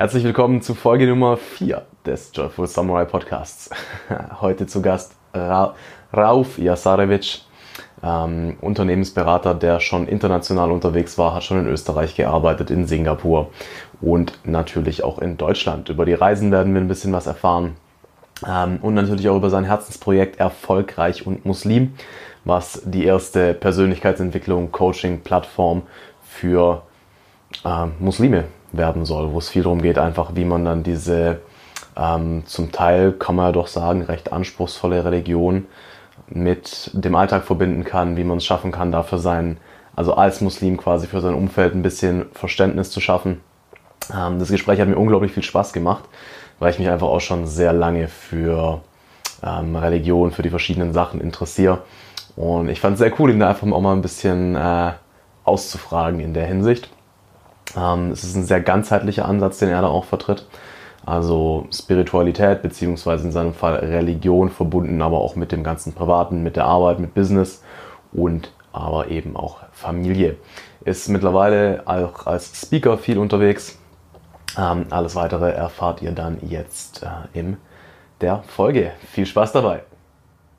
[0.00, 3.68] Herzlich willkommen zu Folge Nummer 4 des Joyful Samurai Podcasts.
[4.40, 5.74] Heute zu Gast Ra
[6.16, 7.42] Rauf Jasarevic,
[8.02, 13.50] ähm, Unternehmensberater, der schon international unterwegs war, hat schon in Österreich gearbeitet, in Singapur
[14.00, 15.90] und natürlich auch in Deutschland.
[15.90, 17.76] Über die Reisen werden wir ein bisschen was erfahren
[18.48, 21.92] ähm, und natürlich auch über sein Herzensprojekt Erfolgreich und Muslim,
[22.46, 25.82] was die erste Persönlichkeitsentwicklung, Coaching-Plattform
[26.22, 26.84] für
[27.66, 31.40] äh, Muslime werden soll, wo es viel darum geht, einfach wie man dann diese
[31.96, 35.66] ähm, zum Teil, kann man ja doch sagen, recht anspruchsvolle Religion
[36.28, 39.58] mit dem Alltag verbinden kann, wie man es schaffen kann, dafür sein,
[39.96, 43.40] also als Muslim quasi für sein Umfeld ein bisschen Verständnis zu schaffen.
[44.14, 46.04] Ähm, das Gespräch hat mir unglaublich viel Spaß gemacht,
[46.58, 48.80] weil ich mich einfach auch schon sehr lange für
[49.42, 51.82] ähm, Religion, für die verschiedenen Sachen interessiere.
[52.36, 54.92] Und ich fand es sehr cool, ihn da einfach auch mal ein bisschen äh,
[55.44, 56.88] auszufragen in der Hinsicht.
[57.76, 60.46] Ähm, es ist ein sehr ganzheitlicher Ansatz, den er da auch vertritt.
[61.06, 66.56] Also Spiritualität beziehungsweise in seinem Fall Religion verbunden, aber auch mit dem ganzen Privaten, mit
[66.56, 67.62] der Arbeit, mit Business
[68.12, 70.36] und aber eben auch Familie.
[70.84, 73.78] Ist mittlerweile auch als Speaker viel unterwegs.
[74.58, 77.56] Ähm, alles weitere erfahrt ihr dann jetzt äh, in
[78.20, 78.92] der Folge.
[79.12, 79.82] Viel Spaß dabei.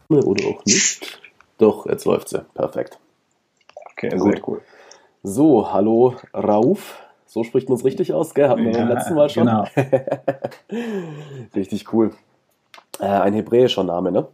[0.09, 1.19] Oder auch nicht.
[1.57, 2.43] Doch, jetzt läuft sie.
[2.53, 2.99] Perfekt.
[3.91, 4.33] Okay, Gut.
[4.33, 4.61] sehr cool.
[5.23, 6.99] So, hallo Rauf.
[7.27, 8.49] So spricht man es richtig aus, gell?
[8.49, 9.45] Hatten wir ja, beim letzten Mal schon.
[9.45, 9.65] Genau.
[11.55, 12.11] richtig cool.
[12.99, 14.27] Äh, ein hebräischer Name, ne?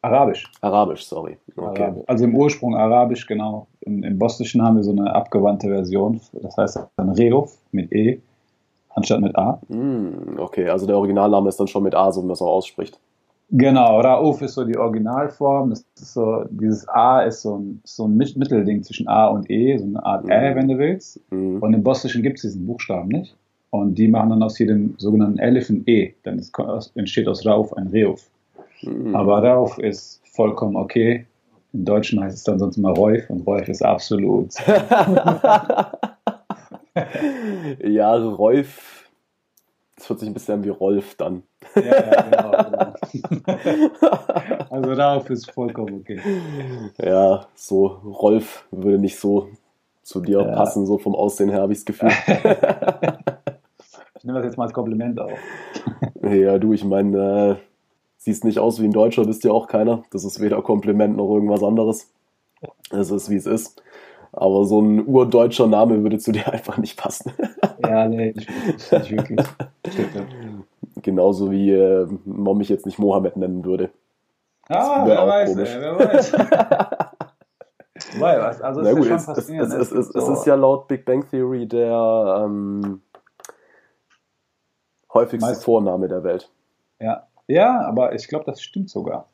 [0.00, 0.50] Arabisch.
[0.62, 1.36] Arabisch, sorry.
[1.54, 1.82] Okay.
[1.82, 2.04] Arabisch.
[2.08, 3.66] Also im Ursprung Arabisch, genau.
[3.82, 6.22] Im, Im Bosnischen haben wir so eine abgewandte Version.
[6.32, 8.20] Das heißt dann Reuf mit E
[8.94, 9.60] anstatt mit A.
[9.68, 12.54] Mm, okay, also der Originalname ist dann schon mit A, so wie man es auch
[12.54, 12.98] ausspricht.
[13.54, 15.68] Genau, Rauf ist so die Originalform.
[15.70, 19.76] Das ist so, dieses A ist so ein, so ein Mittelding zwischen A und E,
[19.76, 20.30] so eine Art mhm.
[20.30, 21.20] Ä, wenn du willst.
[21.30, 21.58] Mhm.
[21.58, 23.36] Und im Bosnischen gibt es diesen Buchstaben nicht.
[23.68, 26.14] Und die machen dann aus jedem sogenannten Elif ein E.
[26.22, 26.58] Dann ist,
[26.94, 28.30] entsteht aus Rauf ein Reuf.
[28.82, 29.14] Mhm.
[29.14, 31.26] Aber Rauf ist vollkommen okay.
[31.74, 34.54] Im Deutschen heißt es dann sonst immer Reuf und Reuf ist absolut.
[37.84, 39.01] ja, Reuf
[40.02, 41.44] das hört sich ein bisschen an wie Rolf dann.
[41.76, 42.94] Ja, ja genau.
[43.22, 44.18] genau.
[44.68, 46.20] also darauf ist vollkommen okay.
[46.98, 49.48] Ja, so Rolf würde nicht so
[50.02, 50.56] zu dir ja.
[50.56, 52.08] passen, so vom Aussehen her habe ich das Gefühl.
[54.16, 55.38] ich nehme das jetzt mal als Kompliment auf.
[56.20, 57.56] ja, du, ich meine, äh,
[58.16, 60.02] siehst nicht aus wie ein Deutscher, bist ja auch keiner.
[60.10, 62.10] Das ist weder Kompliment noch irgendwas anderes.
[62.90, 63.80] Es ist, wie es ist.
[64.32, 67.32] Aber so ein urdeutscher Name würde zu dir einfach nicht passen.
[67.82, 69.40] Ja, nee, nicht, nicht wirklich.
[69.88, 70.22] Stimmt, ja.
[71.02, 73.90] Genauso wie äh, man mich jetzt nicht Mohammed nennen würde.
[74.68, 76.32] Ah, wer weiß, ey, wer weiß.
[78.18, 80.18] Weil, was, also Na gut, ja es, es, es, es, es, so.
[80.18, 83.02] es ist ja laut Big Bang Theory der ähm,
[85.12, 85.64] häufigste Meist.
[85.64, 86.50] Vorname der Welt.
[87.00, 89.28] Ja, ja aber ich glaube, das stimmt sogar.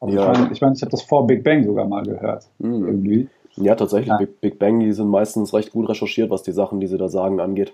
[0.00, 0.32] Also ja.
[0.32, 2.48] Ich meine, ich, mein, ich habe das vor Big Bang sogar mal gehört.
[2.58, 2.86] Mhm.
[2.86, 3.28] Irgendwie.
[3.56, 4.08] Ja, tatsächlich.
[4.08, 4.16] Ja.
[4.16, 7.08] Big, Big, Bang, die sind meistens recht gut recherchiert, was die Sachen, die sie da
[7.08, 7.72] sagen, angeht.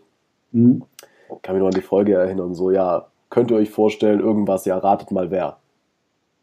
[0.52, 0.84] Mhm.
[1.34, 4.64] Ich kann mich noch an die Folge erinnern, so, ja, könnt ihr euch vorstellen, irgendwas,
[4.64, 5.58] ja, ratet mal wer.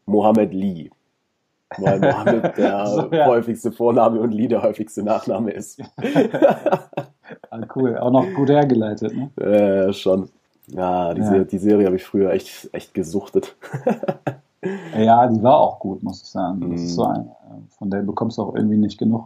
[0.06, 0.90] Mohammed Lee.
[1.78, 3.26] Weil Mohammed der so, ja.
[3.26, 5.82] häufigste Vorname und Lee der häufigste Nachname ist.
[7.50, 9.30] ah, cool, auch noch gut hergeleitet, ne?
[9.44, 10.30] Äh, schon.
[10.68, 11.26] Ja, die, ja.
[11.26, 13.56] Serie, die Serie habe ich früher echt, echt gesuchtet.
[14.98, 16.72] ja, die war auch gut, muss ich sagen.
[16.72, 17.10] Ist so mhm.
[17.10, 17.30] ein,
[17.70, 19.24] von der bekommst du auch irgendwie nicht genug.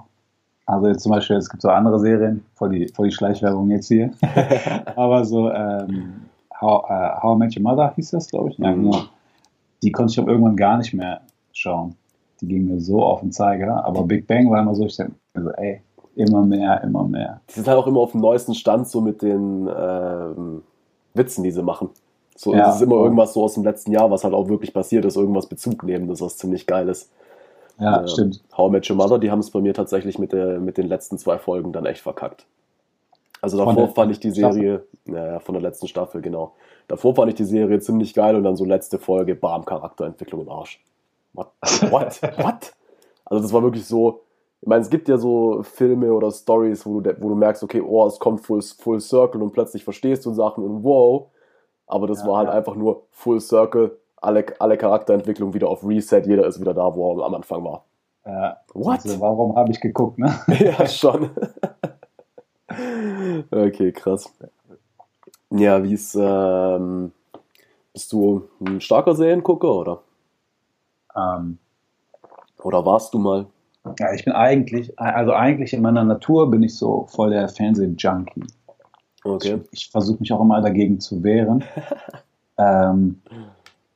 [0.67, 3.89] Also jetzt zum Beispiel, es gibt so andere Serien, voll die, voll die Schleichwerbung jetzt
[3.89, 4.13] hier.
[4.97, 6.27] Aber so ähm,
[6.61, 8.59] How, uh, How I Met Your Mother hieß das, glaube ich.
[8.59, 8.85] Ja, mhm.
[8.85, 9.03] genau.
[9.83, 11.97] Die konnte ich auch irgendwann gar nicht mehr schauen.
[12.41, 13.85] Die ging mir so auf den Zeiger.
[13.85, 15.83] Aber Big Bang war immer so, ich denke also, ey,
[16.15, 17.41] immer mehr, immer mehr.
[17.49, 20.63] Die sind halt auch immer auf dem neuesten Stand so mit den ähm,
[21.15, 21.89] Witzen, die sie machen.
[22.41, 24.73] So, ja, es ist immer irgendwas so aus dem letzten Jahr, was halt auch wirklich
[24.73, 27.13] passiert ist, irgendwas Bezug nehmen, das was ziemlich geil ist.
[27.79, 28.43] Ja, äh, stimmt.
[28.57, 30.89] How I Met Your Mother, die haben es bei mir tatsächlich mit, der, mit den
[30.89, 32.47] letzten zwei Folgen dann echt verkackt.
[33.43, 36.55] Also davor fand ich die Serie, naja, von der letzten Staffel, genau.
[36.89, 40.49] Davor fand ich die Serie ziemlich geil und dann so letzte Folge, bam, Charakterentwicklung im
[40.49, 40.83] Arsch.
[41.35, 41.49] What?
[41.91, 42.23] What?
[42.39, 42.73] What?
[43.27, 44.23] Also das war wirklich so,
[44.63, 47.83] ich meine, es gibt ja so Filme oder Stories, wo du, wo du merkst, okay,
[47.83, 51.27] oh, es kommt full, full Circle und plötzlich verstehst du Sachen und wow.
[51.91, 52.55] Aber das ja, war halt ja.
[52.55, 57.19] einfach nur Full Circle, alle, alle Charakterentwicklung wieder auf Reset, jeder ist wieder da, wo
[57.19, 57.85] er am Anfang war.
[58.25, 59.05] Ja, What?
[59.05, 60.33] Also warum habe ich geguckt, ne?
[60.59, 61.31] ja, schon.
[63.51, 64.33] okay, krass.
[65.51, 67.13] Ja, wie ist, ähm,
[67.93, 70.03] bist du ein starker Seriengucker, oder?
[71.17, 71.59] Ähm,
[72.63, 73.47] oder warst du mal?
[73.99, 78.45] Ja, ich bin eigentlich, also eigentlich in meiner Natur bin ich so voll der Fernseh-Junkie.
[79.25, 79.61] Okay.
[79.71, 81.65] Ich, ich versuche mich auch immer dagegen zu wehren.
[82.59, 83.21] ähm,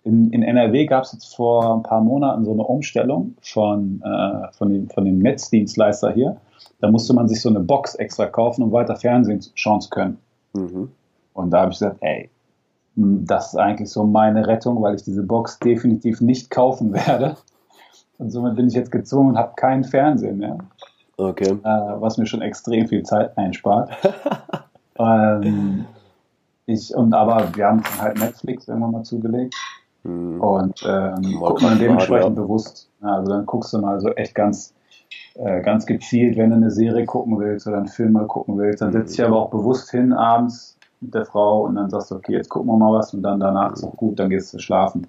[0.04, 4.52] in, in, NRW gab es jetzt vor ein paar Monaten so eine Umstellung von, äh,
[4.52, 6.36] von, dem, von dem Netzdienstleister hier.
[6.80, 10.18] Da musste man sich so eine Box extra kaufen, um weiter Fernsehen schauen zu können.
[10.52, 10.90] Mhm.
[11.32, 12.28] Und da habe ich gesagt, ey,
[12.96, 17.36] das ist eigentlich so meine Rettung, weil ich diese Box definitiv nicht kaufen werde.
[18.18, 20.56] Und somit bin ich jetzt gezwungen und habe keinen Fernsehen mehr.
[21.16, 21.50] Okay.
[21.50, 23.90] Äh, was mir schon extrem viel Zeit einspart.
[24.98, 25.86] ähm,
[26.66, 29.54] ich, und aber wir haben halt Netflix irgendwann mal zugelegt.
[30.04, 30.40] Mhm.
[30.40, 32.42] Und ähm, guckt man dementsprechend ja.
[32.42, 32.88] bewusst.
[33.00, 34.74] Also dann guckst du mal so echt ganz,
[35.34, 38.82] äh, ganz gezielt, wenn du eine Serie gucken willst oder einen Film mal gucken willst,
[38.82, 39.32] dann setzt dich mhm.
[39.32, 42.70] aber auch bewusst hin abends mit der Frau und dann sagst du, okay, jetzt gucken
[42.70, 45.06] wir mal was und dann danach ist auch gut, dann gehst du schlafen.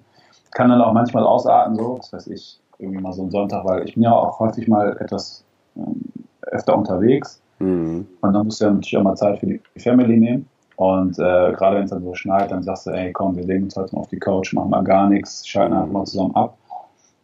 [0.52, 3.86] Kann dann auch manchmal ausarten, so, was weiß ich, irgendwie mal so ein Sonntag, weil
[3.86, 5.44] ich bin ja auch häufig mal etwas
[5.76, 6.02] ähm,
[6.42, 8.06] öfter unterwegs mhm.
[8.20, 10.48] und dann musst du ja natürlich auch mal Zeit für die Family nehmen.
[10.76, 13.64] Und äh, gerade wenn es dann so schneit, dann sagst du, ey, komm, wir legen
[13.64, 16.58] uns heute mal auf die Couch, machen mal gar nichts, schalten einfach mal zusammen ab.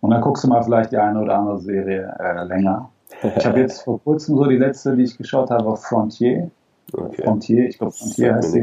[0.00, 2.88] Und dann guckst du mal vielleicht die eine oder andere Serie äh, länger.
[3.36, 6.50] Ich habe jetzt vor kurzem so die letzte, die ich geschaut habe, auf Frontier.
[6.92, 7.22] Okay.
[7.22, 8.62] Frontier, ich glaube Frontier heißt sie.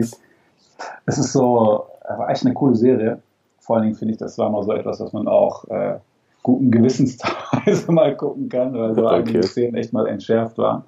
[1.06, 3.22] Es ist so, war echt eine coole Serie.
[3.60, 6.00] Vor allen Dingen finde ich, das war mal so etwas, was man auch äh,
[6.44, 9.16] guten Gewissensweise mal gucken kann, weil so okay.
[9.16, 10.84] einige Szenen echt mal entschärft waren.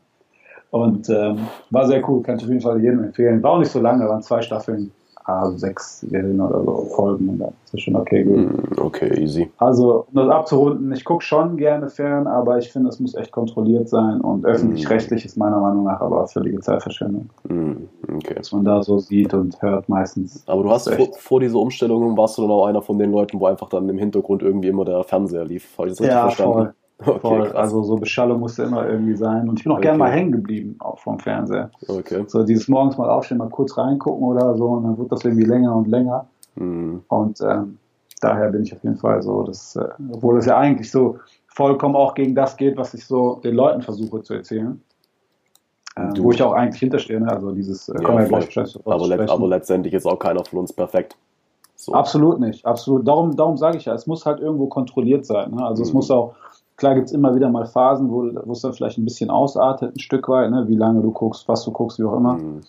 [0.72, 1.38] Und ähm,
[1.70, 3.44] war sehr cool, kann ich auf jeden Fall jedem empfehlen.
[3.44, 4.92] War auch nicht so lange, waren zwei Staffeln
[5.26, 8.38] ah, sechs Serien oder so Folgen und dann ist schon okay gut.
[8.38, 9.50] Hm, okay, easy.
[9.58, 13.32] Also, um das abzurunden, ich gucke schon gerne fern, aber ich finde, es muss echt
[13.32, 17.30] kontrolliert sein und öffentlich-rechtlich ist meiner Meinung nach aber völlige Zeitverschwendung.
[17.48, 17.74] Mm,
[18.16, 18.36] okay.
[18.38, 20.44] Was man da so sieht und hört meistens.
[20.48, 23.40] Aber du hast vor, vor dieser Umstellung warst du dann auch einer von den Leuten,
[23.40, 25.78] wo einfach dann im Hintergrund irgendwie immer der Fernseher lief.
[25.78, 26.54] Habe ich das richtig ja, verstanden?
[26.54, 26.74] Voll.
[27.06, 29.50] Okay, also so Beschallung musste immer irgendwie sein.
[29.50, 29.88] Und ich bin auch okay.
[29.88, 31.72] gerne mal hängen geblieben, auch vom Fernseher.
[31.88, 32.24] Okay.
[32.28, 35.46] So dieses morgens mal aufstehen, mal kurz reingucken oder so und dann wird das irgendwie
[35.46, 36.28] länger und länger.
[36.56, 37.02] Mhm.
[37.08, 37.78] Und ähm,
[38.22, 41.18] daher bin ich auf jeden Fall so, dass, äh, obwohl es ja eigentlich so
[41.48, 44.82] vollkommen auch gegen das geht, was ich so den Leuten versuche zu erzählen.
[45.98, 47.30] Ähm, wo ich auch eigentlich hinterstehe, ne?
[47.30, 51.18] also dieses äh, ja, gleich aber, let, aber letztendlich ist auch keiner von uns perfekt.
[51.76, 51.94] So.
[51.94, 53.06] Absolut nicht, absolut.
[53.08, 55.52] Darum, darum sage ich ja, es muss halt irgendwo kontrolliert sein.
[55.52, 55.66] Ne?
[55.66, 55.88] Also mhm.
[55.88, 56.36] es muss auch
[56.82, 60.00] Klar gibt es immer wieder mal Phasen, wo, es dann vielleicht ein bisschen ausartet, ein
[60.00, 60.68] Stück weit, ne?
[60.68, 62.34] wie lange du guckst, was du guckst, wie auch immer.
[62.34, 62.62] Mhm.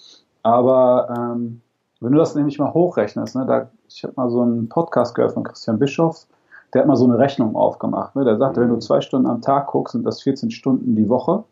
[0.42, 1.62] Aber ähm,
[1.98, 5.32] wenn du das nämlich mal hochrechnest, ne, da, ich habe mal so einen Podcast gehört
[5.32, 6.28] von Christian Bischofs,
[6.74, 8.14] der hat mal so eine Rechnung aufgemacht.
[8.14, 8.26] Ne?
[8.26, 8.64] Der sagte, mhm.
[8.64, 8.80] wenn du mhm.
[8.82, 11.44] zwei Stunden am Tag guckst, sind das 14 Stunden die Woche.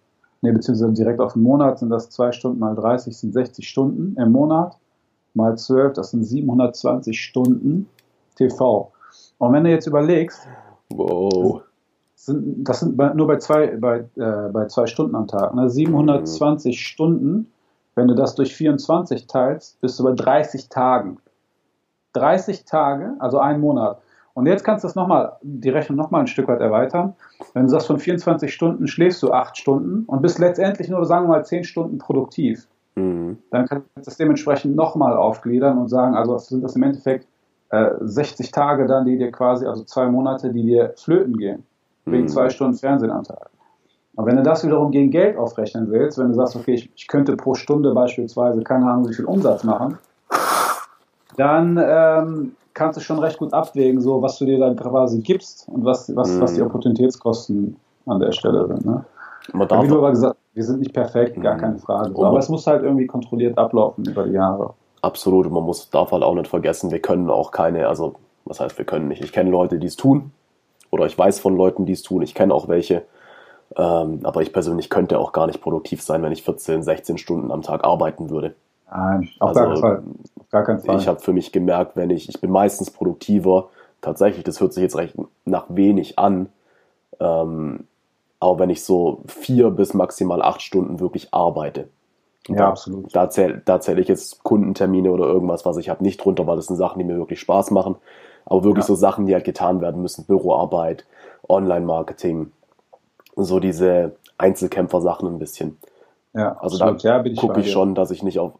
[0.42, 4.20] Ne, beziehungsweise direkt auf den Monat sind das zwei Stunden mal 30, sind 60 Stunden
[4.20, 4.76] im Monat.
[5.32, 7.88] Mal 12, das sind 720 Stunden
[8.36, 8.92] TV.
[9.38, 10.46] Und wenn du jetzt überlegst,
[10.90, 11.62] wow
[12.26, 15.54] sind, das sind nur bei zwei, bei, äh, bei zwei Stunden am Tag.
[15.54, 15.70] Ne?
[15.70, 16.78] 720 mhm.
[16.78, 17.52] Stunden,
[17.94, 21.18] wenn du das durch 24 teilst, bist du bei 30 Tagen.
[22.12, 24.00] 30 Tage, also ein Monat.
[24.34, 27.14] Und jetzt kannst du das nochmal, die Rechnung nochmal ein Stück weit erweitern.
[27.52, 31.26] Wenn du sagst, von 24 Stunden schläfst du 8 Stunden und bist letztendlich nur, sagen
[31.26, 32.66] wir mal, 10 Stunden produktiv.
[32.96, 33.38] Mhm.
[33.50, 37.26] Dann kannst du das dementsprechend nochmal aufgliedern und sagen, also sind das im Endeffekt
[37.70, 41.64] äh, 60 Tage dann, die dir quasi, also zwei Monate, die dir flöten gehen
[42.10, 42.28] wegen mhm.
[42.28, 43.50] zwei Stunden Fernsehen am Tag.
[44.16, 47.08] Aber wenn du das wiederum gegen Geld aufrechnen willst, wenn du sagst, okay, ich, ich
[47.08, 49.98] könnte pro Stunde beispielsweise, keine Ahnung, wie viel Umsatz machen,
[51.36, 55.68] dann ähm, kannst du schon recht gut abwägen, so was du dir dann quasi gibst
[55.68, 56.40] und was, was, mhm.
[56.40, 56.66] was die mhm.
[56.66, 58.84] Opportunitätskosten an der Stelle sind.
[58.84, 59.04] Ne?
[59.52, 61.60] wie du aber gesagt wir sind nicht perfekt, gar mhm.
[61.60, 62.14] keine Frage.
[62.14, 64.74] aber es muss halt irgendwie kontrolliert ablaufen über die Jahre.
[65.02, 68.60] Absolut, und man muss, darf halt auch nicht vergessen, wir können auch keine, also was
[68.60, 69.22] heißt, wir können nicht.
[69.22, 70.32] Ich kenne Leute, die es tun,
[70.90, 72.22] oder ich weiß von Leuten, die es tun.
[72.22, 73.02] Ich kenne auch welche.
[73.76, 77.52] Ähm, aber ich persönlich könnte auch gar nicht produktiv sein, wenn ich 14, 16 Stunden
[77.52, 78.54] am Tag arbeiten würde.
[78.90, 80.02] Nein, auf also, gar keinen Fall.
[80.40, 80.98] Auf gar keinen Fall.
[80.98, 83.68] Ich habe für mich gemerkt, wenn ich, ich bin meistens produktiver,
[84.00, 86.48] tatsächlich, das hört sich jetzt recht nach wenig an,
[87.20, 87.84] ähm,
[88.40, 91.88] aber wenn ich so vier bis maximal acht Stunden wirklich arbeite.
[92.48, 93.14] Ja, da, absolut.
[93.14, 96.56] Da zähle da zähl ich jetzt Kundentermine oder irgendwas, was ich habe, nicht drunter, weil
[96.56, 97.96] das sind Sachen, die mir wirklich Spaß machen
[98.44, 98.88] aber wirklich ja.
[98.88, 101.04] so Sachen, die halt getan werden müssen, Büroarbeit,
[101.48, 102.52] Online-Marketing,
[103.36, 105.78] so diese Einzelkämpfer-Sachen ein bisschen.
[106.32, 107.04] Ja, also absolut.
[107.04, 108.52] da ja, gucke ich schon, dass ich nicht auf,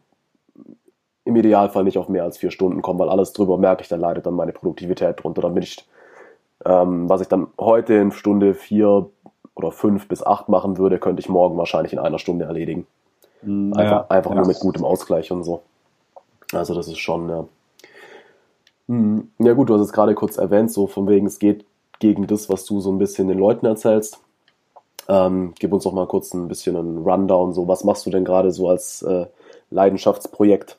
[1.23, 3.99] im Idealfall nicht auf mehr als vier Stunden komme, weil alles drüber merke ich, dann
[3.99, 5.41] leidet dann meine Produktivität drunter.
[5.41, 5.87] Dann bin ich,
[6.65, 9.09] ähm, was ich dann heute in Stunde vier
[9.55, 12.87] oder fünf bis acht machen würde, könnte ich morgen wahrscheinlich in einer Stunde erledigen.
[13.43, 14.37] Einfach, ja, einfach ja.
[14.37, 15.61] nur mit gutem Ausgleich und so.
[16.53, 17.45] Also das ist schon, ja.
[18.91, 21.65] Hm, ja gut, du hast es gerade kurz erwähnt, so von wegen, es geht
[21.99, 24.19] gegen das, was du so ein bisschen den Leuten erzählst.
[25.07, 27.53] Ähm, gib uns doch mal kurz ein bisschen einen Rundown.
[27.53, 29.27] So, was machst du denn gerade so als äh,
[29.69, 30.77] Leidenschaftsprojekt?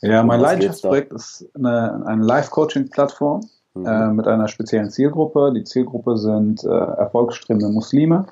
[0.00, 3.42] Ja, mein Leidenschaftsprojekt ist eine, eine Live-Coaching-Plattform
[3.74, 3.86] mhm.
[3.86, 5.52] äh, mit einer speziellen Zielgruppe.
[5.54, 8.24] Die Zielgruppe sind äh, erfolgsstrebende Muslime.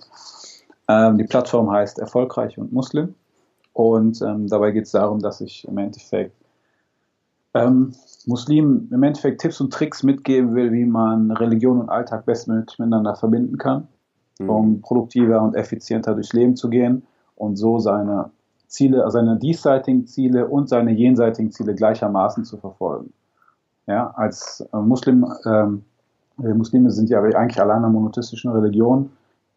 [0.88, 3.14] Ähm, die Plattform heißt Erfolgreich und Muslim.
[3.74, 6.32] Und ähm, dabei geht es darum, dass ich im Endeffekt
[7.52, 7.92] ähm,
[8.28, 13.16] Muslimen im Endeffekt Tipps und Tricks mitgeben will, wie man Religion und Alltag bestmöglich miteinander
[13.16, 13.88] verbinden kann,
[14.38, 14.50] mhm.
[14.50, 17.02] um produktiver und effizienter durchs Leben zu gehen
[17.36, 18.30] und so seine
[18.66, 23.14] Ziele, seine diesseitigen Ziele und seine jenseitigen Ziele gleichermaßen zu verfolgen.
[23.86, 25.84] Ja, als äh, Muslim, ähm,
[26.36, 29.08] Muslime sind ja eigentlich alle einer monotheistischen Religion,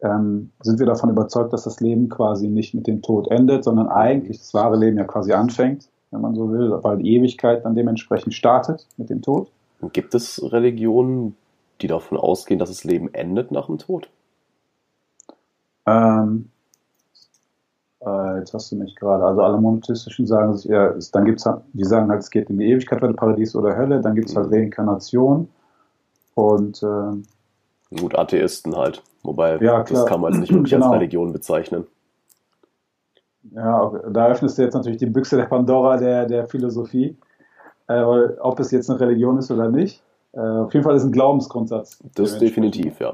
[0.02, 3.90] ähm, sind wir davon überzeugt, dass das Leben quasi nicht mit dem Tod endet, sondern
[3.90, 7.76] eigentlich das wahre Leben ja quasi anfängt, wenn man so will, weil die Ewigkeit dann
[7.76, 9.50] dementsprechend startet mit dem Tod.
[9.94, 11.36] Gibt es Religionen,
[11.82, 14.10] die davon ausgehen, dass das Leben endet nach dem Tod?
[15.88, 16.50] Ähm,
[18.06, 19.24] äh, jetzt hast du mich gerade.
[19.24, 22.50] Also alle monotheistischen sagen sich, ja, dann gibt es, halt, die sagen halt, es geht
[22.50, 24.54] in die Ewigkeit, oder Paradies oder Hölle, dann gibt es halt mhm.
[24.54, 25.48] Reinkarnation
[26.36, 30.88] und äh, gut Atheisten halt, wobei ja, das kann man jetzt nicht wirklich genau.
[30.88, 31.86] als Religion bezeichnen.
[33.56, 37.18] Ja, da öffnest du jetzt natürlich die Büchse der Pandora der, der Philosophie,
[37.88, 40.04] äh, ob es jetzt eine Religion ist oder nicht.
[40.34, 42.04] Äh, auf jeden Fall ist es ein Glaubensgrundsatz.
[42.16, 43.14] Das definitiv, ja.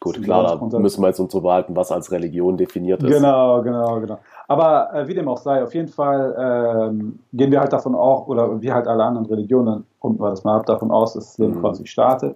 [0.00, 3.10] Gut, klar, da müssen wir jetzt uns so behalten, was als Religion definiert ist.
[3.10, 4.18] Genau, genau, genau.
[4.48, 8.26] Aber äh, wie dem auch sei, auf jeden Fall ähm, gehen wir halt davon auch,
[8.26, 11.38] oder wie halt alle anderen Religionen, runden wir das mal ab, davon aus, dass das
[11.38, 11.60] Leben mhm.
[11.60, 12.34] quasi startet.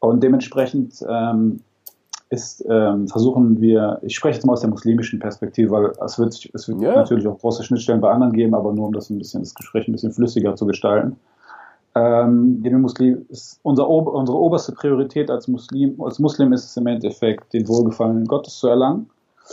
[0.00, 1.60] Und dementsprechend ähm,
[2.30, 6.48] ist, ähm, versuchen wir, ich spreche jetzt mal aus der muslimischen Perspektive, weil es wird,
[6.52, 6.94] es wird yeah.
[6.94, 9.88] natürlich auch große Schnittstellen bei anderen geben, aber nur um das ein bisschen, das Gespräch
[9.88, 11.16] ein bisschen flüssiger zu gestalten
[11.94, 16.86] ähm, den Muslim ist unser, unsere oberste Priorität als Muslim, als Muslim ist es im
[16.86, 19.10] Endeffekt, den Wohlgefallen Gottes zu erlangen,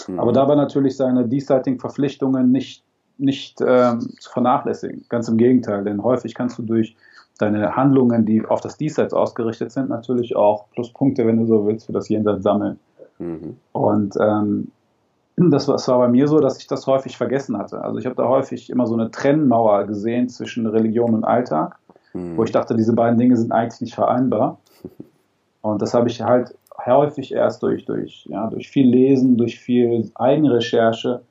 [0.07, 0.19] mhm.
[0.19, 2.83] aber dabei natürlich seine diesseitigen Verpflichtungen nicht,
[3.17, 5.05] nicht ähm, zu vernachlässigen.
[5.09, 6.95] Ganz im Gegenteil, denn häufig kannst du durch
[7.37, 11.85] deine Handlungen, die auf das Diesseits ausgerichtet sind, natürlich auch Pluspunkte, wenn du so willst,
[11.85, 12.79] für das Jenseits sammeln.
[13.19, 13.57] Mhm.
[13.71, 14.71] Und ähm,
[15.37, 17.81] das war bei mir so, dass ich das häufig vergessen hatte.
[17.81, 21.77] Also ich habe da häufig immer so eine Trennmauer gesehen zwischen Religion und Alltag
[22.17, 22.37] mhm.
[22.37, 24.59] wo ich dachte, diese beiden Dinge sind eigentlich nicht vereinbar.
[25.61, 30.09] Und das habe ich halt häufig erst durch, durch, ja, durch viel Lesen, durch viel
[30.15, 31.21] Eigenrecherche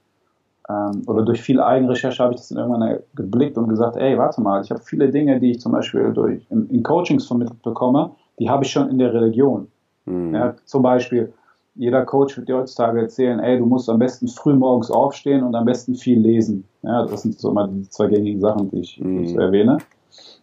[0.69, 4.41] ähm, oder durch viel Eigenrecherche habe ich das dann irgendwann geblickt und gesagt, ey, warte
[4.41, 8.11] mal, ich habe viele Dinge, die ich zum Beispiel durch, in, in Coachings vermittelt bekomme,
[8.39, 9.69] die habe ich schon in der Religion.
[10.07, 10.35] Mhm.
[10.35, 11.33] Ja, zum Beispiel,
[11.75, 15.55] jeder Coach wird dir heutzutage erzählen, ey, du musst am besten früh morgens aufstehen und
[15.55, 16.65] am besten viel lesen.
[16.83, 19.41] Ja, das sind so immer die zwei gängigen Sachen, die ich, die ich so mhm.
[19.41, 19.79] erwähne.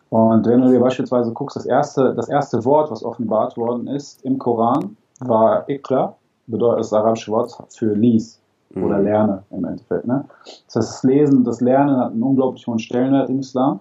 [0.09, 4.23] Und wenn du dir beispielsweise guckst, das erste, das erste Wort, was offenbart worden ist
[4.23, 6.15] im Koran, war Ikra,
[6.45, 8.42] bedeutet das arabische Wort für lies
[8.75, 9.03] oder mhm.
[9.03, 10.05] lerne im Endeffekt.
[10.05, 10.25] Ne?
[10.65, 13.79] Das heißt, das Lesen, das Lernen hat einen unglaublich hohen Stellenwert im Islam.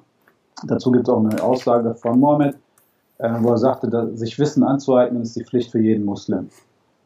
[0.66, 2.56] Dazu gibt es auch eine Aussage von Mohammed,
[3.18, 6.48] äh, wo er sagte, dass sich Wissen anzueignen ist die Pflicht für jeden Muslim.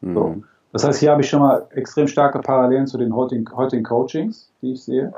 [0.01, 0.13] Mhm.
[0.13, 0.35] So.
[0.73, 4.51] Das heißt, hier habe ich schon mal extrem starke Parallelen zu den heutigen, heutigen Coachings,
[4.61, 5.13] die ich sehe.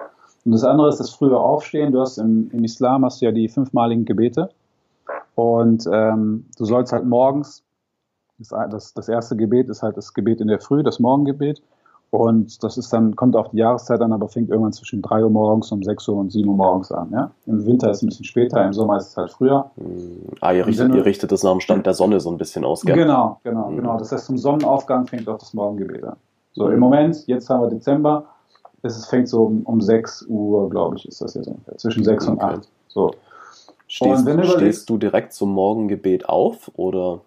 [0.46, 1.92] Und das andere ist das frühe Aufstehen.
[1.92, 4.50] Du hast im, im Islam hast du ja die fünfmaligen Gebete.
[5.36, 7.64] Und ähm, du sollst halt morgens,
[8.38, 11.62] das, das, das erste Gebet ist halt das Gebet in der Früh, das Morgengebet.
[12.12, 15.30] Und das ist dann, kommt auf die Jahreszeit an, aber fängt irgendwann zwischen 3 Uhr
[15.30, 17.10] morgens, um 6 Uhr und 7 Uhr morgens an.
[17.12, 17.32] Ja?
[17.46, 19.70] Im Winter ist es ein bisschen später, im Sommer ist es halt früher.
[20.42, 22.82] Ah, ihr richtet, ihr richtet das nach dem Stand der Sonne so ein bisschen aus,
[22.82, 22.96] gell?
[22.96, 23.78] Genau, genau, mhm.
[23.78, 23.98] genau.
[24.00, 26.16] Das heißt, zum Sonnenaufgang fängt auch das Morgengebet an.
[26.54, 28.25] So, im Moment, jetzt haben wir Dezember,
[28.82, 31.78] es fängt so um, um 6 Uhr, glaube ich, ist das jetzt ungefähr.
[31.78, 32.32] Zwischen 6 okay.
[32.32, 32.70] und 8.
[32.88, 33.12] So.
[33.88, 37.22] Stehst, du, stehst du direkt zum Morgengebet auf oder?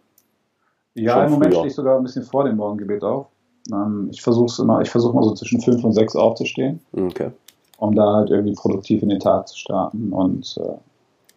[0.95, 3.27] Ja, im Moment stehe ich sogar ein bisschen vor dem Morgengebet auf.
[3.71, 6.81] Ähm, ich versuche immer, ich versuche mal so zwischen 5 und 6 aufzustehen.
[6.92, 7.31] Okay.
[7.78, 10.12] Um da halt irgendwie produktiv in den Tag zu starten.
[10.12, 10.75] Und, äh,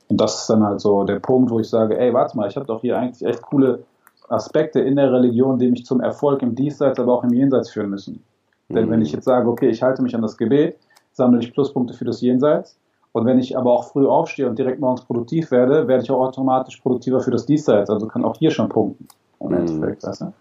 [0.09, 2.55] und das ist dann halt so der Punkt, wo ich sage, ey, warte mal, ich
[2.55, 3.83] habe doch hier eigentlich echt coole
[4.29, 7.89] Aspekte in der Religion, die mich zum Erfolg im Diesseits, aber auch im Jenseits führen
[7.89, 8.23] müssen.
[8.69, 10.77] Denn wenn ich jetzt sage, okay, ich halte mich an das Gebet,
[11.11, 12.77] sammle ich Pluspunkte für das Jenseits.
[13.11, 16.19] Und wenn ich aber auch früh aufstehe und direkt morgens produktiv werde, werde ich auch
[16.19, 17.89] automatisch produktiver für das Diesseits.
[17.89, 19.07] Also kann auch hier schon punkten.
[19.39, 19.53] Im mhm.
[19.53, 20.33] Endeffekt, weißt du?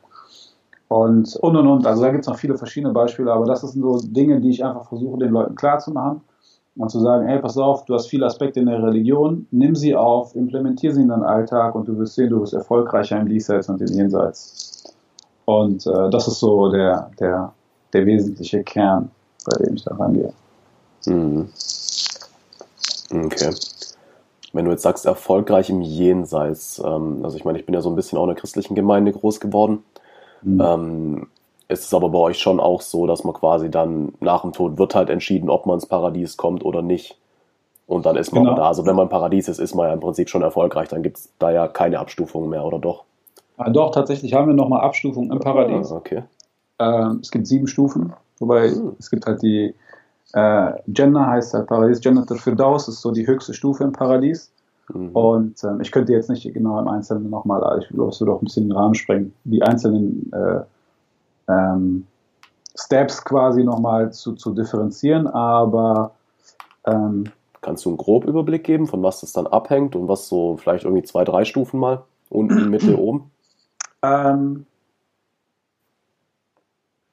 [0.89, 1.87] Und, und, und, und.
[1.87, 4.65] Also da gibt es noch viele verschiedene Beispiele, aber das sind so Dinge, die ich
[4.65, 6.21] einfach versuche, den Leuten klarzumachen
[6.77, 9.95] und zu sagen, hey, pass auf, du hast viele Aspekte in der Religion, nimm sie
[9.95, 13.69] auf, implementiere sie in deinen Alltag und du wirst sehen, du wirst erfolgreicher im Diesseits
[13.69, 14.95] und im Jenseits.
[15.45, 17.53] Und äh, das ist so der, der,
[17.93, 19.11] der wesentliche Kern,
[19.45, 20.33] bei dem ich da rangehe.
[21.07, 21.49] Mhm.
[23.13, 23.51] Okay.
[24.53, 27.91] Wenn du jetzt sagst, erfolgreich im Jenseits, ähm, also ich meine, ich bin ja so
[27.91, 29.85] ein bisschen auch in der christlichen Gemeinde groß geworden.
[30.45, 30.61] Mhm.
[30.61, 31.27] Ähm,
[31.69, 34.79] ist es aber bei euch schon auch so, dass man quasi dann nach dem Tod
[34.79, 37.19] wird halt entschieden, ob man ins Paradies kommt oder nicht.
[37.87, 38.57] Und dann ist man genau.
[38.57, 38.69] da.
[38.69, 40.89] Also wenn man im Paradies ist, ist man ja im Prinzip schon erfolgreich.
[40.89, 43.05] Dann gibt es da ja keine Abstufungen mehr, oder doch?
[43.57, 45.93] Ah, doch, tatsächlich haben wir nochmal Abstufungen im Paradies.
[45.93, 46.23] Ah, okay.
[46.79, 48.97] Ähm, es gibt sieben Stufen, wobei hm.
[48.99, 49.75] es gibt halt die
[50.33, 54.51] äh, Jannah heißt halt Paradies, Jannah Firdaus ist so die höchste Stufe im Paradies.
[54.93, 55.11] Mhm.
[55.11, 58.43] Und ähm, ich könnte jetzt nicht genau im Einzelnen nochmal, ich glaube, es würde auch
[58.43, 60.61] ein bisschen den Rahmen sprengen, die einzelnen äh,
[61.49, 62.07] ähm,
[62.77, 66.13] Steps quasi nochmal zu, zu differenzieren, aber
[66.87, 67.25] ähm,
[67.65, 70.85] Kannst du einen groben Überblick geben, von was das dann abhängt und was so vielleicht
[70.85, 72.03] irgendwie zwei, drei Stufen mal?
[72.29, 73.31] Unten, Mitte, oben?
[74.03, 74.67] Ähm,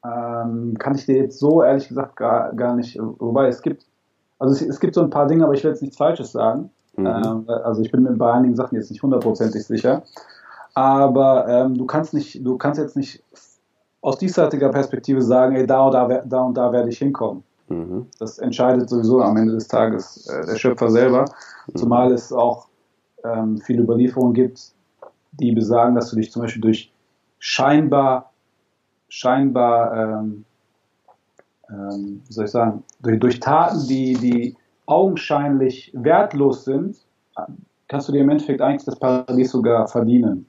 [0.04, 3.86] ähm, kann ich dir jetzt so ehrlich gesagt gar, gar nicht, wobei es gibt,
[4.40, 6.70] also es, es gibt so ein paar Dinge, aber ich will jetzt nichts Falsches sagen.
[6.96, 7.06] Mhm.
[7.06, 10.04] Ähm, also ich bin mir bei einigen Sachen jetzt nicht hundertprozentig sicher.
[10.74, 13.24] Aber ähm, du kannst nicht, du kannst jetzt nicht
[14.02, 17.44] aus diesseitiger Perspektive sagen, ey, da und da, da und da werde ich hinkommen.
[17.68, 18.08] Mhm.
[18.20, 21.26] Das entscheidet sowieso am Ende des Tages äh, der Schöpfer selber.
[21.68, 21.76] Mhm.
[21.78, 22.68] Zumal es auch
[23.24, 24.74] ähm, viele Überlieferungen gibt,
[25.34, 26.92] die besagen, dass du dich zum Beispiel durch
[27.40, 28.32] scheinbar,
[29.10, 30.46] scheinbar, ähm,
[31.70, 36.98] ähm, wie soll ich sagen, durch, durch Taten, die, die augenscheinlich wertlos sind,
[37.88, 40.48] kannst du dir im Endeffekt eigentlich das Paradies sogar verdienen.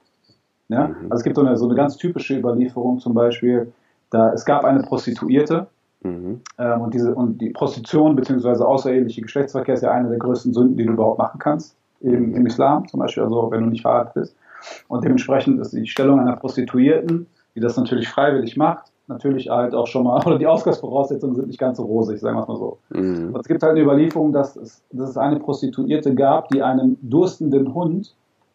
[0.69, 0.89] Ja?
[0.89, 0.95] Mhm.
[1.11, 3.73] Also es gibt so eine, so eine ganz typische Überlieferung zum Beispiel,
[4.11, 5.67] da es gab eine Prostituierte
[6.03, 6.41] mhm.
[6.59, 8.63] ähm, und, diese, und die Prostitution bzw.
[8.63, 12.47] außereheliche Geschlechtsverkehr ist ja eine der größten Sünden, die du überhaupt machen kannst im, im
[12.47, 14.37] Islam zum Beispiel, also wenn du nicht verheiratet bist.
[14.89, 19.87] Und dementsprechend ist die Stellung einer Prostituierten, die das natürlich freiwillig macht, natürlich halt auch
[19.87, 22.79] schon mal, oder die Ausgangsvoraussetzungen sind nicht ganz so rosig, sagen wir es mal so.
[22.91, 23.37] Mhm.
[23.39, 27.75] Es gibt halt eine Überlieferung, dass es, dass es eine Prostituierte gab, die einem durstenden
[27.75, 28.15] Hund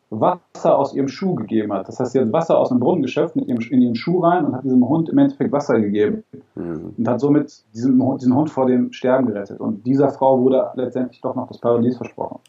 [0.09, 1.87] Wasser aus ihrem Schuh gegeben hat.
[1.87, 4.45] Das heißt, sie hat Wasser aus einem Brunnen geschöpft mit ihrem, in ihren Schuh rein
[4.45, 6.23] und hat diesem Hund im Endeffekt Wasser gegeben
[6.55, 6.93] mhm.
[6.97, 9.59] und hat somit diesen, diesen Hund vor dem Sterben gerettet.
[9.59, 12.39] Und dieser Frau wurde letztendlich doch noch das Paradies versprochen.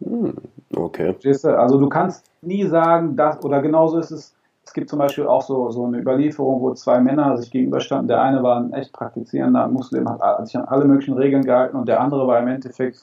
[0.00, 0.34] Mhm.
[0.76, 1.14] Okay.
[1.42, 4.34] Also du kannst nie sagen, dass, oder genauso ist es,
[4.68, 8.06] es gibt zum Beispiel auch so, so eine Überlieferung, wo zwei Männer sich gegenüberstanden.
[8.06, 11.88] Der eine war ein echt praktizierender Muslim, hat sich an alle möglichen Regeln gehalten und
[11.88, 13.00] der andere war im Endeffekt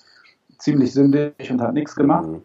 [0.60, 2.28] ziemlich sündig und hat nichts gemacht.
[2.28, 2.42] Mhm.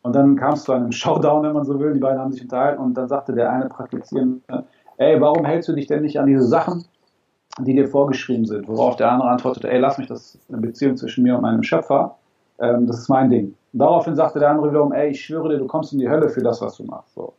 [0.00, 1.92] Und dann kam es zu einem Showdown, wenn man so will.
[1.92, 4.64] Die beiden haben sich unterhalten und dann sagte der eine Praktizierende,
[4.96, 6.86] ey, warum hältst du dich denn nicht an diese Sachen,
[7.60, 8.66] die dir vorgeschrieben sind?
[8.68, 11.62] Worauf der andere antwortete, ey, lass mich, das ist eine Beziehung zwischen mir und meinem
[11.62, 12.16] Schöpfer.
[12.58, 13.54] Ähm, das ist mein Ding.
[13.74, 16.30] Und daraufhin sagte der andere wiederum, ey, ich schwöre dir, du kommst in die Hölle
[16.30, 17.12] für das, was du machst.
[17.12, 17.34] So.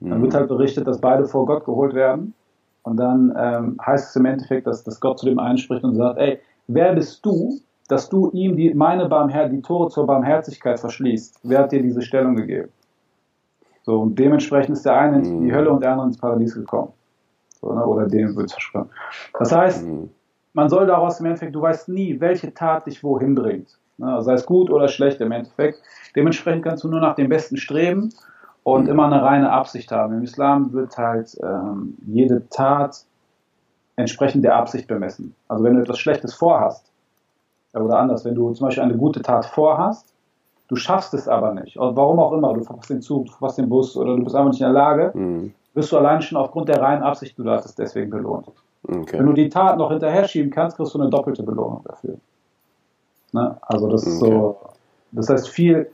[0.00, 2.34] Dann wird halt berichtet, dass beide vor Gott geholt werden.
[2.82, 5.96] Und dann ähm, heißt es im Endeffekt, dass, dass Gott zu dem einen spricht und
[5.96, 10.78] sagt, ey, wer bist du, dass du ihm die, meine Barmher die Tore zur Barmherzigkeit
[10.78, 11.40] verschließt.
[11.44, 12.68] Wer hat dir diese Stellung gegeben?
[13.82, 15.54] So, und dementsprechend ist der eine in die mhm.
[15.54, 16.92] Hölle und der andere ins Paradies gekommen.
[17.60, 17.84] So, ne?
[17.84, 18.90] Oder dem wird es versprochen.
[19.38, 20.10] Das heißt, mhm.
[20.54, 23.78] man soll daraus im Endeffekt, du weißt nie, welche Tat dich wohin bringt.
[23.98, 24.20] Ne?
[24.22, 25.80] Sei es gut oder schlecht im Endeffekt.
[26.16, 28.12] Dementsprechend kannst du nur nach dem Besten streben
[28.66, 30.14] und immer eine reine Absicht haben.
[30.14, 33.04] Im Islam wird halt ähm, jede Tat
[33.94, 35.36] entsprechend der Absicht bemessen.
[35.46, 36.90] Also wenn du etwas Schlechtes vorhast,
[37.74, 40.12] oder anders, wenn du zum Beispiel eine gute Tat vorhast,
[40.66, 43.68] du schaffst es aber nicht, warum auch immer, du verpasst den Zug, du verpasst den
[43.68, 45.54] Bus oder du bist einfach nicht in der Lage, mhm.
[45.74, 48.48] wirst du allein schon aufgrund der reinen Absicht, du hattest deswegen belohnt.
[48.82, 49.16] Okay.
[49.20, 52.16] Wenn du die Tat noch hinterher schieben kannst, kriegst du eine doppelte Belohnung dafür.
[53.30, 53.56] Ne?
[53.62, 54.58] Also das ist so,
[55.12, 55.88] das heißt, viel,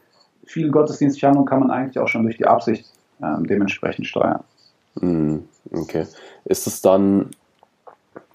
[0.44, 2.86] viel gottesdienstliche Handlung kann man eigentlich auch schon durch die Absicht
[3.22, 4.42] ähm, dementsprechend steuern.
[5.00, 5.44] Mhm.
[5.72, 6.06] Okay.
[6.44, 7.30] Ist es dann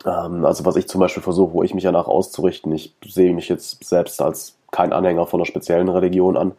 [0.06, 3.50] ähm, also was ich zum Beispiel versuche, wo ich mich danach auszurichten, ich sehe mich
[3.50, 6.52] jetzt selbst als kein Anhänger von einer speziellen Religion an,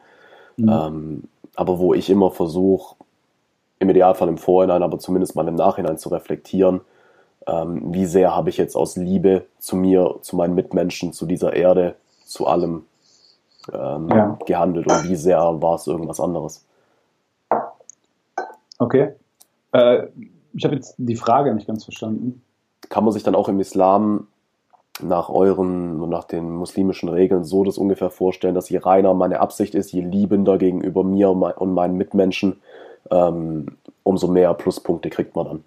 [0.57, 0.69] mhm.
[0.69, 1.23] ähm,
[1.55, 2.97] aber wo ich immer versuche,
[3.81, 6.81] im Idealfall im Vorhinein, aber zumindest mal im Nachhinein zu reflektieren,
[7.47, 11.55] ähm, wie sehr habe ich jetzt aus Liebe zu mir, zu meinen Mitmenschen, zu dieser
[11.55, 12.85] Erde, zu allem
[13.73, 14.39] ähm, ja.
[14.47, 16.65] gehandelt und wie sehr war es irgendwas anderes.
[18.79, 19.15] Okay.
[19.73, 20.07] Äh,
[20.55, 22.43] ich habe jetzt die Frage nicht ganz verstanden
[22.89, 24.27] kann man sich dann auch im Islam
[25.01, 29.41] nach euren und nach den muslimischen Regeln so das ungefähr vorstellen, dass je reiner meine
[29.41, 32.61] Absicht ist, je liebender gegenüber mir und meinen Mitmenschen,
[33.11, 33.67] ähm,
[34.03, 35.65] umso mehr Pluspunkte kriegt man dann.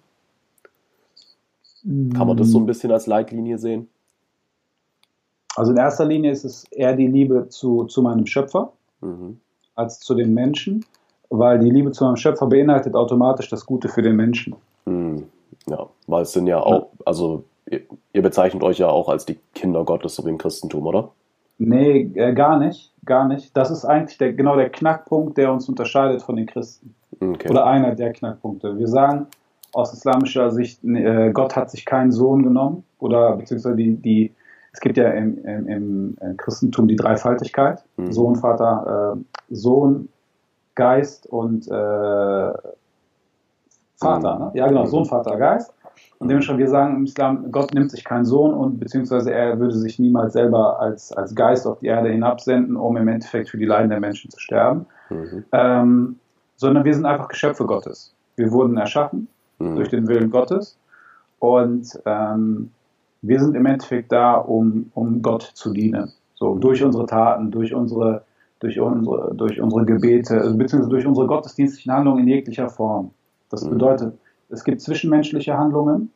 [2.14, 3.88] Kann man das so ein bisschen als Leitlinie sehen?
[5.56, 9.38] Also in erster Linie ist es eher die Liebe zu, zu meinem Schöpfer mhm.
[9.74, 10.84] als zu den Menschen,
[11.30, 14.56] weil die Liebe zu meinem Schöpfer beinhaltet automatisch das Gute für den Menschen.
[14.86, 15.24] Mhm.
[15.68, 19.38] Ja, weil es sind ja auch, also ihr, ihr, bezeichnet euch ja auch als die
[19.54, 21.10] Kinder Gottes, so wie im Christentum, oder?
[21.58, 23.56] Nee, äh, gar nicht, gar nicht.
[23.56, 26.94] Das ist eigentlich der, genau der Knackpunkt, der uns unterscheidet von den Christen.
[27.20, 27.48] Okay.
[27.50, 28.76] Oder einer der Knackpunkte.
[28.78, 29.28] Wir sagen,
[29.72, 34.32] aus islamischer Sicht, äh, Gott hat sich keinen Sohn genommen oder beziehungsweise die, die
[34.72, 38.12] es gibt ja im, im, im Christentum die Dreifaltigkeit, mhm.
[38.12, 40.08] Sohn, Vater, äh, Sohn,
[40.74, 42.52] Geist und äh,
[43.96, 44.38] Vater.
[44.38, 44.50] Ne?
[44.54, 44.88] Ja, genau, mhm.
[44.88, 45.74] Sohn, Vater, Geist.
[46.18, 49.74] Und dementsprechend, wir sagen im Islam, Gott nimmt sich keinen Sohn und beziehungsweise er würde
[49.74, 53.64] sich niemals selber als, als Geist auf die Erde hinabsenden, um im Endeffekt für die
[53.64, 54.86] Leiden der Menschen zu sterben.
[55.10, 55.44] Mhm.
[55.52, 56.18] Ähm,
[56.56, 58.14] sondern wir sind einfach Geschöpfe Gottes.
[58.36, 59.76] Wir wurden erschaffen mhm.
[59.76, 60.78] durch den Willen Gottes
[61.40, 62.70] und ähm,
[63.22, 66.12] wir sind im Endeffekt da, um, um Gott zu dienen.
[66.34, 68.24] So durch unsere Taten, durch unsere,
[68.58, 73.12] durch unsere, durch unsere Gebete, also beziehungsweise durch unsere gottesdienstlichen Handlungen in jeglicher Form.
[73.48, 73.70] Das mhm.
[73.70, 74.18] bedeutet,
[74.50, 76.10] es gibt zwischenmenschliche Handlungen,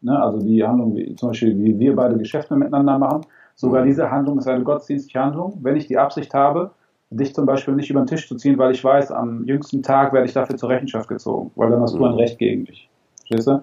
[0.00, 3.26] ne, also die Handlung, wie, zum Beispiel, wie wir beide Geschäfte miteinander machen.
[3.54, 3.88] Sogar mhm.
[3.88, 5.58] diese Handlung ist eine gottesdienstliche Handlung.
[5.62, 6.70] Wenn ich die Absicht habe,
[7.10, 10.12] dich zum Beispiel nicht über den Tisch zu ziehen, weil ich weiß, am jüngsten Tag
[10.12, 11.98] werde ich dafür zur Rechenschaft gezogen, weil dann hast mhm.
[11.98, 12.88] du ein Recht gegen mich.
[13.18, 13.62] Verstehst du?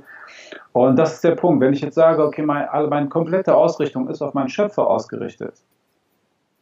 [0.73, 1.61] Und das ist der Punkt.
[1.61, 5.53] Wenn ich jetzt sage, okay, mein, also meine komplette Ausrichtung ist auf meinen Schöpfer ausgerichtet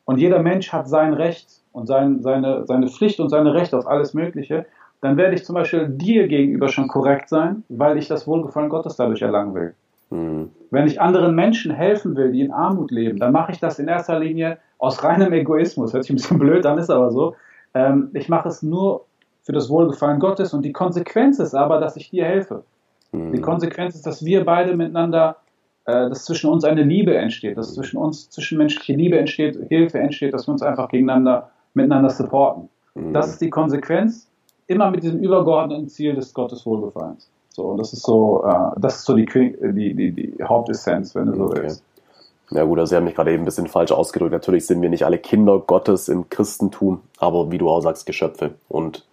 [0.05, 3.87] und jeder Mensch hat sein Recht und sein, seine, seine Pflicht und seine Rechte auf
[3.87, 4.65] alles Mögliche,
[5.01, 8.95] dann werde ich zum Beispiel dir gegenüber schon korrekt sein, weil ich das Wohlgefallen Gottes
[8.95, 9.75] dadurch erlangen will.
[10.09, 10.51] Mhm.
[10.71, 13.87] Wenn ich anderen Menschen helfen will, die in Armut leben, dann mache ich das in
[13.87, 15.93] erster Linie aus reinem Egoismus.
[15.93, 17.35] Hört sich ein bisschen blöd an, ist aber so.
[17.73, 19.05] Ähm, ich mache es nur
[19.43, 22.63] für das Wohlgefallen Gottes und die Konsequenz ist aber, dass ich dir helfe.
[23.15, 23.31] Mhm.
[23.33, 25.37] Die Konsequenz ist, dass wir beide miteinander,
[25.85, 30.33] äh, dass zwischen uns eine Liebe entsteht, dass zwischen uns zwischenmenschliche Liebe entsteht, Hilfe entsteht,
[30.33, 32.69] dass wir uns einfach gegeneinander, miteinander supporten.
[32.95, 33.13] Mhm.
[33.13, 34.27] Das ist die Konsequenz,
[34.67, 37.29] immer mit diesem übergeordneten Ziel des Gottes Wohlgefallens.
[37.49, 41.27] So, und das ist so, äh, das ist so die, die, die, die Hauptessenz, wenn
[41.27, 41.83] du so willst.
[42.51, 44.31] Ja gut, also Sie haben mich gerade eben ein bisschen falsch ausgedrückt.
[44.31, 48.53] Natürlich sind wir nicht alle Kinder Gottes im Christentum, aber wie du auch sagst, Geschöpfe.
[48.67, 49.05] Und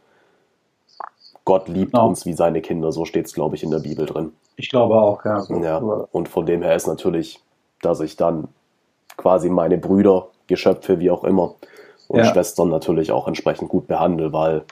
[1.44, 2.08] Gott liebt genau.
[2.08, 4.32] uns wie seine Kinder, so steht es, glaube ich, in der Bibel drin.
[4.56, 5.40] Ich glaube auch, ja.
[5.40, 5.56] So.
[5.56, 5.78] ja.
[5.78, 7.40] Und von dem her ist natürlich,
[7.80, 8.48] dass ich dann
[9.16, 11.54] quasi meine Brüder, Geschöpfe, wie auch immer,
[12.08, 12.26] und ja.
[12.26, 14.64] Schwestern natürlich auch entsprechend gut behandle, weil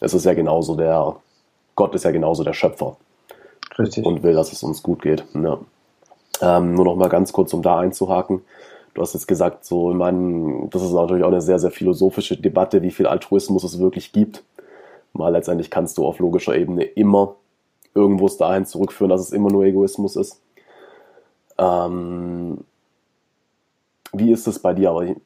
[0.00, 1.16] es ist ja genauso der,
[1.74, 2.96] Gott ist ja genauso der Schöpfer.
[3.78, 4.04] Richtig.
[4.04, 5.24] Und will, dass es uns gut geht.
[5.34, 5.58] Ja.
[6.40, 8.42] Ähm, nur noch mal ganz kurz, um da einzuhaken.
[8.94, 12.36] Du hast jetzt gesagt, so, ich meine, das ist natürlich auch eine sehr, sehr philosophische
[12.36, 14.42] Debatte, wie viel Altruismus es wirklich gibt.
[15.12, 17.36] Mal letztendlich kannst du auf logischer Ebene immer
[17.94, 20.40] irgendwo es dahin zurückführen, dass es immer nur Egoismus ist.
[21.58, 22.64] Ähm,
[24.12, 24.90] wie ist es bei dir?
[24.90, 25.16] Aber ich,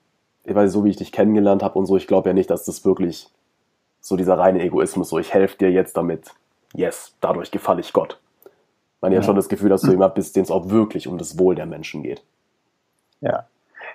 [0.45, 2.65] ich weiß, so wie ich dich kennengelernt habe und so, ich glaube ja nicht, dass
[2.65, 3.29] das wirklich
[4.01, 6.31] so dieser reine Egoismus, so ich helfe dir jetzt damit,
[6.75, 8.21] yes, dadurch gefalle ich Gott.
[9.01, 9.19] Man ja.
[9.19, 11.55] hat schon das Gefühl, dass du jemand bist, dem es auch wirklich um das Wohl
[11.55, 12.23] der Menschen geht.
[13.21, 13.47] Ja,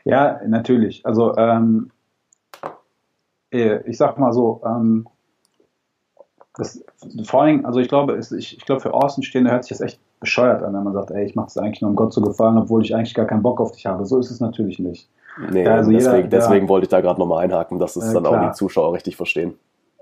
[0.05, 1.05] ja, natürlich.
[1.05, 1.91] Also ähm,
[3.51, 5.07] äh, ich sag mal so, ähm,
[6.55, 6.83] das,
[7.23, 9.81] vor allen Dingen, also ich glaube, es, ich, ich glaube für Außenstehende hört sich das
[9.81, 12.21] echt bescheuert an, wenn man sagt, ey, ich mache es eigentlich nur um Gott zu
[12.21, 14.05] gefallen, obwohl ich eigentlich gar keinen Bock auf dich habe.
[14.05, 15.09] So ist es natürlich nicht.
[15.51, 18.23] Nee, also deswegen, jeder, deswegen wollte ich da gerade nochmal einhaken, dass es äh, dann
[18.23, 18.41] klar.
[18.41, 19.53] auch die Zuschauer richtig verstehen.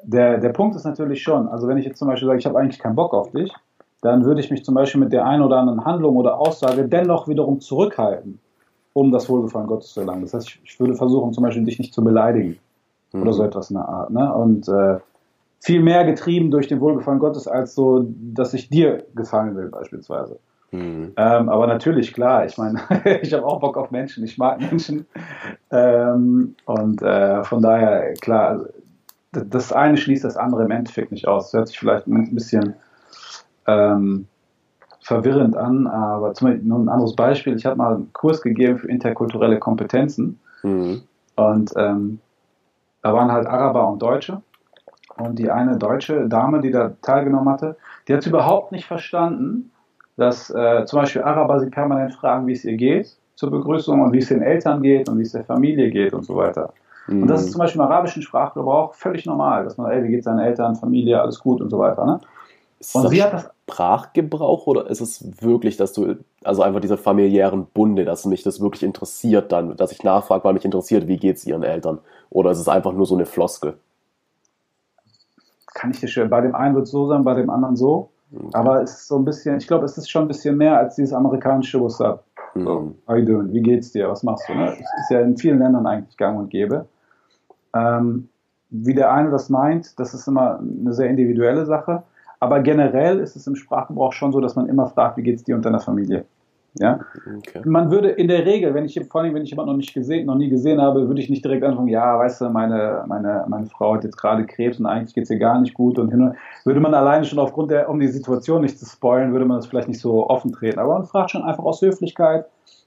[0.04, 2.58] Der, der Punkt ist natürlich schon, also wenn ich jetzt zum Beispiel sage, ich habe
[2.58, 3.54] eigentlich keinen Bock auf dich,
[4.02, 7.28] dann würde ich mich zum Beispiel mit der einen oder anderen Handlung oder Aussage dennoch
[7.28, 8.40] wiederum zurückhalten,
[8.94, 10.22] um das Wohlgefallen Gottes zu erlangen.
[10.22, 12.58] Das heißt, ich, ich würde versuchen, zum Beispiel dich nicht zu beleidigen
[13.12, 13.22] mhm.
[13.22, 14.10] oder so etwas in der Art.
[14.12, 14.34] Ne?
[14.34, 14.98] Und äh,
[15.60, 20.40] viel mehr getrieben durch den Wohlgefallen Gottes, als so, dass ich dir gefallen will, beispielsweise.
[20.72, 21.14] Mhm.
[21.16, 22.80] Ähm, aber natürlich, klar, ich meine,
[23.22, 25.06] ich habe auch Bock auf Menschen, ich mag Menschen.
[25.72, 28.66] Ähm, und äh, von daher, klar, also,
[29.32, 31.52] das eine schließt das andere im Endeffekt nicht aus.
[31.52, 32.76] Das hört sich vielleicht ein bisschen
[33.68, 34.28] ähm,
[35.02, 37.56] verwirrend an, aber zum Beispiel nur ein anderes Beispiel.
[37.56, 41.02] Ich habe mal einen Kurs gegeben für interkulturelle Kompetenzen mhm.
[41.36, 42.20] und ähm,
[43.02, 44.42] da waren halt Araber und Deutsche
[45.20, 47.78] und die eine deutsche Dame, die da teilgenommen hatte,
[48.08, 49.72] die hat überhaupt nicht verstanden,
[50.16, 54.14] dass äh, zum Beispiel Araber sie permanent fragen, wie es ihr geht zur Begrüßung und
[54.14, 56.74] wie es den Eltern geht und wie es der Familie geht und so weiter.
[57.08, 57.24] Mhm.
[57.24, 60.24] Und das ist zum Beispiel im arabischen Sprachgebrauch völlig normal, dass man, ey, wie geht
[60.24, 62.06] seinen Eltern, Familie, alles gut und so weiter.
[62.06, 62.20] Ne?
[62.80, 66.98] Ist und sie hat das Sprachgebrauch oder ist es wirklich, dass du, also einfach diese
[66.98, 71.18] familiären Bunde, dass mich das wirklich interessiert dann, dass ich nachfrage, weil mich interessiert, wie
[71.18, 72.00] geht es ihren Eltern?
[72.30, 73.78] Oder ist es einfach nur so eine Floskel?
[75.78, 76.26] Kann ich dir schwer.
[76.26, 78.10] Bei dem einen wird es so sein, bei dem anderen so.
[78.34, 78.50] Okay.
[78.54, 80.96] Aber es ist so ein bisschen, ich glaube, es ist schon ein bisschen mehr als
[80.96, 82.26] dieses amerikanische What's up?
[82.56, 82.64] Mhm.
[82.64, 83.54] So, how you doing?
[83.54, 84.10] Wie geht's dir?
[84.10, 84.54] Was machst du?
[84.54, 84.74] Ne?
[84.74, 86.88] Es ist ja in vielen Ländern eigentlich gang und gäbe.
[87.74, 88.28] Ähm,
[88.70, 92.04] wie der eine das meint, das ist immer eine sehr individuelle Sache.
[92.40, 95.56] Aber generell ist es im Sprachgebrauch schon so, dass man immer fragt, wie geht's dir
[95.56, 96.26] und deiner Familie?
[96.80, 97.00] Ja?
[97.38, 97.62] Okay.
[97.66, 100.26] Man würde in der Regel, wenn ich vor allem, wenn ich jemanden noch nicht gesehen,
[100.26, 103.66] noch nie gesehen habe, würde ich nicht direkt anfangen, ja, weißt du, meine, meine, meine
[103.68, 106.34] Frau hat jetzt gerade Krebs und eigentlich geht es ihr gar nicht gut und hin
[106.66, 109.68] würde man alleine schon aufgrund der, um die Situation nicht zu spoilen, würde man das
[109.68, 110.80] vielleicht nicht so offen treten.
[110.80, 112.46] Aber man fragt schon einfach aus Höflichkeit,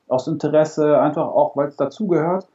[0.08, 2.46] aus Interesse, einfach auch, weil es dazugehört.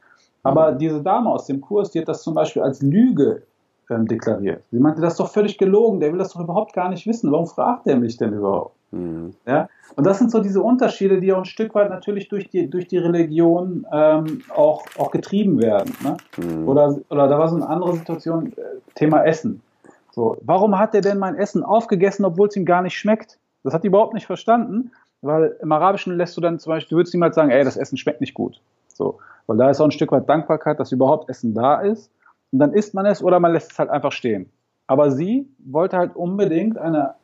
[0.42, 0.78] Aber mhm.
[0.78, 3.42] diese Dame aus dem Kurs, die hat das zum Beispiel als Lüge
[3.90, 4.62] ähm, deklariert.
[4.70, 7.32] Sie meinte, das ist doch völlig gelogen, der will das doch überhaupt gar nicht wissen.
[7.32, 8.75] Warum fragt er mich denn überhaupt?
[8.90, 9.34] Mhm.
[9.46, 9.68] Ja?
[9.94, 12.86] Und das sind so diese Unterschiede, die auch ein Stück weit natürlich durch die, durch
[12.86, 15.94] die Religion ähm, auch, auch getrieben werden.
[16.02, 16.16] Ne?
[16.36, 16.68] Mhm.
[16.68, 18.62] Oder, oder da war so eine andere Situation, äh,
[18.94, 19.62] Thema Essen.
[20.12, 23.38] So, warum hat er denn mein Essen aufgegessen, obwohl es ihm gar nicht schmeckt?
[23.64, 26.96] Das hat die überhaupt nicht verstanden, weil im Arabischen lässt du dann zum Beispiel, du
[27.00, 28.60] würdest niemals sagen, ey, das Essen schmeckt nicht gut.
[28.88, 32.10] So, weil da ist auch ein Stück weit Dankbarkeit, dass überhaupt Essen da ist.
[32.52, 34.50] Und dann isst man es oder man lässt es halt einfach stehen.
[34.86, 37.14] Aber sie wollte halt unbedingt eine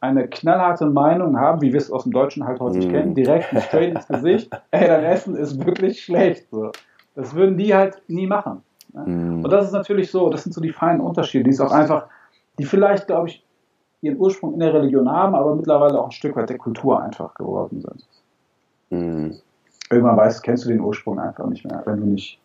[0.00, 2.90] eine knallharte Meinung haben, wie wir es aus dem Deutschen halt häufig mm.
[2.90, 6.48] kennen, direkt und straight ins Gesicht, ey, dein Essen ist wirklich schlecht.
[6.50, 6.70] So.
[7.14, 8.62] Das würden die halt nie machen.
[8.92, 9.04] Ne?
[9.04, 9.44] Mm.
[9.44, 12.06] Und das ist natürlich so, das sind so die feinen Unterschiede, die es auch einfach,
[12.58, 13.44] die vielleicht, glaube ich,
[14.00, 17.34] ihren Ursprung in der Religion haben, aber mittlerweile auch ein Stück weit der Kultur einfach
[17.34, 18.06] geworden sind.
[18.90, 19.34] Mm.
[19.90, 22.38] Irgendwann weißt, kennst du den Ursprung einfach nicht mehr, wenn du nicht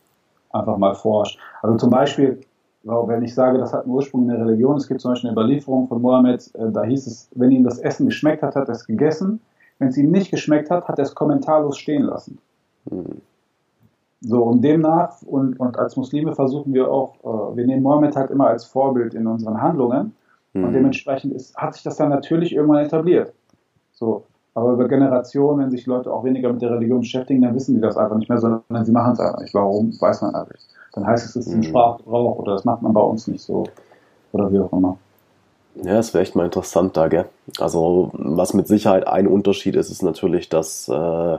[0.51, 1.37] einfach mal forschst.
[1.61, 2.41] Also zum Beispiel,
[2.83, 5.39] wenn ich sage, das hat einen Ursprung in der Religion, es gibt zum Beispiel eine
[5.39, 8.75] Überlieferung von Mohammed, äh, da hieß es, wenn ihm das Essen geschmeckt hat, hat er
[8.75, 9.39] es gegessen.
[9.79, 12.37] Wenn es ihm nicht geschmeckt hat, hat er es kommentarlos stehen lassen.
[12.89, 13.21] Mhm.
[14.21, 18.31] So, und demnach, und, und als Muslime versuchen wir auch, äh, wir nehmen Mohammed halt
[18.31, 20.13] immer als Vorbild in unseren Handlungen.
[20.53, 20.63] Mhm.
[20.65, 23.33] Und dementsprechend ist, hat sich das dann natürlich irgendwann etabliert.
[23.93, 24.23] So,
[24.55, 27.81] aber über Generationen, wenn sich Leute auch weniger mit der Religion beschäftigen, dann wissen die
[27.81, 29.53] das einfach nicht mehr, sondern sie machen es einfach nicht.
[29.53, 31.63] Warum, weiß man einfach nicht dann heißt es, es ist ein mhm.
[31.63, 33.65] Sprachgebrauch oder das macht man bei uns nicht so
[34.31, 34.97] oder wie auch immer.
[35.75, 37.25] Ja, das wäre echt mal interessant da, gell?
[37.59, 41.37] Also, was mit Sicherheit ein Unterschied ist, ist natürlich, dass äh,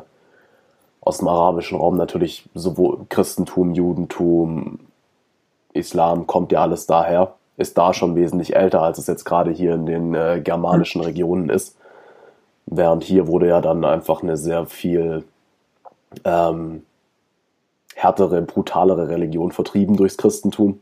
[1.01, 4.81] aus dem arabischen Raum natürlich sowohl Christentum, Judentum,
[5.73, 9.75] Islam kommt ja alles daher, ist da schon wesentlich älter, als es jetzt gerade hier
[9.75, 11.77] in den äh, germanischen Regionen ist.
[12.67, 15.25] Während hier wurde ja dann einfach eine sehr viel
[16.25, 16.83] ähm,
[17.95, 20.81] härtere, brutalere Religion vertrieben durchs Christentum.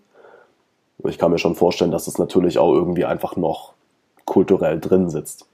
[1.04, 3.72] Ich kann mir schon vorstellen, dass es natürlich auch irgendwie einfach noch
[4.24, 5.46] kulturell drin sitzt.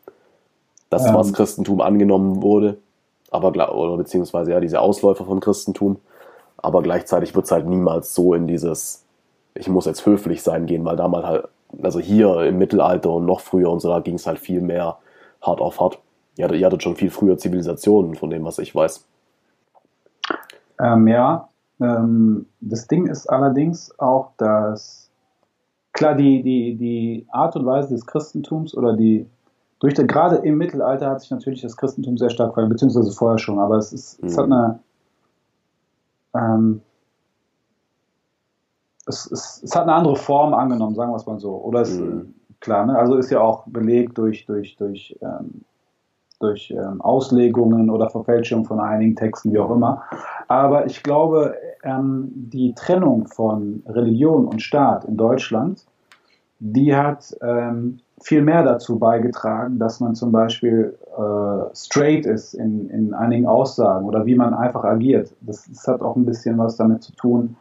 [0.90, 1.14] Dass ähm.
[1.14, 2.78] das Christentum angenommen wurde,
[3.30, 5.96] aber oder beziehungsweise ja diese Ausläufer vom Christentum,
[6.56, 9.04] aber gleichzeitig wird es halt niemals so in dieses,
[9.54, 11.48] ich muss jetzt höflich sein gehen, weil damals halt,
[11.82, 14.98] also hier im Mittelalter und noch früher und so, da ging es halt viel mehr
[15.40, 15.98] hart auf hart.
[16.36, 19.04] Ihr hattet, ihr hattet schon viel früher Zivilisationen, von dem, was ich weiß.
[20.80, 21.47] Ähm, ja,
[21.80, 25.10] ähm, das Ding ist allerdings auch, dass
[25.92, 29.26] klar die, die, die Art und Weise des Christentums oder die
[29.80, 33.38] durch der, gerade im Mittelalter hat sich natürlich das Christentum sehr stark verändert, beziehungsweise vorher
[33.38, 34.28] schon, aber es ist, mhm.
[34.28, 34.52] es hat mhm.
[34.52, 34.80] eine
[36.34, 36.80] ähm,
[39.06, 41.54] es, es, es, hat eine andere Form angenommen, sagen wir es mal so.
[41.54, 42.34] Oder es, mhm.
[42.60, 42.98] klar, ne?
[42.98, 45.62] also ist ja auch belegt durch, durch, durch ähm,
[46.40, 50.02] durch ähm, Auslegungen oder Verfälschung von einigen Texten, wie auch immer.
[50.46, 55.84] Aber ich glaube, ähm, die Trennung von Religion und Staat in Deutschland,
[56.60, 62.88] die hat ähm, viel mehr dazu beigetragen, dass man zum Beispiel äh, straight ist in,
[62.90, 65.32] in einigen Aussagen oder wie man einfach agiert.
[65.40, 67.56] Das, das hat auch ein bisschen was damit zu tun,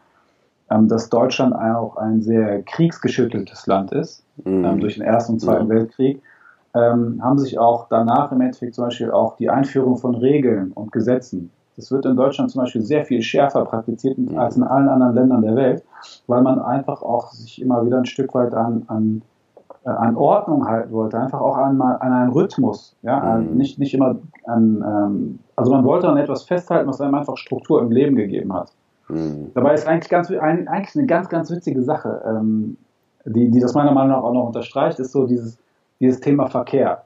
[0.69, 4.65] ähm, dass Deutschland auch ein sehr kriegsgeschütteltes Land ist, mhm.
[4.65, 5.75] ähm, durch den Ersten und Zweiten ja.
[5.75, 6.21] Weltkrieg
[6.77, 10.91] ähm, haben sich auch danach im Endeffekt zum Beispiel auch die Einführung von Regeln und
[10.91, 11.51] Gesetzen.
[11.75, 14.37] Das wird in Deutschland zum Beispiel sehr viel schärfer praktiziert mhm.
[14.37, 15.83] als in allen anderen Ländern der Welt,
[16.25, 19.21] weil man einfach auch sich immer wieder ein Stück weit an, an,
[19.85, 23.57] äh, an Ordnung halten wollte, einfach auch an, an einen Rhythmus, ja, an, mhm.
[23.57, 27.81] nicht, nicht immer an, ähm, also man wollte an etwas festhalten, was einem einfach Struktur
[27.81, 28.71] im Leben gegeben hat.
[29.07, 29.51] Mhm.
[29.53, 32.77] Dabei ist eigentlich ganz, eigentlich eine ganz, ganz witzige Sache, ähm,
[33.25, 35.59] die, die das meiner Meinung nach auch noch unterstreicht, ist so dieses,
[35.99, 37.03] dieses Thema Verkehr.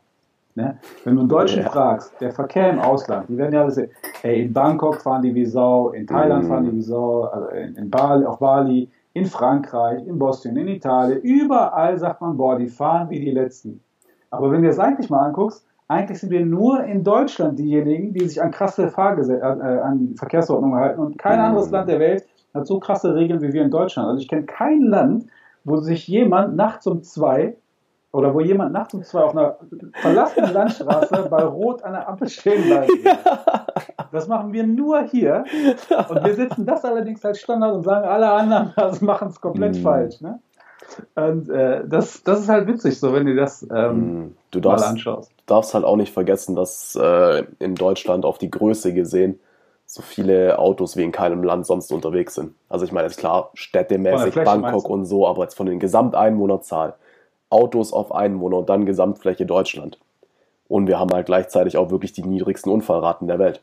[0.55, 0.77] Ne?
[1.05, 1.69] Wenn du einen Deutschen ja.
[1.69, 5.33] fragst, der Verkehr im Ausland, die werden ja alle sagen, hey, in Bangkok fahren die
[5.33, 6.47] wie Sau, in Thailand mm.
[6.47, 11.21] fahren die wie Sau, also in, Bali, auf Bali, in Frankreich, in Bosnien, in Italien,
[11.21, 13.81] überall sagt man, boah, die fahren wie die Letzten.
[14.29, 18.27] Aber wenn du das eigentlich mal anguckst, eigentlich sind wir nur in Deutschland diejenigen, die
[18.27, 21.43] sich an krasse Fahrgese äh, an Verkehrsordnungen halten und kein mm.
[21.43, 24.09] anderes Land der Welt hat so krasse Regeln wie wir in Deutschland.
[24.09, 25.27] Also ich kenne kein Land,
[25.63, 27.55] wo sich jemand nachts um zwei
[28.11, 29.57] oder wo jemand nachts um zwei auf einer
[29.93, 32.91] verlassenen Landstraße bei Rot an der Ampel stehen bleibt.
[33.03, 34.07] Ja.
[34.11, 35.45] Das machen wir nur hier.
[36.09, 38.73] Und wir setzen das allerdings als Standard und sagen, alle anderen
[39.05, 39.81] machen es komplett mhm.
[39.81, 40.19] falsch.
[40.21, 40.39] Ne?
[41.15, 44.85] Und äh, das, das ist halt witzig, so wenn du das ähm, Mm, Du darfst,
[44.85, 45.31] mal anschaust.
[45.31, 49.39] du darfst halt auch nicht vergessen, dass äh, in Deutschland auf die Größe gesehen
[49.85, 52.53] so viele Autos wie in keinem Land sonst unterwegs sind.
[52.69, 56.95] Also ich meine, ist klar, städtemäßig Bangkok und so, aber jetzt von den Gesamteinwohnerzahl,
[57.51, 59.99] Autos auf Einwohner und dann Gesamtfläche Deutschland.
[60.67, 63.61] Und wir haben halt gleichzeitig auch wirklich die niedrigsten Unfallraten der Welt.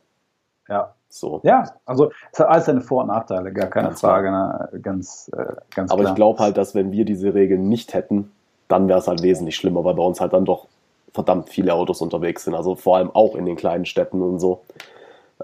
[0.69, 0.95] Ja.
[1.11, 1.41] So.
[1.43, 4.69] ja, also es hat alles seine Vor- und Nachteile, gar keine Ganz Frage, ne?
[4.83, 6.13] ganz, äh, ganz Aber klar.
[6.13, 8.31] ich glaube halt, dass wenn wir diese Regeln nicht hätten,
[8.69, 10.67] dann wäre es halt wesentlich schlimmer, weil bei uns halt dann doch
[11.15, 12.55] verdammt viele Autos unterwegs sind.
[12.55, 14.61] Also vor allem auch in den kleinen Städten und so.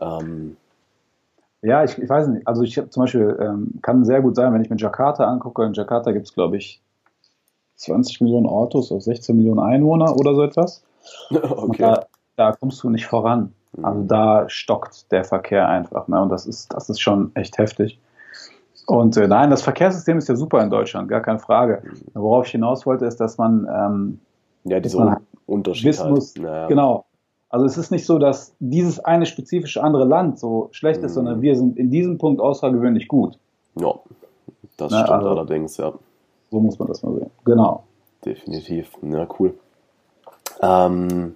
[0.01, 0.59] Ähm,
[1.63, 2.47] Ja, ich, ich weiß nicht.
[2.47, 5.65] Also ich habe zum Beispiel, ähm, kann sehr gut sein, wenn ich mir Jakarta angucke,
[5.65, 6.81] in Jakarta gibt es, glaube ich,
[7.77, 10.83] 20 Millionen Autos auf 16 Millionen Einwohner oder so etwas.
[11.31, 11.83] Okay.
[11.83, 12.07] da,
[12.37, 13.53] da kommst du nicht voran.
[13.83, 14.09] Also Mhm.
[14.09, 16.09] da stockt der Verkehr einfach.
[16.09, 16.21] Ne?
[16.23, 17.99] Und das ist, das ist schon echt heftig.
[18.87, 21.83] Und äh, nein, das Verkehrssystem ist ja super in Deutschland, gar keine Frage.
[22.15, 24.21] Worauf ich hinaus wollte, ist, dass man ähm,
[24.65, 26.15] Ja, dieser dass man Un- Unterschied wissen halt.
[26.15, 26.67] muss, Naja.
[26.69, 27.05] Genau.
[27.49, 31.15] Also es ist nicht so, dass dieses eine spezifische andere Land so schlecht ist, Mhm.
[31.15, 33.39] sondern wir sind in diesem Punkt außergewöhnlich gut.
[33.79, 33.95] Ja,
[34.77, 35.93] das Na, stimmt also- allerdings, ja.
[36.55, 37.31] So muss man das mal sehen.
[37.45, 37.83] Genau.
[38.25, 38.93] Definitiv.
[39.03, 39.59] Ja, cool.
[40.63, 41.35] Ähm,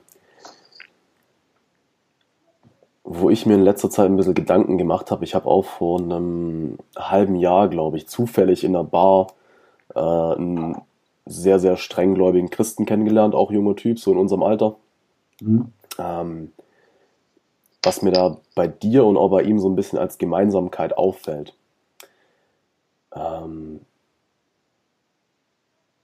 [3.03, 5.99] wo ich mir in letzter Zeit ein bisschen Gedanken gemacht habe, ich habe auch vor
[5.99, 9.27] einem halben Jahr, glaube ich, zufällig in einer Bar
[9.97, 10.77] äh, einen
[11.27, 14.77] sehr, sehr strenggläubigen Christen kennengelernt, auch junger Typ, so in unserem Alter.
[15.41, 15.73] Mhm.
[15.99, 16.53] Ähm,
[17.83, 21.57] was mir da bei dir und auch bei ihm so ein bisschen als Gemeinsamkeit auffällt.
[23.13, 23.81] Ähm,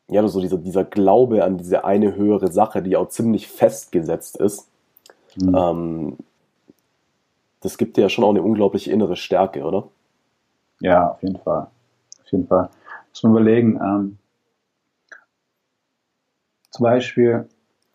[0.09, 4.69] ja, so dieser, dieser Glaube an diese eine höhere Sache, die auch ziemlich festgesetzt ist,
[5.37, 5.55] Mhm.
[5.57, 6.17] ähm,
[7.61, 9.89] das gibt dir ja schon auch eine unglaubliche innere Stärke, oder?
[10.81, 11.67] Ja, auf jeden Fall.
[12.23, 12.69] Auf jeden Fall.
[13.11, 13.81] Muss man überlegen.
[13.83, 14.19] Ähm,
[16.71, 17.49] zum Beispiel,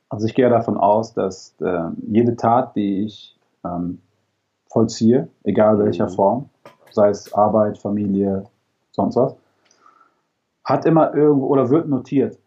[0.10, 4.02] also ich gehe davon aus, dass ähm, jede Tat, die ich ähm,
[4.67, 6.13] vollziehe, egal welcher Mhm.
[6.13, 6.50] Form,
[6.91, 8.45] sei es Arbeit, Familie,
[8.91, 9.36] sonst was,
[10.69, 12.38] hat immer irgendwo oder wird notiert.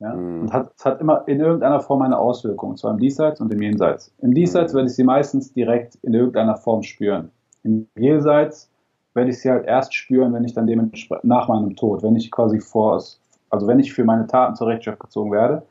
[0.00, 0.14] Ja?
[0.14, 0.42] Mhm.
[0.42, 3.52] Und hat, es hat immer in irgendeiner Form eine Auswirkung, und zwar im Diesseits und
[3.52, 4.12] im Jenseits.
[4.18, 4.78] Im Diesseits Mhm.
[4.78, 7.30] werde ich sie meistens direkt in irgendeiner Form spüren.
[7.62, 8.70] Im Jenseits
[9.14, 12.30] werde ich sie halt erst spüren, wenn ich dann dementsprechend nach meinem Tod, wenn ich
[12.30, 13.02] quasi vor,
[13.50, 15.62] also wenn ich für meine Taten zur Rechenschaft gezogen werde.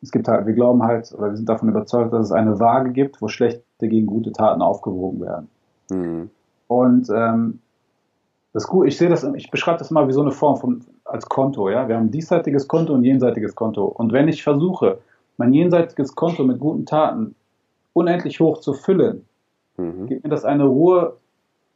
[0.00, 2.92] Es gibt halt, wir glauben halt, oder wir sind davon überzeugt, dass es eine Waage
[2.92, 5.48] gibt, wo schlechte gegen gute Taten aufgewogen werden.
[5.90, 6.30] Mhm.
[6.68, 7.58] Und ähm,
[8.52, 10.84] das ist gut, ich sehe das, ich beschreibe das mal wie so eine Form von
[11.14, 11.88] als Konto, ja.
[11.88, 13.84] Wir haben diesseitiges Konto und jenseitiges Konto.
[13.84, 14.98] Und wenn ich versuche,
[15.38, 17.34] mein jenseitiges Konto mit guten Taten
[17.94, 19.24] unendlich hoch zu füllen,
[19.76, 20.06] Mhm.
[20.06, 21.16] gibt mir das eine Ruhe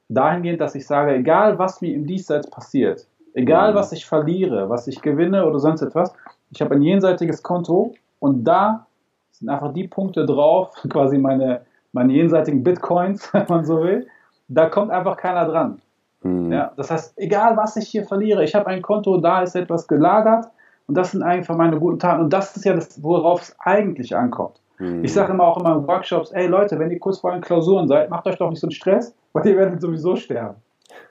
[0.09, 3.77] dahingehend, dass ich sage, egal was mir im Diesseits passiert, egal Mhm.
[3.77, 6.12] was ich verliere, was ich gewinne oder sonst etwas,
[6.51, 8.87] ich habe ein jenseitiges Konto und da
[9.33, 14.07] sind einfach die Punkte drauf, quasi meine, meine jenseitigen Bitcoins, wenn man so will,
[14.48, 15.81] da kommt einfach keiner dran.
[16.22, 16.52] Mhm.
[16.52, 19.87] Ja, das heißt, egal was ich hier verliere, ich habe ein Konto, da ist etwas
[19.87, 20.46] gelagert
[20.87, 24.16] und das sind einfach meine guten Taten und das ist ja das, worauf es eigentlich
[24.16, 24.61] ankommt.
[24.78, 25.04] Mhm.
[25.04, 27.87] Ich sage immer auch in meinen Workshops, ey Leute, wenn ihr kurz vor euren Klausuren
[27.88, 30.57] seid, macht euch doch nicht so einen Stress, weil ihr werdet sowieso sterben.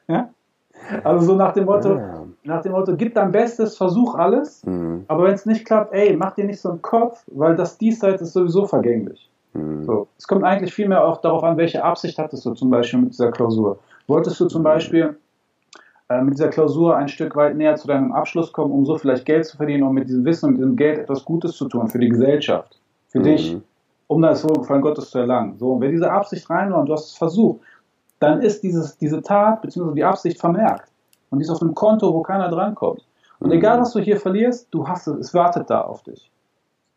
[0.08, 0.30] Ja?
[1.04, 2.24] Also so nach dem Motto, Ja.
[2.44, 5.06] nach dem Motto, gib dein Bestes, versuch alles, Mhm.
[5.08, 8.22] aber wenn es nicht klappt, ey, mach dir nicht so einen Kopf, weil das Diesseits
[8.22, 9.30] ist sowieso vergänglich.
[9.54, 9.86] Mhm.
[9.86, 10.08] So.
[10.18, 13.32] Es kommt eigentlich vielmehr auch darauf an, welche Absicht hattest du zum Beispiel mit dieser
[13.32, 13.80] Klausur.
[14.08, 15.18] Wolltest du zum Beispiel
[16.10, 19.26] äh, mit dieser Klausur ein Stück weit näher zu deinem Abschluss kommen, um so vielleicht
[19.26, 21.88] Geld zu verdienen, um mit diesem Wissen und mit diesem Geld etwas Gutes zu tun
[21.90, 23.24] für die Gesellschaft, für Mhm.
[23.24, 23.58] dich,
[24.08, 25.58] um das Wohlgefallen Gottes zu erlangen.
[25.60, 27.60] So, und wenn diese Absicht rein war und du hast es versucht,
[28.20, 29.94] dann ist dieses, diese Tat bzw.
[29.94, 30.90] die Absicht vermerkt.
[31.30, 33.06] Und die ist auf einem Konto, wo keiner drankommt.
[33.40, 33.54] Und Mhm.
[33.56, 36.32] egal, was du hier verlierst, du hast es, es wartet da auf dich.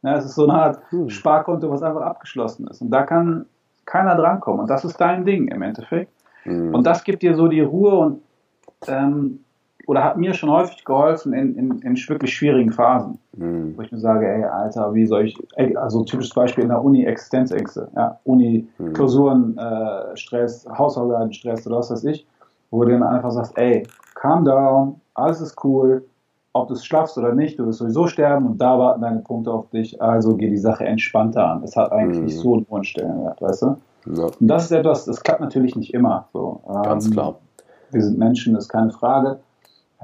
[0.03, 1.11] Ja, es ist so eine Art Mhm.
[1.11, 2.81] Sparkonto, was einfach abgeschlossen ist.
[2.81, 3.45] Und da kann
[3.85, 4.61] keiner drankommen.
[4.61, 6.13] Und das ist dein Ding im Endeffekt.
[6.45, 6.75] Mhm.
[6.75, 8.23] Und das gibt dir so die Ruhe und
[8.87, 9.41] ähm,
[9.87, 13.75] oder hat mir schon häufig geholfen in, in, in wirklich schwierigen Phasen, Mhm.
[13.77, 16.85] wo ich mir sage, ey, Alter, wie soll ich, ey, also typisches Beispiel in der
[16.85, 18.93] Uni Existenzängste, ja, Uni, Mhm.
[18.95, 22.27] Klausuren, äh, Stress, Hausarbeiten, Stress oder was weiß ich,
[22.71, 26.05] wo du dann einfach sagst, ey, calm down, alles ist cool,
[26.53, 29.51] ob du es schaffst oder nicht, du wirst sowieso sterben und da warten deine Punkte
[29.53, 31.63] auf dich, also geh die Sache entspannter an.
[31.63, 32.25] Das hat eigentlich Mhm.
[32.27, 33.77] nicht so einen hohen Stellenwert, weißt du?
[34.07, 36.29] Ja, Und das ist etwas, das klappt natürlich nicht immer.
[36.33, 36.61] So.
[36.85, 37.39] ganz Ähm, klar.
[37.91, 39.41] Wir sind Menschen, das ist keine Frage.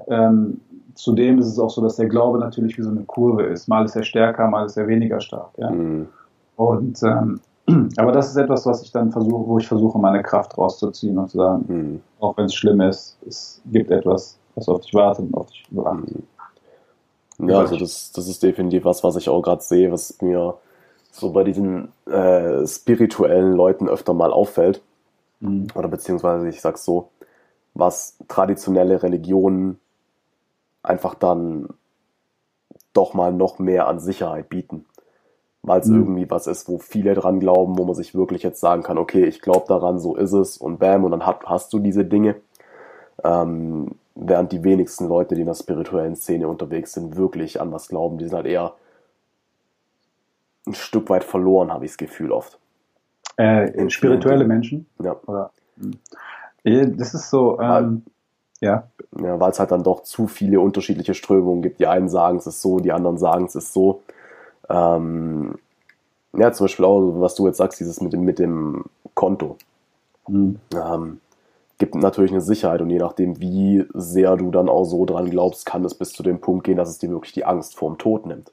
[0.08, 0.60] Ähm,
[0.94, 3.68] zudem ist es auch so, dass der Glaube natürlich wie so eine Kurve ist.
[3.68, 5.50] Mal ist er stärker, mal ist er weniger stark.
[5.56, 5.70] Ja?
[5.70, 6.08] Mhm.
[6.56, 7.40] Und ähm,
[7.96, 11.30] aber das ist etwas, was ich dann versuche, wo ich versuche, meine Kraft rauszuziehen und
[11.30, 12.00] zu sagen, Mhm.
[12.20, 15.66] auch wenn es schlimm ist, es gibt etwas, was auf dich wartet und auf dich
[15.70, 16.14] wartet.
[17.38, 17.48] Mhm.
[17.48, 20.54] Ja, also das, das ist definitiv was, was ich auch gerade sehe, was mir
[21.16, 24.82] so bei diesen äh, spirituellen Leuten öfter mal auffällt.
[25.40, 25.68] Mhm.
[25.74, 27.10] Oder beziehungsweise, ich sag's so,
[27.74, 29.78] was traditionelle Religionen
[30.82, 31.68] einfach dann
[32.92, 34.86] doch mal noch mehr an Sicherheit bieten.
[35.62, 36.00] Weil es mhm.
[36.00, 39.24] irgendwie was ist, wo viele dran glauben, wo man sich wirklich jetzt sagen kann, okay,
[39.24, 42.36] ich glaube daran, so ist es und bam, und dann hat, hast du diese Dinge.
[43.24, 47.88] Ähm, während die wenigsten Leute, die in der spirituellen Szene unterwegs sind, wirklich an was
[47.88, 48.18] glauben.
[48.18, 48.74] Die sind halt eher
[50.66, 52.58] ein Stück weit verloren, habe ich das Gefühl oft.
[53.38, 54.86] Äh, in spirituelle Menschen?
[55.02, 55.16] Ja.
[55.26, 55.50] Oder,
[56.64, 58.02] das ist so, ähm,
[58.60, 58.88] ja.
[59.18, 61.80] Ja, weil es halt dann doch zu viele unterschiedliche Strömungen gibt.
[61.80, 64.02] Die einen sagen, es ist so, die anderen sagen, es ist so.
[64.68, 65.58] Ähm,
[66.32, 69.56] ja, zum Beispiel auch, was du jetzt sagst, dieses mit dem, mit dem Konto.
[70.28, 70.58] Mhm.
[70.74, 71.20] Ähm,
[71.78, 75.66] gibt natürlich eine Sicherheit und je nachdem, wie sehr du dann auch so dran glaubst,
[75.66, 78.26] kann es bis zu dem Punkt gehen, dass es dir wirklich die Angst vorm Tod
[78.26, 78.50] nimmt.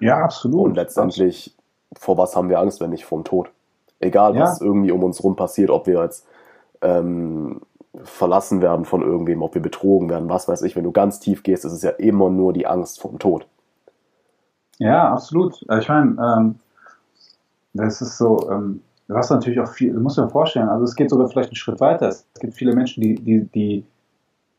[0.00, 0.66] Ja, absolut.
[0.66, 1.54] Und letztendlich,
[1.96, 3.50] vor was haben wir Angst, wenn nicht vorm Tod?
[4.00, 4.42] Egal, ja.
[4.42, 6.26] was irgendwie um uns rum passiert, ob wir jetzt
[6.82, 7.60] ähm,
[8.04, 10.76] verlassen werden von irgendwem, ob wir betrogen werden, was weiß ich.
[10.76, 13.46] Wenn du ganz tief gehst, ist es ja immer nur die Angst vorm Tod.
[14.78, 15.60] Ja, absolut.
[15.78, 16.54] Ich meine, ähm,
[17.74, 20.94] das ist so, ähm, du hast natürlich auch viel, du musst dir vorstellen, also es
[20.94, 22.08] geht sogar vielleicht einen Schritt weiter.
[22.08, 23.84] Es gibt viele Menschen, die, die, die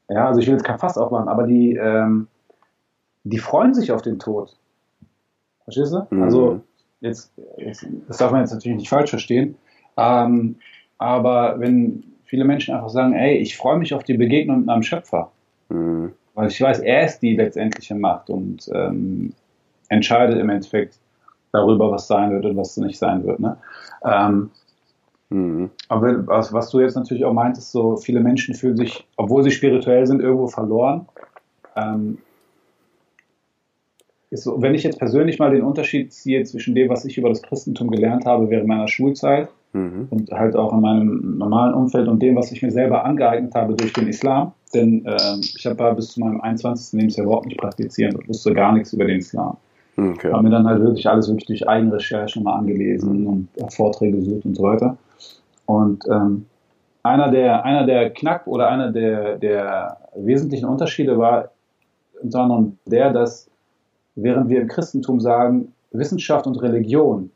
[0.10, 2.28] ja, also ich will jetzt kein Fass aufmachen, aber die, ähm,
[3.24, 4.58] die freuen sich auf den Tod.
[5.72, 6.16] Verstehst du?
[6.16, 6.24] Mhm.
[6.24, 6.62] Also,
[7.02, 9.56] jetzt, jetzt, das darf man jetzt natürlich nicht falsch verstehen,
[9.98, 10.56] ähm,
[10.98, 14.84] aber wenn viele Menschen einfach sagen, ey, ich freue mich auf die Begegnung mit meinem
[14.84, 15.32] Schöpfer,
[15.70, 16.14] mhm.
[16.36, 19.34] weil ich weiß, er ist die letztendliche Macht und ähm,
[19.88, 21.00] entscheidet im Endeffekt,
[21.52, 23.40] darüber, was sein wird und was nicht sein wird.
[23.40, 23.58] Ne?
[24.04, 24.52] Ähm,
[25.30, 25.70] mhm.
[25.88, 29.52] Aber was, was, du jetzt natürlich auch meintest, so viele Menschen fühlen sich, obwohl sie
[29.52, 31.08] spirituell sind, irgendwo verloren.
[31.76, 32.20] Ähm,
[34.32, 37.42] so, wenn ich jetzt persönlich mal den Unterschied ziehe zwischen dem, was ich über das
[37.42, 40.08] Christentum gelernt habe während meiner Schulzeit mhm.
[40.10, 43.74] und halt auch in meinem normalen Umfeld und dem, was ich mir selber angeeignet habe
[43.74, 47.00] durch den Islam, denn äh, ich habe bis zu meinem 21.
[47.00, 49.58] Lebensjahr überhaupt nicht praktiziert und wusste gar nichts über den Islam.
[49.98, 50.32] Okay.
[50.32, 54.56] Habe mir dann halt wirklich alles wirklich durch Eigenrecherche mal angelesen und Vorträge gesucht und
[54.56, 54.98] so weiter.
[55.66, 56.46] Und ähm,
[57.04, 61.50] einer der, einer der Knack oder einer der, der wesentlichen Unterschiede war
[62.22, 63.49] unter anderem der, dass
[64.24, 67.32] während wir im Christentum sagen, Wissenschaft und Religion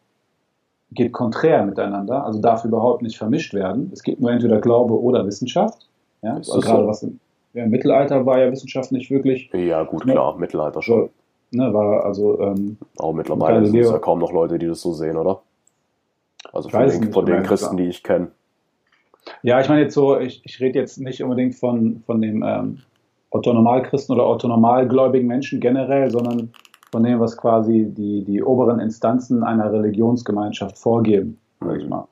[0.92, 3.90] geht konträr miteinander, also darf überhaupt nicht vermischt werden.
[3.94, 5.88] Es gibt nur entweder Glaube oder Wissenschaft.
[6.22, 6.88] Ja, also gerade so.
[6.88, 7.20] was im,
[7.54, 9.50] ja, im, Mittelalter war ja Wissenschaft nicht wirklich.
[9.54, 11.10] Ja, gut, klar, Mittelalter schon.
[11.52, 12.40] Ne, war also.
[12.40, 15.42] Ähm, Auch mittlerweile sind es ja kaum noch Leute, die das so sehen, oder?
[16.52, 18.28] Also von den, nicht, von den Christen, die ich kenne.
[19.44, 22.80] Ja, ich meine jetzt so, ich, ich rede jetzt nicht unbedingt von, von dem ähm,
[23.32, 26.54] Autonomalchristen oder autonomalgläubigen Menschen generell, sondern
[26.94, 31.89] von dem, was quasi die, die oberen Instanzen einer Religionsgemeinschaft vorgeben, sag ich mhm.
[31.89, 32.08] mal.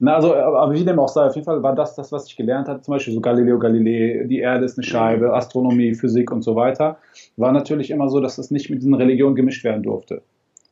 [0.00, 2.36] Na, also, aber wie dem auch sei, auf jeden Fall war das das, was ich
[2.36, 6.42] gelernt hatte, zum Beispiel so Galileo Galilei, die Erde ist eine Scheibe, Astronomie, Physik und
[6.42, 6.96] so weiter,
[7.36, 10.20] war natürlich immer so, dass es nicht mit diesen Religionen gemischt werden durfte.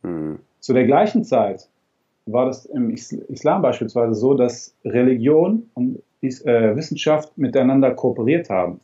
[0.02, 0.40] Mhm.
[0.58, 1.68] Zu der gleichen Zeit
[2.26, 8.80] war das im Islam beispielsweise so, dass Religion und äh, Wissenschaft miteinander kooperiert haben.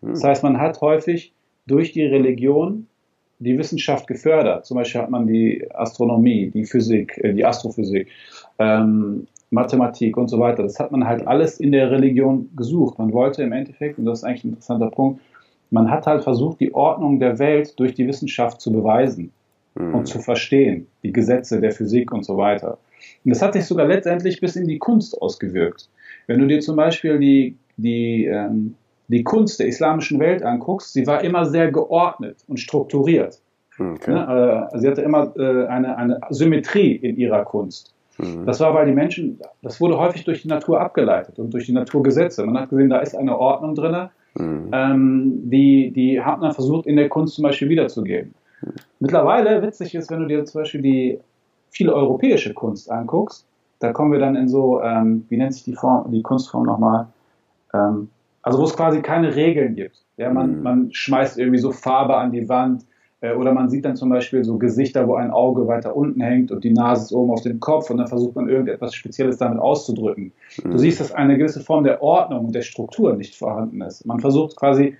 [0.00, 0.10] Mhm.
[0.10, 1.34] Das heißt, man hat häufig
[1.66, 2.86] durch die Religion
[3.42, 4.66] die Wissenschaft gefördert.
[4.66, 8.08] Zum Beispiel hat man die Astronomie, die Physik, äh, die Astrophysik,
[8.58, 10.62] ähm, Mathematik und so weiter.
[10.62, 12.98] Das hat man halt alles in der Religion gesucht.
[12.98, 15.20] Man wollte im Endeffekt, und das ist eigentlich ein interessanter Punkt,
[15.70, 19.32] man hat halt versucht, die Ordnung der Welt durch die Wissenschaft zu beweisen
[19.74, 19.94] mhm.
[19.94, 22.78] und zu verstehen, die Gesetze der Physik und so weiter.
[23.24, 25.88] Und das hat sich sogar letztendlich bis in die Kunst ausgewirkt.
[26.26, 28.74] Wenn du dir zum Beispiel die, die, ähm,
[29.12, 33.40] die Kunst der islamischen Welt anguckst, sie war immer sehr geordnet und strukturiert.
[33.78, 34.10] Okay.
[34.10, 34.68] Ne?
[34.72, 37.94] Äh, sie hatte immer äh, eine, eine Symmetrie in ihrer Kunst.
[38.18, 38.46] Mhm.
[38.46, 41.72] Das war, weil die Menschen, das wurde häufig durch die Natur abgeleitet und durch die
[41.72, 42.44] Naturgesetze.
[42.44, 44.70] Man hat gesehen, da ist eine Ordnung drin, mhm.
[44.72, 48.34] ähm, die, die hat man versucht, in der Kunst zum Beispiel wiederzugeben.
[48.62, 48.72] Mhm.
[49.00, 51.18] Mittlerweile, witzig ist, wenn du dir zum Beispiel die
[51.70, 53.46] viele europäische Kunst anguckst,
[53.78, 57.08] da kommen wir dann in so, ähm, wie nennt sich die Form, die Kunstform nochmal?
[57.74, 58.08] Ähm,
[58.42, 60.04] also wo es quasi keine Regeln gibt.
[60.16, 60.62] Ja, man, mhm.
[60.62, 62.84] man schmeißt irgendwie so Farbe an die Wand,
[63.22, 66.52] äh, oder man sieht dann zum Beispiel so Gesichter, wo ein Auge weiter unten hängt
[66.52, 69.58] und die Nase ist oben auf dem Kopf und dann versucht man irgendetwas Spezielles damit
[69.58, 70.32] auszudrücken.
[70.62, 70.70] Mhm.
[70.70, 74.04] Du siehst, dass eine gewisse Form der Ordnung und der Struktur nicht vorhanden ist.
[74.04, 74.96] Man versucht quasi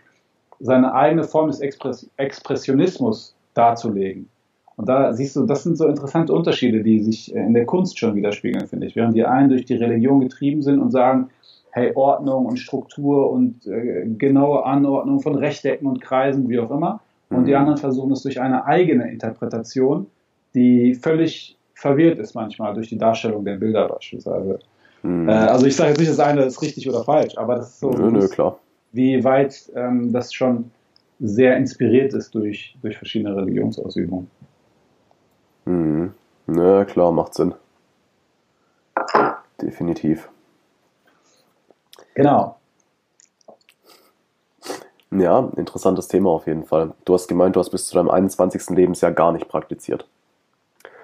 [0.60, 4.28] seine eigene Form des Express Expressionismus darzulegen.
[4.76, 8.14] Und da siehst du, das sind so interessante Unterschiede, die sich in der Kunst schon
[8.14, 8.96] widerspiegeln, finde ich.
[8.96, 11.28] Während die einen durch die Religion getrieben sind und sagen,
[11.72, 17.00] hey, Ordnung und Struktur und äh, genaue Anordnung von Rechtecken und Kreisen, wie auch immer,
[17.32, 20.06] und die anderen versuchen es durch eine eigene Interpretation,
[20.54, 24.58] die völlig verwirrt ist manchmal durch die Darstellung der Bilder beispielsweise.
[25.02, 25.28] Mhm.
[25.28, 27.80] Äh, also ich sage jetzt nicht, das eine ist richtig oder falsch, aber das ist
[27.80, 28.58] so, nö, nö, klar.
[28.92, 30.70] wie weit ähm, das schon
[31.20, 34.30] sehr inspiriert ist durch, durch verschiedene Religionsausübungen.
[35.64, 36.12] Mhm.
[36.46, 37.54] Na klar, macht Sinn.
[39.60, 40.28] Definitiv.
[42.14, 42.56] Genau.
[45.10, 46.92] Ja, interessantes Thema auf jeden Fall.
[47.04, 48.70] Du hast gemeint, du hast bis zu deinem 21.
[48.70, 50.08] Lebensjahr gar nicht praktiziert.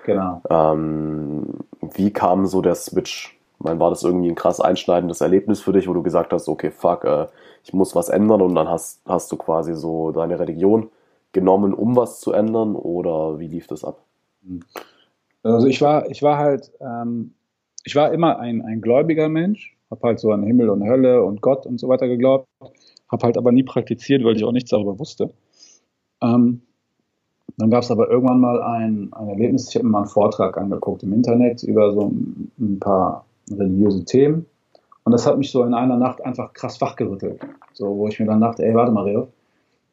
[0.06, 0.40] Genau.
[0.48, 1.44] Ähm,
[1.80, 3.38] wie kam so der Switch?
[3.58, 6.48] Ich meine, war das irgendwie ein krass einschneidendes Erlebnis für dich, wo du gesagt hast,
[6.48, 7.26] okay, fuck, äh,
[7.64, 10.90] ich muss was ändern und dann hast, hast du quasi so deine Religion
[11.32, 13.98] genommen, um was zu ändern oder wie lief das ab?
[15.42, 17.34] Also ich war, ich war halt, ähm,
[17.84, 21.40] ich war immer ein, ein gläubiger Mensch, habe halt so an Himmel und Hölle und
[21.40, 22.46] Gott und so weiter geglaubt,
[23.10, 25.30] habe halt aber nie praktiziert, weil ich auch nichts darüber wusste.
[26.20, 26.62] Ähm,
[27.56, 30.56] dann gab es aber irgendwann mal ein, ein Erlebnis, ich habe mir mal einen Vortrag
[30.56, 32.12] angeguckt im Internet über so
[32.58, 34.46] ein, paar religiöse Themen.
[35.04, 37.40] Und das hat mich so in einer Nacht einfach krass wachgerüttelt.
[37.72, 39.28] So, wo ich mir dann dachte, ey, warte mal, Reo,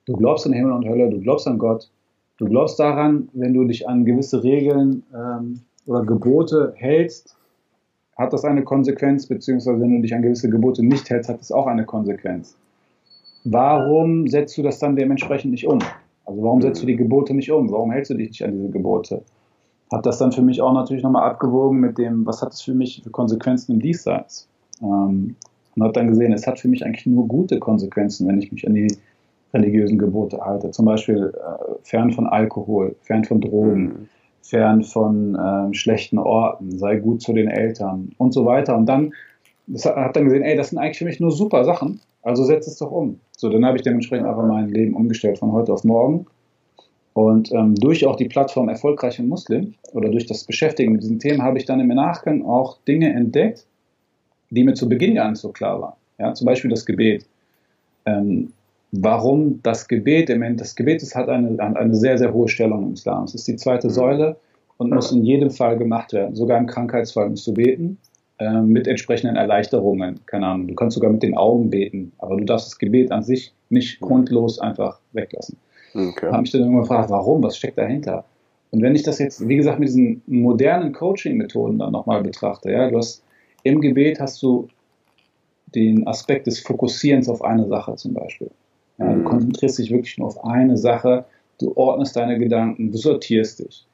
[0.05, 1.89] du glaubst an Himmel und Hölle, du glaubst an Gott,
[2.37, 7.35] du glaubst daran, wenn du dich an gewisse Regeln ähm, oder Gebote hältst,
[8.18, 11.51] hat das eine Konsequenz, beziehungsweise wenn du dich an gewisse Gebote nicht hältst, hat das
[11.51, 12.55] auch eine Konsequenz.
[13.43, 15.80] Warum setzt du das dann dementsprechend nicht um?
[16.26, 17.72] Also warum setzt du die Gebote nicht um?
[17.72, 19.22] Warum hältst du dich nicht an diese Gebote?
[19.91, 22.74] Hab das dann für mich auch natürlich nochmal abgewogen mit dem, was hat das für
[22.74, 24.47] mich für Konsequenzen im Diesseits?
[24.82, 25.36] Ähm,
[25.76, 28.66] und habe dann gesehen, es hat für mich eigentlich nur gute Konsequenzen, wenn ich mich
[28.66, 28.88] an die
[29.53, 30.72] religiösen Gebote halte.
[30.72, 34.09] Zum Beispiel äh, fern von Alkohol, fern von Drogen, mhm.
[34.45, 38.77] Fern von äh, schlechten Orten, sei gut zu den Eltern und so weiter.
[38.77, 39.11] Und dann
[39.67, 42.67] das hat dann gesehen, ey, das sind eigentlich für mich nur super Sachen, also setz
[42.67, 43.19] es doch um.
[43.35, 46.27] So, dann habe ich dementsprechend einfach mein Leben umgestellt von heute auf morgen.
[47.13, 51.41] Und ähm, durch auch die Plattform Erfolgreiche Muslim oder durch das Beschäftigen mit diesen Themen
[51.41, 53.65] habe ich dann im Nachgang auch Dinge entdeckt,
[54.49, 55.95] die mir zu Beginn gar nicht so klar waren.
[56.19, 57.25] Ja, zum Beispiel das Gebet.
[58.05, 58.51] Ähm,
[59.01, 63.23] warum das Gebet, das Gebet ist, hat eine, eine sehr, sehr hohe Stellung im Islam.
[63.23, 64.37] Es ist die zweite Säule
[64.77, 66.35] und muss in jedem Fall gemacht werden.
[66.35, 67.97] Sogar im Krankheitsfall musst du beten
[68.39, 70.19] äh, mit entsprechenden Erleichterungen.
[70.25, 73.23] Keine Ahnung, du kannst sogar mit den Augen beten, aber du darfst das Gebet an
[73.23, 75.57] sich nicht grundlos einfach weglassen.
[75.93, 76.27] Okay.
[76.27, 78.25] Habe mich dann irgendwann gefragt, warum, was steckt dahinter?
[78.71, 82.89] Und wenn ich das jetzt, wie gesagt, mit diesen modernen Coaching-Methoden dann nochmal betrachte, ja,
[82.89, 83.23] du hast
[83.63, 84.67] im Gebet hast du
[85.73, 88.51] den Aspekt des Fokussierens auf eine Sache zum Beispiel.
[88.97, 91.25] Ja, du konzentrierst dich wirklich nur auf eine Sache,
[91.59, 93.85] du ordnest deine Gedanken, du sortierst dich.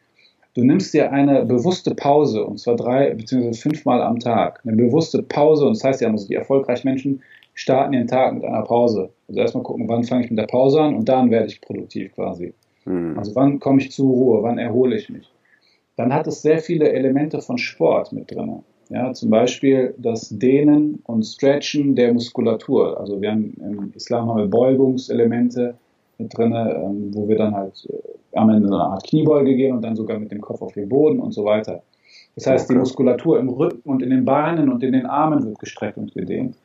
[0.54, 3.54] Du nimmst dir eine bewusste Pause, und zwar drei bzw.
[3.54, 4.60] fünfmal am Tag.
[4.66, 7.22] Eine bewusste Pause, und das heißt ja, also die erfolgreichen Menschen
[7.54, 9.10] starten den Tag mit einer Pause.
[9.28, 12.14] Also erstmal gucken, wann fange ich mit der Pause an und dann werde ich produktiv
[12.14, 12.54] quasi.
[12.86, 13.18] Mhm.
[13.18, 15.32] Also wann komme ich zur Ruhe, wann erhole ich mich.
[15.95, 18.64] Dann hat es sehr viele Elemente von Sport mit drin.
[18.92, 23.00] Ja, zum Beispiel das Dehnen und Stretchen der Muskulatur.
[23.00, 25.76] Also wir haben im Islam haben wir Beugungselemente
[26.18, 29.76] mit drin, ähm, wo wir dann halt äh, am Ende so eine Art Kniebeuge gehen
[29.76, 31.84] und dann sogar mit dem Kopf auf den Boden und so weiter.
[32.36, 35.60] Das heißt, die Muskulatur im Rücken und in den Beinen und in den Armen wird
[35.60, 36.58] gestreckt und gedehnt.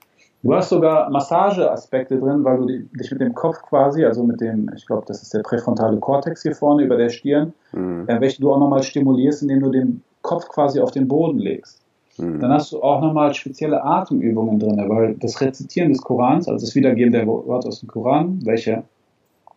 [0.43, 4.71] Du hast sogar Massageaspekte drin, weil du dich mit dem Kopf quasi, also mit dem,
[4.77, 8.05] ich glaube, das ist der präfrontale Kortex hier vorne über der Stirn, mhm.
[8.09, 11.86] äh, welchen du auch nochmal stimulierst, indem du den Kopf quasi auf den Boden legst.
[12.19, 12.41] Mhm.
[12.41, 16.75] Dann hast du auch nochmal spezielle Atemübungen drin, weil das Rezitieren des Korans, also das
[16.75, 18.85] Wiedergeben der Worte aus dem Koran, welche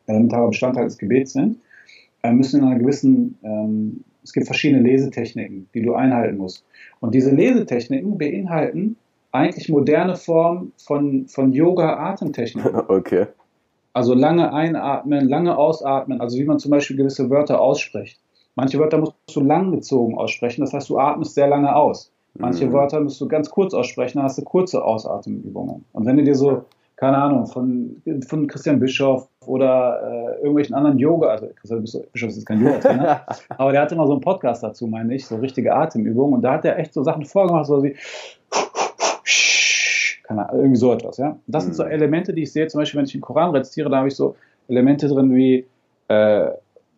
[0.08, 1.58] elementarer Bestandteil des Gebets sind,
[2.24, 6.66] äh, müssen in einer gewissen, ähm, es gibt verschiedene Lesetechniken, die du einhalten musst.
[7.00, 8.98] Und diese Lesetechniken beinhalten
[9.32, 12.76] eigentlich moderne Formen von, von Yoga-Atemtechniken.
[12.90, 13.28] Okay.
[13.92, 18.20] Also lange einatmen, lange ausatmen, also wie man zum Beispiel gewisse Wörter ausspricht.
[18.56, 22.12] Manche Wörter musst du langgezogen aussprechen, das heißt, du atmest sehr lange aus.
[22.36, 22.74] Manche mhm.
[22.74, 25.86] Wörter musst du ganz kurz aussprechen, dann hast du kurze Ausatemübungen.
[25.92, 26.64] Und wenn du dir so
[27.00, 32.46] keine Ahnung, von, von Christian Bischoff oder äh, irgendwelchen anderen Yoga, also Christian Bischoff ist
[32.46, 33.22] kein Yoga-Trainer,
[33.58, 36.56] aber der hatte immer so einen Podcast dazu, meine ich, so richtige Atemübungen und da
[36.56, 37.96] hat er echt so Sachen vorgemacht, so wie
[40.24, 41.40] keine Ahnung, irgendwie so etwas, ja.
[41.48, 41.92] Das sind so mhm.
[41.92, 44.36] Elemente, die ich sehe, zum Beispiel, wenn ich den Koran rezitiere, da habe ich so
[44.68, 45.66] Elemente drin wie,
[46.10, 46.50] äh,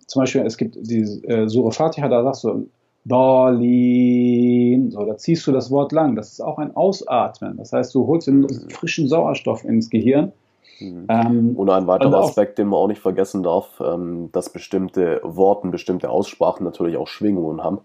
[0.07, 2.67] zum Beispiel, es gibt die äh, Sure Fatiha, da sagst du,
[3.03, 4.91] Berlin.
[4.91, 6.15] So, da ziehst du das Wort lang.
[6.15, 7.57] Das ist auch ein Ausatmen.
[7.57, 10.31] Das heißt, du holst den frischen Sauerstoff ins Gehirn.
[10.79, 11.05] Mhm.
[11.09, 15.71] Ähm, und ein weiterer Aspekt, den man auch nicht vergessen darf, ähm, dass bestimmte Worten,
[15.71, 17.79] bestimmte Aussprachen natürlich auch Schwingungen haben.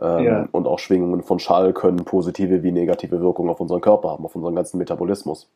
[0.00, 0.48] Ähm, ja.
[0.52, 4.36] Und auch Schwingungen von Schall können positive wie negative Wirkungen auf unseren Körper haben, auf
[4.36, 5.48] unseren ganzen Metabolismus.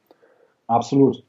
[0.67, 1.23] Absolut.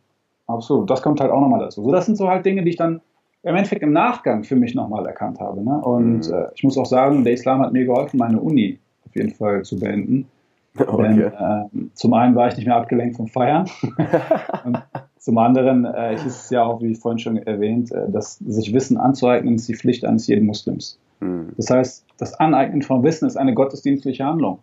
[0.48, 0.90] Absolut.
[0.90, 1.84] Das kommt halt auch nochmal dazu.
[1.84, 3.02] So, das sind so halt Dinge, die ich dann
[3.46, 5.64] im Endeffekt im Nachgang für mich nochmal erkannt habe.
[5.64, 5.80] Ne?
[5.82, 6.34] Und mhm.
[6.34, 9.64] äh, ich muss auch sagen, der Islam hat mir geholfen, meine Uni auf jeden Fall
[9.64, 10.28] zu beenden.
[10.78, 11.04] Okay.
[11.04, 13.66] Denn, äh, zum einen war ich nicht mehr abgelenkt vom Feiern
[14.66, 14.78] und
[15.18, 18.98] zum anderen äh, ist es ja auch, wie vorhin schon erwähnt, äh, dass sich Wissen
[18.98, 21.00] anzueignen ist die Pflicht eines jeden Muslims.
[21.22, 21.54] Mhm.
[21.56, 24.60] Das heißt, das Aneignen von Wissen ist eine gottesdienstliche Handlung.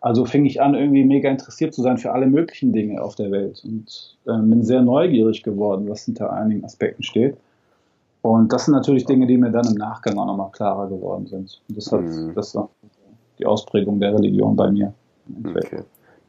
[0.00, 3.30] Also fing ich an, irgendwie mega interessiert zu sein für alle möglichen Dinge auf der
[3.30, 7.36] Welt und äh, bin sehr neugierig geworden, was hinter einigen Aspekten steht.
[8.22, 11.60] Und das sind natürlich Dinge, die mir dann im Nachgang auch nochmal klarer geworden sind.
[11.68, 12.34] Und das hat mhm.
[12.34, 12.68] das war
[13.38, 14.92] die Ausprägung der Religion bei mir.
[15.44, 15.82] Okay.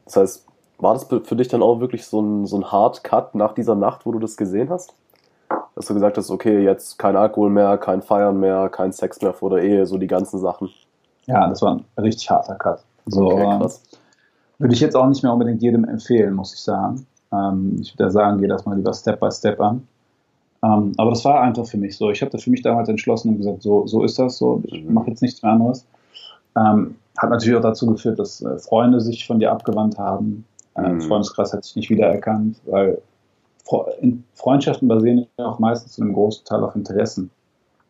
[0.06, 0.46] Das heißt,
[0.78, 3.74] war das für dich dann auch wirklich so ein, so ein Hard Cut nach dieser
[3.74, 4.94] Nacht, wo du das gesehen hast?
[5.74, 9.32] Dass du gesagt hast, okay, jetzt kein Alkohol mehr, kein Feiern mehr, kein Sex mehr
[9.32, 10.70] vor der Ehe, so die ganzen Sachen.
[11.26, 12.82] Ja, das war ein richtig harter Cut.
[13.06, 13.82] So, okay, ähm, krass.
[14.58, 17.06] Würde ich jetzt auch nicht mehr unbedingt jedem empfehlen, muss ich sagen.
[17.32, 19.86] Ähm, ich würde sagen, geh das mal lieber Step by Step an.
[20.64, 22.10] Ähm, aber das war einfach für mich so.
[22.10, 24.62] Ich habe für mich damals entschlossen und gesagt, so, so ist das so.
[24.66, 24.94] Ich mhm.
[24.94, 25.86] mache jetzt nichts mehr anderes.
[26.56, 30.44] Ähm, hat natürlich auch dazu geführt, dass äh, Freunde sich von dir abgewandt haben.
[30.76, 31.00] Äh, mhm.
[31.02, 33.00] Freundeskreis hat sich nicht wiedererkannt, weil
[34.34, 37.30] Freundschaften basieren ja auch meistens zu einem großen Teil auf Interessen.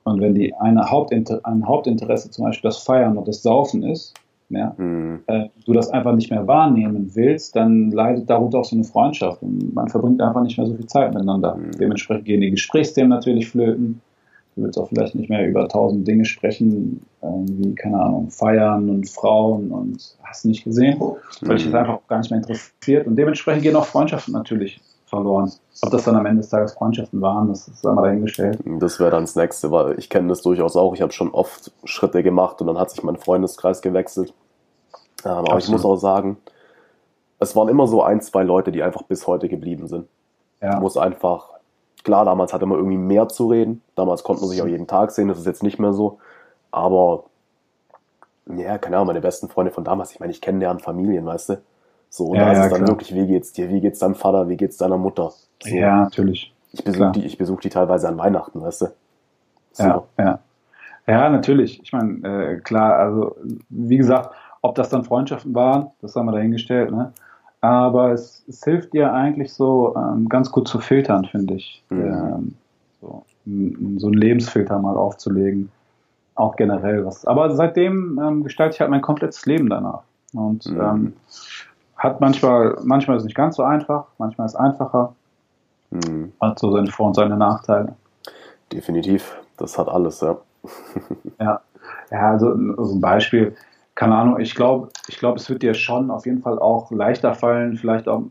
[0.04, 4.14] Und wenn die eine Hauptinter ein Hauptinteresse zum Beispiel das Feiern und das Saufen ist,
[4.56, 5.20] ja, mhm.
[5.26, 9.42] äh, du das einfach nicht mehr wahrnehmen willst, dann leidet darunter auch so eine Freundschaft
[9.42, 11.56] und man verbringt einfach nicht mehr so viel Zeit miteinander.
[11.56, 11.72] Mhm.
[11.78, 14.00] Dementsprechend gehen die Gesprächsthemen natürlich flöten.
[14.54, 18.90] Du willst auch vielleicht nicht mehr über tausend Dinge sprechen, äh, wie, keine Ahnung, Feiern
[18.90, 21.78] und Frauen und hast nicht gesehen, weil dich das mhm.
[21.78, 23.06] einfach gar nicht mehr interessiert.
[23.06, 24.80] Und dementsprechend gehen auch Freundschaften natürlich
[25.12, 25.52] verloren.
[25.82, 28.58] Ob das dann am Ende des Tages Freundschaften waren, das ist einmal dahingestellt.
[28.78, 30.94] Das wäre dann das Nächste, weil ich kenne das durchaus auch.
[30.94, 34.32] Ich habe schon oft Schritte gemacht und dann hat sich mein Freundeskreis gewechselt.
[35.24, 36.36] Ähm, aber ich muss auch sagen,
[37.38, 40.06] es waren immer so ein, zwei Leute, die einfach bis heute geblieben sind.
[40.60, 40.78] Ja.
[40.78, 41.48] Muss einfach,
[42.04, 43.82] klar, damals hatte man irgendwie mehr zu reden.
[43.96, 46.18] Damals konnte man sich auch jeden Tag sehen, das ist jetzt nicht mehr so.
[46.70, 47.24] Aber,
[48.46, 51.50] ja, keine Ahnung, meine besten Freunde von damals, ich meine, ich kenne deren Familien, weißt
[51.50, 51.62] du?
[52.08, 52.88] So, und ja, da ist ja, es dann klar.
[52.90, 55.32] wirklich, wie geht's dir, wie geht's deinem Vater, wie geht's deiner Mutter?
[55.62, 55.74] So.
[55.74, 56.54] Ja, natürlich.
[56.72, 58.86] Ich besuche die, ich besuch die teilweise an Weihnachten, weißt du?
[59.72, 59.84] So.
[59.84, 60.38] Ja, ja.
[61.06, 61.82] Ja, natürlich.
[61.82, 63.36] Ich meine, äh, klar, also
[63.68, 66.90] wie gesagt, ob das dann Freundschaften waren, das haben wir dahingestellt.
[66.90, 67.12] Ne?
[67.60, 71.82] Aber es, es hilft dir eigentlich so ähm, ganz gut zu filtern, finde ich.
[71.90, 72.00] Mhm.
[72.00, 72.54] Ähm,
[73.00, 73.24] so,
[73.98, 75.70] so einen Lebensfilter mal aufzulegen.
[76.34, 77.26] Auch generell was.
[77.26, 80.02] Aber seitdem ähm, gestalte ich halt mein komplettes Leben danach.
[80.32, 80.80] Und mhm.
[80.80, 81.12] ähm,
[81.96, 85.14] hat manchmal, manchmal ist es nicht ganz so einfach, manchmal ist es einfacher.
[85.90, 86.32] Mhm.
[86.40, 87.94] Hat so seine Vor- und seine Nachteile.
[88.72, 90.38] Definitiv, das hat alles, ja.
[91.38, 91.60] ja.
[92.10, 92.48] Ja, also,
[92.78, 93.56] also ein Beispiel,
[93.94, 97.34] keine Ahnung, ich glaube, ich glaube, es wird dir schon auf jeden Fall auch leichter
[97.34, 98.24] fallen, vielleicht auch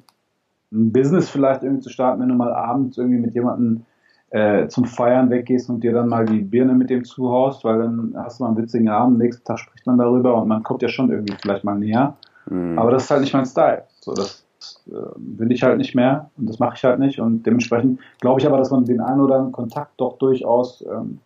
[0.71, 3.85] ein Business vielleicht irgendwie zu starten, wenn du mal abends irgendwie mit jemandem
[4.31, 8.13] äh, zum Feiern weggehst und dir dann mal die Birne mit dem zuhaust, weil dann
[8.15, 10.87] hast du mal einen witzigen Abend, nächsten Tag spricht man darüber und man kommt ja
[10.87, 12.15] schon irgendwie vielleicht mal näher.
[12.49, 12.79] Mhm.
[12.79, 13.83] Aber das ist halt nicht mein Style.
[13.99, 14.45] So, das
[14.87, 18.39] äh, will ich halt nicht mehr und das mache ich halt nicht und dementsprechend glaube
[18.39, 21.19] ich aber, dass man den einen oder anderen Kontakt doch durchaus ähm,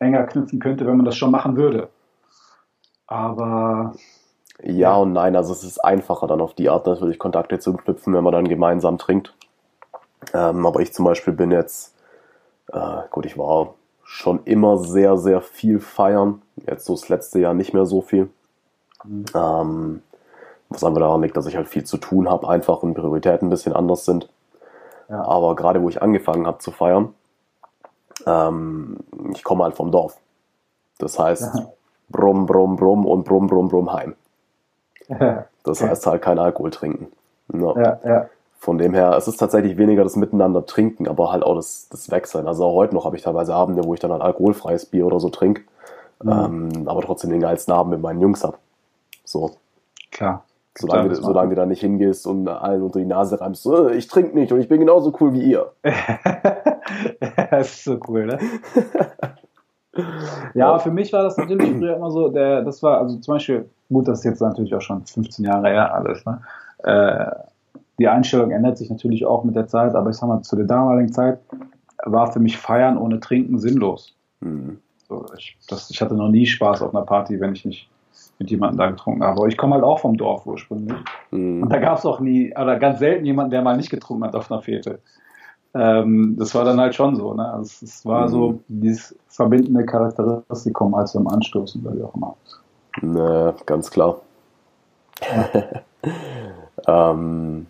[0.00, 1.88] enger knüpfen könnte, wenn man das schon machen würde.
[3.06, 3.94] Aber.
[4.62, 8.14] Ja und nein, also es ist einfacher dann auf die Art natürlich Kontakte zu knüpfen,
[8.14, 9.34] wenn man dann gemeinsam trinkt.
[10.32, 11.94] Ähm, aber ich zum Beispiel bin jetzt,
[12.72, 13.74] äh, gut, ich war
[14.04, 16.42] schon immer sehr, sehr viel feiern.
[16.66, 18.30] Jetzt so das letzte Jahr nicht mehr so viel.
[19.04, 19.24] Mhm.
[19.34, 20.02] Ähm,
[20.68, 23.50] was einfach daran liegt, dass ich halt viel zu tun habe, einfach und Prioritäten ein
[23.50, 24.28] bisschen anders sind.
[25.08, 25.24] Ja.
[25.24, 27.14] Aber gerade wo ich angefangen habe zu feiern,
[28.26, 28.98] ähm,
[29.34, 30.16] ich komme halt vom Dorf.
[30.98, 31.72] Das heißt, ja.
[32.08, 34.14] Brumm, brumm, brumm und brumm, brumm, brumm heim.
[35.64, 37.10] Das heißt halt kein Alkohol trinken.
[37.48, 37.74] No.
[37.74, 38.28] Ja, ja.
[38.58, 42.10] Von dem her, es ist tatsächlich weniger das Miteinander trinken, aber halt auch das, das
[42.10, 42.46] Wechseln.
[42.46, 45.20] Also auch heute noch habe ich teilweise Abende, wo ich dann halt alkoholfreies Bier oder
[45.20, 45.62] so trinke,
[46.22, 46.30] mhm.
[46.30, 48.58] ähm, aber trotzdem den geilsten Abend mit meinen Jungs habe.
[49.24, 49.52] So.
[50.10, 50.44] Klar.
[50.76, 54.08] Solange, du, solange du da nicht hingehst und allen unter die Nase reimst, so, ich
[54.08, 55.70] trinke nicht und ich bin genauso cool wie ihr.
[57.50, 58.38] das ist so cool, ne?
[60.54, 63.68] ja, für mich war das natürlich früher immer so, der, das war, also zum Beispiel,
[63.88, 66.40] gut, das ist jetzt natürlich auch schon 15 Jahre her alles, ne?
[66.82, 67.30] Äh,
[67.98, 70.64] die Einstellung ändert sich natürlich auch mit der Zeit, aber ich sag mal, zu der
[70.64, 71.38] damaligen Zeit
[72.04, 74.16] war für mich Feiern ohne Trinken sinnlos.
[74.40, 74.78] Mhm.
[75.08, 77.88] So, ich, das, ich hatte noch nie Spaß auf einer Party, wenn ich nicht
[78.38, 79.38] mit jemandem da getrunken habe.
[79.38, 80.96] Aber ich komme halt auch vom Dorf ursprünglich.
[81.30, 81.62] Mhm.
[81.62, 84.34] Und da gab es auch nie, oder ganz selten jemanden, der mal nicht getrunken hat
[84.34, 85.00] auf einer Fete.
[85.74, 87.34] Ähm, das war dann halt schon so.
[87.34, 87.52] Ne?
[87.52, 88.30] Also es, war mhm.
[88.30, 92.36] so dieses verbindende Charakteristikum als beim Anstoßen, oder wie auch immer.
[93.02, 94.20] Ne, ganz klar.
[96.86, 97.66] ähm,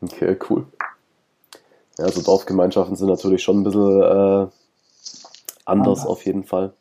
[0.00, 0.66] okay, cool.
[1.98, 4.46] Ja, so Dorfgemeinschaften sind natürlich schon ein bisschen äh,
[5.66, 6.72] anders auf jeden Fall.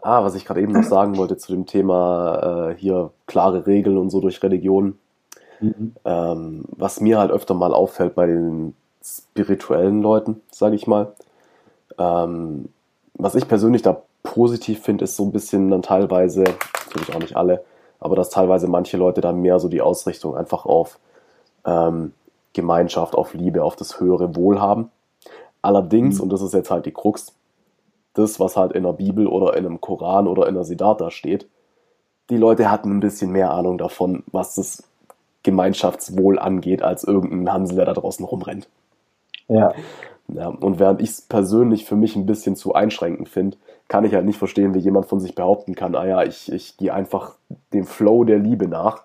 [0.00, 3.98] Ah, was ich gerade eben noch sagen wollte zu dem Thema äh, hier klare Regeln
[3.98, 4.98] und so durch Religion.
[5.62, 5.94] Mhm.
[6.04, 11.12] Ähm, was mir halt öfter mal auffällt bei den spirituellen Leuten, sage ich mal.
[11.98, 12.68] Ähm,
[13.14, 16.44] was ich persönlich da positiv finde, ist so ein bisschen dann teilweise,
[16.86, 17.64] natürlich auch nicht alle,
[18.00, 20.98] aber dass teilweise manche Leute dann mehr so die Ausrichtung einfach auf
[21.64, 22.12] ähm,
[22.52, 24.90] Gemeinschaft, auf Liebe, auf das höhere Wohl haben.
[25.62, 26.24] Allerdings, mhm.
[26.24, 27.32] und das ist jetzt halt die Krux,
[28.14, 31.48] das, was halt in der Bibel oder in einem Koran oder in der Siddhartha steht,
[32.30, 34.82] die Leute hatten ein bisschen mehr Ahnung davon, was das
[35.42, 38.68] Gemeinschaftswohl angeht, als irgendein Hansel, der da draußen rumrennt.
[39.48, 39.72] Ja.
[40.28, 43.56] ja und während ich es persönlich für mich ein bisschen zu einschränkend finde,
[43.88, 46.76] kann ich halt nicht verstehen, wie jemand von sich behaupten kann, ah ja, ich, ich
[46.76, 47.34] gehe einfach
[47.72, 49.04] dem Flow der Liebe nach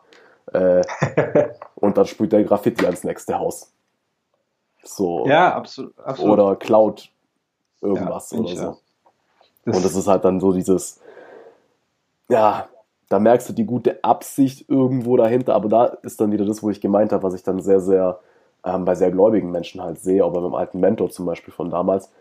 [0.54, 0.82] äh,
[1.76, 3.72] und dann sprüht der Graffiti ans nächste Haus.
[4.84, 5.28] So.
[5.28, 5.94] Ja, absolut.
[6.00, 6.40] absolut.
[6.40, 7.10] Oder klaut
[7.82, 8.64] irgendwas ja, oder so.
[8.64, 8.78] Ja.
[9.66, 11.02] Das und das ist halt dann so dieses,
[12.30, 12.70] ja,
[13.10, 16.70] da merkst du die gute Absicht irgendwo dahinter, aber da ist dann wieder das, wo
[16.70, 18.20] ich gemeint habe, was ich dann sehr, sehr
[18.66, 21.70] ähm, bei sehr gläubigen Menschen halt sehe, auch bei meinem alten Mentor zum Beispiel von
[21.70, 22.12] damals,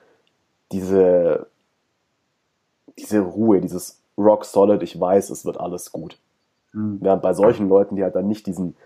[0.73, 1.47] diese,
[2.99, 6.19] diese Ruhe, dieses Rock Solid, ich weiß, es wird alles gut.
[6.73, 6.99] Mhm.
[7.01, 8.77] Während bei solchen Leuten, die halt dann nicht diesen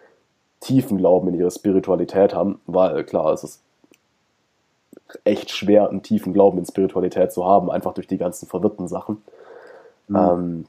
[0.60, 3.62] tiefen Glauben in ihre Spiritualität haben, weil klar, es ist
[5.24, 9.22] echt schwer, einen tiefen Glauben in Spiritualität zu haben, einfach durch die ganzen verwirrten Sachen.
[10.08, 10.16] Mhm.
[10.16, 10.66] Ähm,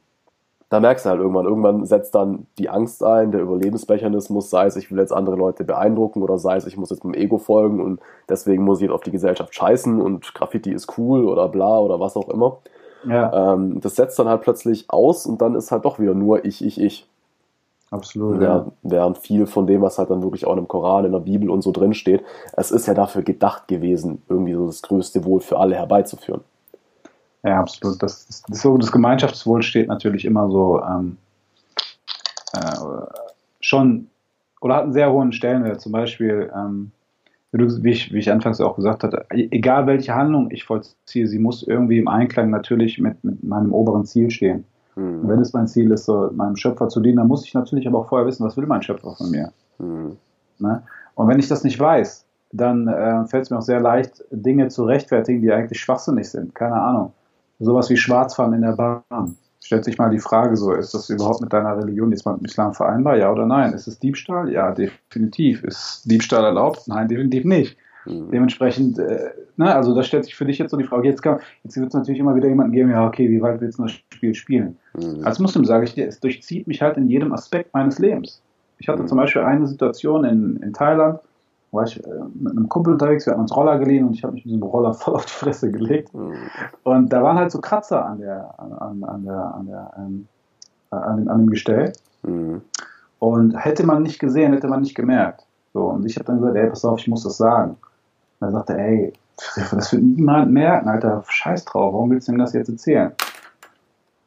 [0.71, 4.77] da merkst du halt irgendwann, irgendwann setzt dann die Angst ein, der Überlebensmechanismus, sei es,
[4.77, 7.81] ich will jetzt andere Leute beeindrucken oder sei es, ich muss jetzt meinem Ego folgen
[7.81, 7.99] und
[8.29, 11.99] deswegen muss ich jetzt auf die Gesellschaft scheißen und Graffiti ist cool oder bla oder
[11.99, 12.59] was auch immer.
[13.05, 13.53] Ja.
[13.53, 16.63] Ähm, das setzt dann halt plötzlich aus und dann ist halt doch wieder nur ich,
[16.63, 17.05] ich, ich.
[17.89, 18.41] Absolut.
[18.41, 18.67] Ja.
[18.81, 21.49] Während viel von dem, was halt dann wirklich auch in dem Koran, in der Bibel
[21.49, 25.41] und so drin steht, es ist ja dafür gedacht gewesen, irgendwie so das größte Wohl
[25.41, 26.45] für alle herbeizuführen.
[27.43, 28.01] Ja, absolut.
[28.03, 31.17] Das, das, das, so, das Gemeinschaftswohl steht natürlich immer so ähm,
[32.53, 32.75] äh,
[33.59, 34.07] schon
[34.61, 35.81] oder hat einen sehr hohen Stellenwert.
[35.81, 36.91] Zum Beispiel, ähm,
[37.51, 41.63] wie, ich, wie ich anfangs auch gesagt hatte, egal welche Handlung ich vollziehe, sie muss
[41.63, 44.65] irgendwie im Einklang natürlich mit, mit meinem oberen Ziel stehen.
[44.97, 45.25] Mhm.
[45.29, 47.99] wenn es mein Ziel ist, so meinem Schöpfer zu dienen, dann muss ich natürlich aber
[47.99, 49.53] auch vorher wissen, was will mein Schöpfer von mir.
[49.79, 50.17] Mhm.
[50.59, 50.83] Ne?
[51.15, 54.67] Und wenn ich das nicht weiß, dann äh, fällt es mir auch sehr leicht, Dinge
[54.67, 56.53] zu rechtfertigen, die eigentlich schwachsinnig sind.
[56.53, 57.13] Keine Ahnung
[57.65, 59.37] sowas wie Schwarzfahren in der Bahn.
[59.63, 62.73] Stellt sich mal die Frage so, ist das überhaupt mit deiner Religion, mal mit Islam
[62.73, 63.73] vereinbar, ja oder nein?
[63.73, 64.51] Ist es Diebstahl?
[64.51, 65.63] Ja, definitiv.
[65.63, 66.87] Ist Diebstahl erlaubt?
[66.87, 67.77] Nein, definitiv nicht.
[68.05, 68.31] Mhm.
[68.31, 71.39] Dementsprechend, äh, na, also da stellt sich für dich jetzt so die Frage, jetzt, kann,
[71.63, 73.91] jetzt wird es natürlich immer wieder jemanden geben, ja, okay, wie weit willst du das
[73.91, 74.77] Spiel spielen?
[74.97, 75.23] Mhm.
[75.23, 78.41] Als Muslim sage ich dir, es durchzieht mich halt in jedem Aspekt meines Lebens.
[78.79, 79.07] Ich hatte mhm.
[79.07, 81.19] zum Beispiel eine Situation in, in Thailand,
[81.71, 84.33] war ich äh, mit einem Kumpel unterwegs, wir hatten uns Roller geliehen und ich habe
[84.33, 86.13] mich mit diesem Roller voll auf die Fresse gelegt.
[86.13, 86.35] Mhm.
[86.83, 90.27] Und da waren halt so Kratzer an der, an, an der, an der, ähm,
[90.89, 91.93] an, dem, an dem Gestell.
[92.23, 92.61] Mhm.
[93.19, 95.45] Und hätte man nicht gesehen, hätte man nicht gemerkt.
[95.73, 97.77] So, und ich habe dann gesagt, ey, pass auf, ich muss das sagen.
[98.39, 99.13] Und er sagte, ey,
[99.71, 103.11] das wird niemand merken, Alter, scheiß drauf, warum willst du ihm das jetzt erzählen?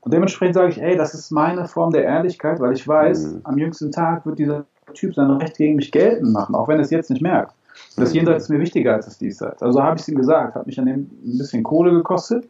[0.04, 3.40] Und dementsprechend sage ich, ey, das ist meine Form der Ehrlichkeit, weil ich weiß, mhm.
[3.44, 6.82] am jüngsten Tag wird dieser Typ sein Recht gegen mich geltend machen, auch wenn er
[6.82, 7.54] es jetzt nicht merkt.
[7.96, 8.16] Das mhm.
[8.16, 9.62] Jenseits ist mir wichtiger als das Diesseits.
[9.62, 12.46] Also habe ich es ihm gesagt, hat mich an dem ein bisschen Kohle gekostet,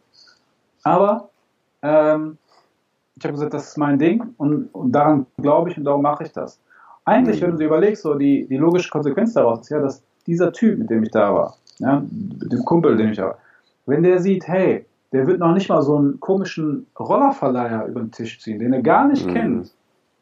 [0.83, 1.29] aber
[1.81, 2.37] ähm,
[3.15, 6.25] ich habe gesagt, das ist mein Ding und, und daran glaube ich und darum mache
[6.25, 6.59] ich das.
[7.05, 7.45] Eigentlich, mhm.
[7.45, 10.77] wenn du dir überlegst, so die, die logische Konsequenz daraus ist ja, dass dieser Typ,
[10.77, 13.37] mit dem ich da war, ja, mit dem Kumpel, den ich da war,
[13.85, 14.85] wenn der sieht, hey,
[15.15, 18.81] der wird noch nicht mal so einen komischen Rollerverleiher über den Tisch ziehen, den er
[18.81, 19.33] gar nicht mhm.
[19.33, 19.73] kennt,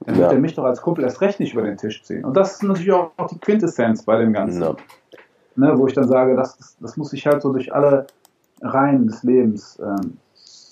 [0.05, 2.23] dann wird er mich doch als Kumpel erst recht nicht über den Tisch ziehen.
[2.23, 4.61] Und das ist natürlich auch die Quintessenz bei dem Ganzen.
[4.61, 4.75] Ja.
[5.55, 8.07] Ne, wo ich dann sage, das, das, das, muss sich halt so durch alle
[8.61, 10.17] Reihen des Lebens ähm,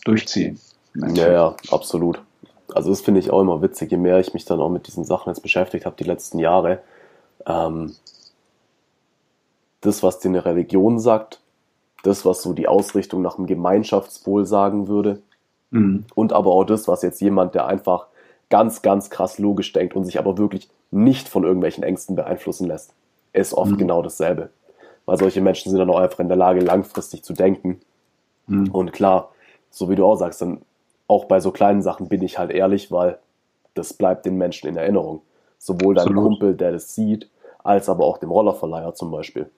[0.06, 0.60] durchziehen.
[0.96, 2.22] Ja, ja, absolut.
[2.74, 5.04] Also das finde ich auch immer witzig, je mehr ich mich dann auch mit diesen
[5.04, 6.80] Sachen jetzt beschäftigt habe die letzten Jahre.
[7.46, 7.94] Ähm,
[9.82, 11.42] das, was dir eine Religion sagt,
[12.04, 15.22] das, was so die Ausrichtung nach dem Gemeinschaftswohl sagen würde,
[15.72, 16.06] mhm.
[16.16, 18.08] und aber auch das, was jetzt jemand, der einfach
[18.50, 22.94] ganz, ganz krass logisch denkt und sich aber wirklich nicht von irgendwelchen Ängsten beeinflussen lässt,
[23.34, 23.78] ist oft mhm.
[23.78, 24.50] genau dasselbe.
[25.06, 27.80] Weil solche Menschen sind dann auch einfach in der Lage, langfristig zu denken.
[28.48, 28.70] Mhm.
[28.72, 29.32] Und klar,
[29.70, 30.62] so wie du auch sagst, dann
[31.08, 33.18] auch bei so kleinen Sachen bin ich halt ehrlich, weil
[33.74, 35.22] das bleibt den Menschen in Erinnerung.
[35.58, 36.24] Sowohl dein Absolut.
[36.24, 37.30] Kumpel, der das sieht,
[37.64, 39.50] als aber auch dem Rollerverleiher zum Beispiel.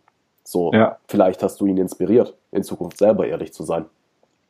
[0.44, 0.98] So, ja.
[1.08, 3.86] vielleicht hast du ihn inspiriert, in Zukunft selber ehrlich zu sein.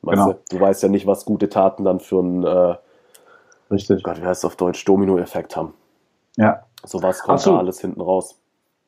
[0.02, 0.34] Weißt genau.
[0.34, 0.58] du?
[0.58, 2.76] du weißt ja nicht, was gute Taten dann für ein äh,
[3.74, 4.04] Richtig.
[4.04, 4.86] Gott, wie heißt es auf Deutsch?
[4.86, 5.74] Domino-Effekt haben.
[6.38, 6.62] Ja.
[6.86, 7.58] So was kommt Absolut.
[7.58, 8.40] da alles hinten raus.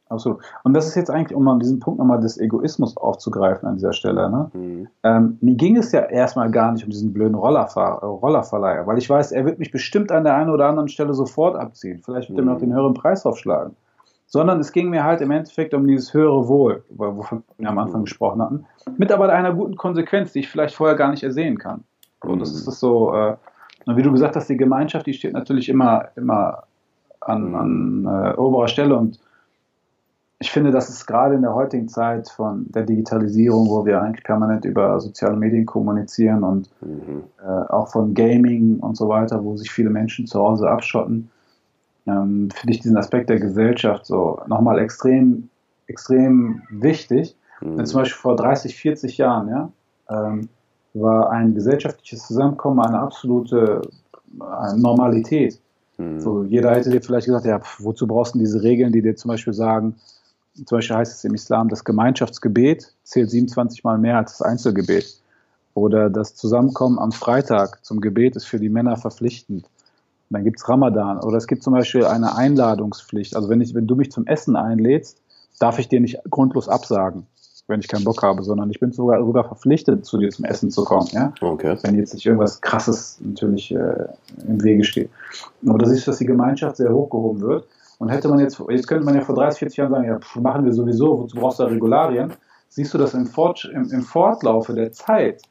[0.08, 0.42] Absolut.
[0.64, 3.94] Und das ist jetzt eigentlich, um an diesen Punkt nochmal des Egoismus aufzugreifen an dieser
[3.94, 4.30] Stelle.
[4.30, 4.52] Ne?
[4.54, 4.88] Mhm.
[5.04, 9.00] Ähm, mir ging es ja erstmal gar nicht um diesen blöden Rollerfahr äh, Rollerverleiher, weil
[9.00, 12.02] ich weiß, er wird mich bestimmt an der einen oder anderen Stelle sofort abziehen.
[12.06, 12.44] Vielleicht wird mhm.
[12.44, 13.76] er mir auch den höheren Preis aufschlagen.
[14.28, 18.02] Sondern es ging mir halt im Endeffekt um dieses höhere Wohl, wovon wir am Anfang
[18.02, 18.06] mhm.
[18.06, 18.66] gesprochen hatten,
[18.98, 21.84] mit aber einer guten Konsequenz, die ich vielleicht vorher gar nicht ersehen kann.
[22.22, 23.36] Und das ist so, äh,
[23.86, 26.64] wie du gesagt hast, die Gemeinschaft, die steht natürlich immer, immer
[27.22, 29.20] an, an äh, oberer Stelle und
[30.40, 34.24] ich finde, dass es gerade in der heutigen Zeit von der Digitalisierung, wo wir eigentlich
[34.24, 37.24] permanent über soziale Medien kommunizieren und mhm.
[37.42, 41.30] äh, auch von Gaming und so weiter, wo sich viele Menschen zu Hause abschotten,
[42.08, 45.50] ähm, finde ich diesen Aspekt der Gesellschaft so nochmal extrem,
[45.88, 47.36] extrem wichtig.
[47.62, 47.78] Mhm.
[47.78, 49.72] Wenn zum Beispiel vor 30, 40 Jahren, ja,
[50.10, 50.50] ähm,
[50.94, 53.82] war ein gesellschaftliches Zusammenkommen eine absolute
[54.40, 55.60] eine Normalität.
[55.98, 56.20] Mhm.
[56.20, 59.16] So, jeder hätte dir vielleicht gesagt, ja, pf, wozu brauchst du diese Regeln, die dir
[59.16, 59.96] zum Beispiel sagen,
[60.54, 65.22] zum Beispiel heißt es im Islam, das Gemeinschaftsgebet zählt 27 Mal mehr als das Einzelgebet.
[65.74, 69.66] Oder das Zusammenkommen am Freitag zum Gebet ist für die Männer verpflichtend.
[70.30, 71.20] Dann gibt es Ramadan.
[71.20, 73.36] Oder es gibt zum Beispiel eine Einladungspflicht.
[73.36, 75.22] Also wenn, ich, wenn du mich zum Essen einlädst,
[75.60, 77.28] darf ich dir nicht grundlos absagen,
[77.68, 80.72] wenn ich keinen Bock habe, sondern ich bin sogar, sogar verpflichtet, zu dir zum Essen
[80.72, 81.08] zu kommen.
[81.12, 81.34] Ja?
[81.42, 81.78] Okay.
[81.84, 84.08] Wenn jetzt nicht irgendwas Krasses natürlich äh,
[84.48, 85.10] im Wege steht.
[85.66, 87.68] Aber das ist, dass die Gemeinschaft sehr hochgehoben wird.
[87.98, 90.36] Und hätte man jetzt, jetzt könnte man ja vor 30, 40 Jahren sagen, ja, pf,
[90.38, 92.34] machen wir sowieso, wozu brauchst du da Regularien?
[92.68, 95.42] Siehst du, dass im, Fort, im, im Fortlaufe der Zeit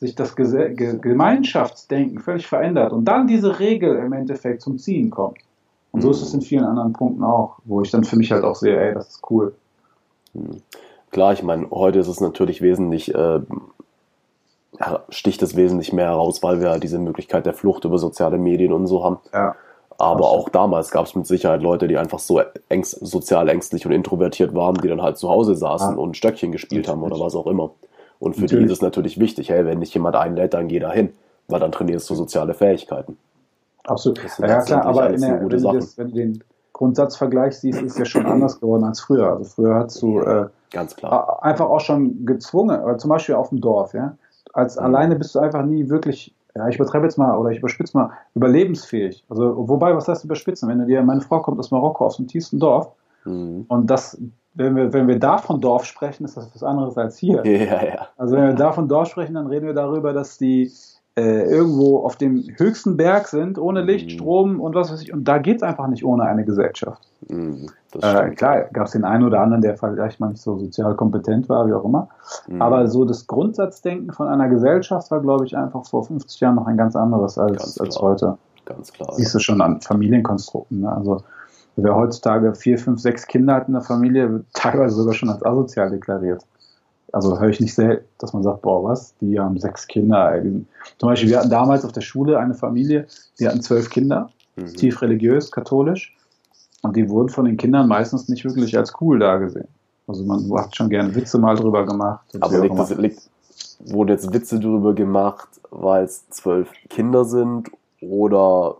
[0.00, 5.10] sich das Ge Ge Gemeinschaftsdenken völlig verändert und dann diese Regel im Endeffekt zum Ziehen
[5.10, 5.38] kommt.
[5.92, 8.44] Und so ist es in vielen anderen Punkten auch, wo ich dann für mich halt
[8.44, 9.54] auch sehe, ey, das ist cool.
[10.34, 10.62] Hm.
[11.10, 13.40] Klar, ich meine, heute ist es natürlich wesentlich, äh,
[15.08, 18.72] sticht es wesentlich mehr heraus, weil wir halt diese Möglichkeit der Flucht über soziale Medien
[18.72, 19.18] und so haben.
[19.34, 19.56] Ja.
[19.98, 23.92] Aber auch damals gab es mit Sicherheit Leute, die einfach so ängst, sozial ängstlich und
[23.92, 26.00] introvertiert waren, die dann halt zu Hause saßen ja.
[26.00, 27.72] und Stöckchen gespielt haben oder was auch immer.
[28.20, 28.66] Und für natürlich.
[28.66, 31.10] die ist es natürlich wichtig, hey, wenn dich jemand einlädt, dann geh da hin,
[31.48, 33.16] weil dann trainierst du soziale Fähigkeiten.
[33.84, 34.20] Absolut.
[34.38, 36.44] Ja, klar, aber der, wenn, du das, wenn, du den
[36.74, 39.30] Grundsatzvergleich siehst, ist es ja schon anders geworden als früher.
[39.32, 41.42] Also früher hast du äh, Ganz klar.
[41.42, 44.16] einfach auch schon gezwungen, zum Beispiel auf dem Dorf, ja.
[44.52, 44.84] Als mhm.
[44.84, 48.10] alleine bist du einfach nie wirklich ja, ich übertreibe jetzt mal oder ich überspitze mal,
[48.34, 49.24] überlebensfähig.
[49.28, 50.68] Also, wobei, was heißt überspitzen?
[50.68, 52.90] Wenn du dir, meine Frau kommt aus Marokko, aus dem tiefsten Dorf,
[53.24, 53.64] mhm.
[53.68, 54.20] und das,
[54.54, 57.44] wenn wir, wenn wir da von Dorf sprechen, ist das was anderes als hier.
[57.46, 58.08] Ja, ja.
[58.16, 60.70] Also, wenn wir da von Dorf sprechen, dann reden wir darüber, dass die
[61.16, 64.10] äh, irgendwo auf dem höchsten Berg sind, ohne Licht, mhm.
[64.10, 65.12] Strom und was weiß ich.
[65.12, 67.02] Und da geht es einfach nicht ohne eine Gesellschaft.
[67.28, 67.66] Mhm,
[68.00, 71.48] äh, klar, gab es den einen oder anderen, der vielleicht mal nicht so sozial kompetent
[71.48, 72.08] war, wie auch immer.
[72.48, 72.62] Mhm.
[72.62, 76.66] Aber so das Grundsatzdenken von einer Gesellschaft war, glaube ich, einfach vor 50 Jahren noch
[76.66, 78.38] ein ganz anderes als, als heute.
[78.64, 79.12] Ganz klar.
[79.12, 80.80] Siehst du schon an Familienkonstrukten.
[80.80, 80.92] Ne?
[80.92, 81.22] Also
[81.82, 85.44] wer heutzutage vier, fünf, sechs Kinder hat in der Familie, wird teilweise sogar schon als
[85.44, 86.44] asozial deklariert
[87.12, 90.32] also höre ich nicht selten, dass man sagt, boah, was, die haben sechs Kinder.
[90.98, 93.06] Zum Beispiel, wir hatten damals auf der Schule eine Familie,
[93.38, 94.66] die hatten zwölf Kinder, mhm.
[94.74, 96.16] tief religiös, katholisch,
[96.82, 99.68] und die wurden von den Kindern meistens nicht wirklich als cool dargesehen.
[100.06, 102.24] Also man hat schon gerne Witze mal drüber gemacht.
[102.40, 103.30] Aber liegt das, liegt,
[103.80, 107.70] wurden jetzt Witze drüber gemacht, weil es zwölf Kinder sind
[108.00, 108.76] oder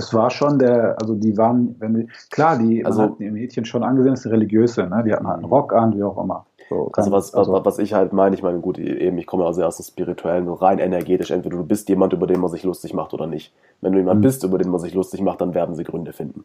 [0.00, 3.64] es war schon der, also die waren, wenn die, klar, die also, hatten die Mädchen
[3.64, 5.02] schon angesehen, dass sie religiös sind, ne?
[5.04, 6.46] die hatten halt einen Rock an, wie auch immer.
[6.68, 9.62] So, also, was, also was ich halt meine, ich meine, gut, eben, ich komme also
[9.64, 13.26] aus spirituellen, rein energetisch, entweder du bist jemand, über den man sich lustig macht oder
[13.26, 13.52] nicht.
[13.80, 14.22] Wenn du jemand mhm.
[14.22, 16.44] bist, über den man sich lustig macht, dann werden sie Gründe finden.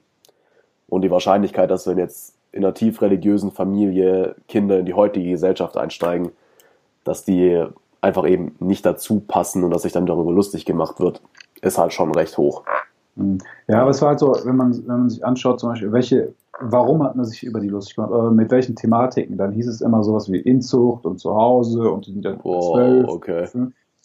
[0.87, 5.29] Und die Wahrscheinlichkeit, dass wenn jetzt in einer tief religiösen Familie Kinder in die heutige
[5.29, 6.31] Gesellschaft einsteigen,
[7.03, 7.63] dass die
[8.01, 11.21] einfach eben nicht dazu passen und dass sich dann darüber lustig gemacht wird,
[11.61, 12.63] ist halt schon recht hoch.
[13.15, 13.37] Mhm.
[13.67, 16.33] Ja, aber es war halt so, wenn man, wenn man sich anschaut, zum Beispiel, welche,
[16.59, 19.81] warum hat man sich über die lustig gemacht, oder mit welchen Thematiken, dann hieß es
[19.81, 23.47] immer sowas wie Inzucht und Zuhause und die sind dann oh, zwölf, okay.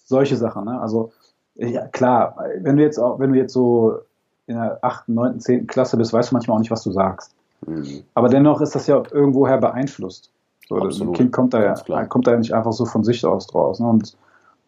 [0.05, 0.81] solche Sachen, ne?
[0.81, 1.13] Also,
[1.57, 3.99] ja, klar, wenn du jetzt auch, wenn du jetzt so
[4.47, 5.67] in der 8., 9., 10.
[5.67, 7.35] Klasse bist, weißt du manchmal auch nicht, was du sagst.
[7.67, 8.03] Mhm.
[8.15, 10.31] Aber dennoch ist das ja irgendwoher beeinflusst.
[10.69, 11.15] So, Absolut.
[11.15, 13.81] Ein Kind kommt da, ja, kommt da ja nicht einfach so von sich aus draus.
[13.81, 13.89] Ne?
[13.89, 14.17] Und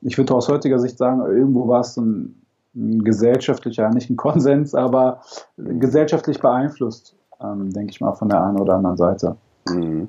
[0.03, 2.42] ich würde aus heutiger Sicht sagen, irgendwo war es ein
[2.75, 5.21] gesellschaftlicher, nicht ein Konsens, aber
[5.57, 9.37] gesellschaftlich beeinflusst, ähm, denke ich mal, von der einen oder anderen Seite.
[9.69, 10.09] Mhm.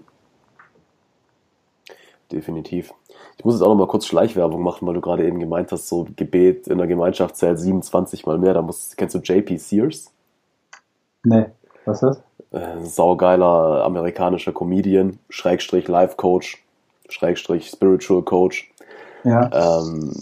[2.32, 2.94] Definitiv.
[3.38, 5.88] Ich muss jetzt auch noch mal kurz Schleichwerbung machen, weil du gerade eben gemeint hast,
[5.88, 8.54] so Gebet in der Gemeinschaft zählt 27 mal mehr.
[8.54, 10.12] Da musst, kennst du JP Sears?
[11.24, 11.48] Nee,
[11.86, 12.62] was ist das?
[12.62, 16.64] Äh, saugeiler amerikanischer Comedian, Schrägstrich Life Coach,
[17.10, 18.72] Schrägstrich Spiritual Coach.
[19.24, 19.50] Ja.
[19.52, 20.14] Ähm,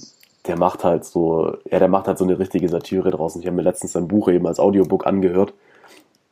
[0.48, 3.42] der macht halt so, ja, der macht halt so eine richtige Satire draußen.
[3.42, 5.54] Ich habe mir letztens sein Buch eben als Audiobook angehört.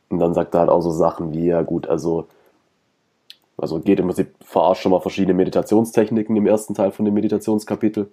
[0.09, 2.27] Und dann sagt er halt auch so Sachen wie, ja gut, also,
[3.57, 8.09] also geht im Prinzip, verarscht schon mal verschiedene Meditationstechniken im ersten Teil von dem Meditationskapitel.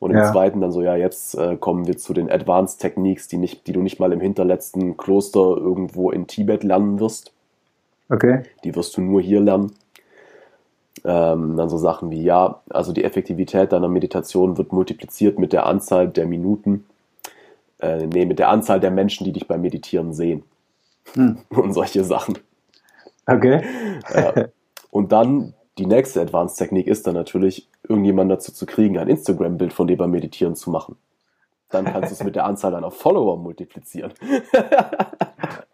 [0.00, 0.32] Und im Ja.
[0.32, 3.72] zweiten dann so, ja, jetzt äh, kommen wir zu den Advanced Techniques, die, nicht, die
[3.72, 7.32] du nicht mal im hinterletzten Kloster irgendwo in Tibet lernen wirst.
[8.08, 8.42] Okay.
[8.64, 9.72] Die wirst du nur hier lernen.
[11.04, 15.66] Ähm, dann so Sachen wie, ja, also die Effektivität deiner Meditation wird multipliziert mit der
[15.66, 16.86] Anzahl der Minuten,
[17.80, 20.44] äh, nee, mit der Anzahl der Menschen, die dich beim Meditieren sehen.
[21.14, 21.38] Hm.
[21.50, 22.38] Und solche Sachen.
[23.26, 23.62] Okay.
[24.14, 24.46] Ja.
[24.90, 29.88] Und dann die nächste Advanced-Technik ist dann natürlich, irgendjemanden dazu zu kriegen, ein Instagram-Bild von
[29.88, 30.96] dir beim Meditieren zu machen.
[31.70, 34.12] Dann kannst du es mit der Anzahl deiner Follower multiplizieren.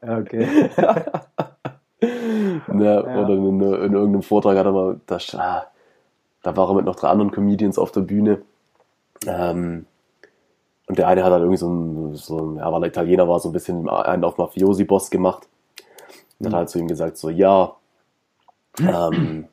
[0.03, 0.71] Okay.
[2.69, 3.23] ne, Ja.
[3.23, 5.67] Oder in, in irgendeinem Vortrag hat er mal, da, ah,
[6.43, 8.43] da war er mit noch drei anderen Comedians auf der Bühne.
[9.27, 9.87] Ähm,
[10.89, 13.49] und der eine hat halt irgendwie so ein, so ja, weil er Italiener war, so
[13.49, 15.49] ein bisschen einen auf Mafiosi-Boss gemacht.
[16.39, 16.57] Und hat Mhm.
[16.57, 17.77] halt zu ihm gesagt, so, ja,
[18.79, 19.47] ähm,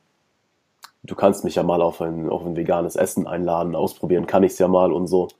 [1.04, 4.58] du kannst mich ja mal auf ein, auf ein veganes Essen einladen, ausprobieren kann ich's
[4.58, 5.24] ja mal und so.
[5.24, 5.30] Und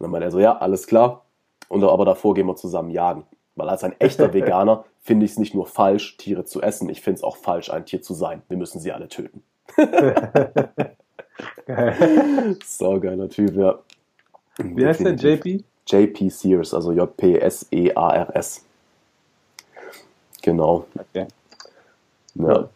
[0.00, 1.22] dann meinte er so, ja, alles klar.
[1.68, 3.24] Und aber davor gehen wir zusammen jagen.
[3.56, 7.00] Weil als ein echter Veganer finde ich es nicht nur falsch, Tiere zu essen, ich
[7.00, 8.42] finde es auch falsch, ein Tier zu sein.
[8.48, 9.42] Wir müssen sie alle töten.
[12.64, 13.78] So geiler Typ, ja.
[14.58, 15.14] Wie heißt der?
[15.14, 15.64] JP?
[15.86, 18.64] JP Sears, also J-P-S-E-A-R-S.
[20.42, 20.86] Genau.
[20.94, 21.26] Okay.
[22.34, 22.68] Ja,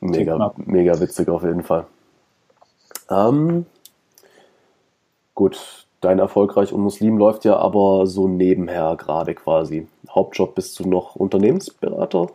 [0.00, 1.86] mega, mega witzig auf jeden Fall.
[3.10, 3.66] Ähm,
[5.34, 9.86] gut, dein Erfolgreich und Muslim läuft ja aber so nebenher gerade quasi.
[10.14, 12.26] Hauptjob bist du noch Unternehmensberater?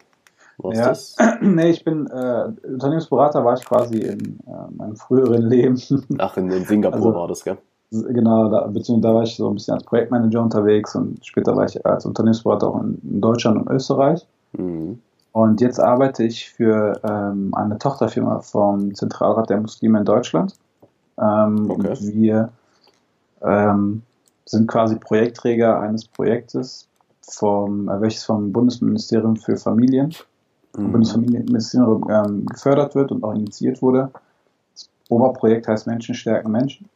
[0.60, 0.88] Was Ja.
[0.90, 1.16] das?
[1.42, 5.80] nee, ich bin äh, Unternehmensberater, war ich quasi in äh, meinem früheren Leben.
[6.18, 7.58] Ach, in, in Singapur Also- war das, gell?
[7.90, 11.64] genau, da, beziehungsweise da war ich so ein bisschen als Projektmanager unterwegs und später war
[11.66, 14.26] ich als Unternehmensberater auch in, in Deutschland und Österreich.
[14.54, 15.00] Mhm.
[15.32, 20.56] Und jetzt arbeite ich für ähm, eine Tochterfirma vom Zentralrat der Muslime in Deutschland.
[21.22, 21.90] Ähm, Okay.
[21.90, 22.50] Und wir
[23.42, 24.02] ähm,
[24.46, 26.87] sind quasi Projektträger eines Projektes,
[27.30, 30.14] vom, äh, welches vom Bundesministerium für Familien,
[30.76, 30.92] Mhm.
[30.92, 34.12] Bundesministerium ähm, gefördert wird und auch initiiert wurde.
[34.74, 36.88] Das Oberprojekt heißt Menschen stärken Menschen.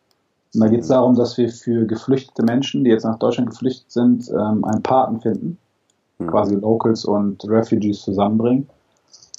[0.54, 3.90] Und da geht es darum, dass wir für geflüchtete Menschen, die jetzt nach Deutschland geflüchtet
[3.92, 5.58] sind, ähm, einen Paten finden
[6.20, 6.28] Mhm.
[6.28, 8.68] quasi Locals und Refugees zusammenbringen,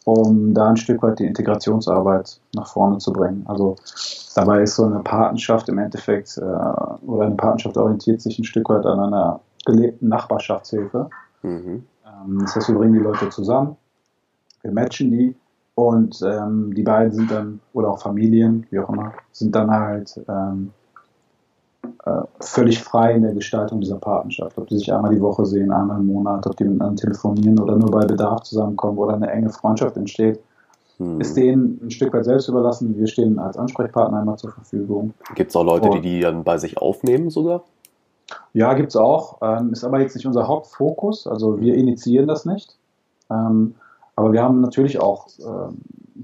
[0.05, 3.45] um da ein Stück weit die Integrationsarbeit nach vorne zu bringen.
[3.47, 3.77] Also
[4.35, 8.69] dabei ist so eine Patenschaft im Endeffekt, äh, oder eine Patenschaft orientiert sich ein Stück
[8.69, 11.09] weit an einer gelebten Nachbarschaftshilfe.
[11.43, 11.85] Mhm.
[12.07, 13.77] Ähm, das heißt, wir bringen die Leute zusammen,
[14.63, 15.35] wir matchen die
[15.75, 20.21] und ähm, die beiden sind dann, oder auch Familien, wie auch immer, sind dann halt
[20.29, 20.71] ähm,
[22.05, 24.57] äh, völlig frei in der Gestaltung dieser Patenschaft.
[24.59, 27.77] Ob die sich einmal die Woche sehen, einmal im Monat, ob die miteinander telefonieren oder
[27.77, 30.41] nur bei Bedarf zusammenkommen oder eine enge Freundschaft entsteht,
[30.99, 31.21] Mhm.
[31.21, 32.97] ist denen ein Stück weit selbst überlassen.
[32.97, 35.15] Wir stehen als Ansprechpartner einmal zur Verfügung.
[35.35, 35.95] Gibt es auch Leute, Oh.
[35.95, 37.63] die die dann bei sich aufnehmen sogar?
[38.53, 39.39] Ja, gibt's auch.
[39.43, 41.27] Ähm, ist aber jetzt nicht unser Hauptfokus.
[41.27, 42.77] Also wir initiieren das nicht.
[43.31, 43.75] Ähm,
[44.17, 45.79] aber wir haben natürlich auch ähm,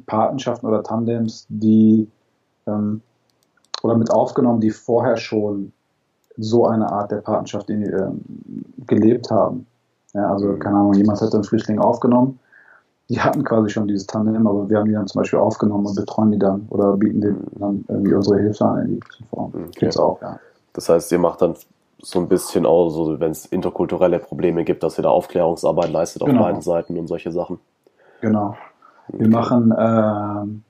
[0.06, 2.08] Patenschaften oder Tandems, die
[2.66, 3.00] ähm,
[3.82, 5.72] oder mit aufgenommen, die vorher schon
[6.36, 8.20] so eine Art der Patenschaft in, ähm,
[8.86, 9.66] gelebt haben.
[10.14, 12.38] Ja, also, keine Ahnung, jemand hat einen Flüchtling aufgenommen.
[13.08, 15.96] Die hatten quasi schon dieses Tandem, aber wir haben die dann zum Beispiel aufgenommen und
[15.96, 19.52] betreuen die dann oder bieten denen dann irgendwie unsere Hilfe an in jeglichen Form.
[19.54, 19.68] Okay.
[19.78, 20.38] Gibt's auch, ja.
[20.74, 21.54] Das heißt, ihr macht dann
[22.00, 26.22] so ein bisschen auch so, wenn es interkulturelle Probleme gibt, dass ihr da Aufklärungsarbeit leistet
[26.22, 26.42] auf Genau.
[26.42, 27.58] beiden Seiten und solche Sachen.
[28.20, 28.54] Genau.
[29.08, 30.62] Wir machen, ähm,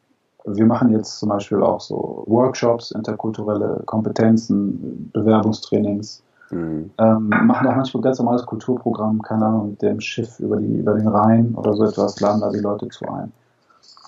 [0.46, 6.90] wir machen jetzt zum Beispiel auch so Workshops, interkulturelle Kompetenzen, Bewerbungstrainings, Mhm.
[6.96, 10.94] ähm, machen auch manchmal ganz normales Kulturprogramm, keine Ahnung, mit dem Schiff über, die, über
[10.94, 13.32] den Rhein oder so etwas, laden da die Leute zu ein.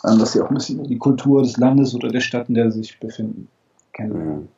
[0.08, 2.70] Ähm, dass sie auch ein bisschen die Kultur des Landes oder der Stadt, in der
[2.70, 3.48] sie sich befinden,
[3.92, 4.34] kennenlernen.
[4.42, 4.48] Mhm.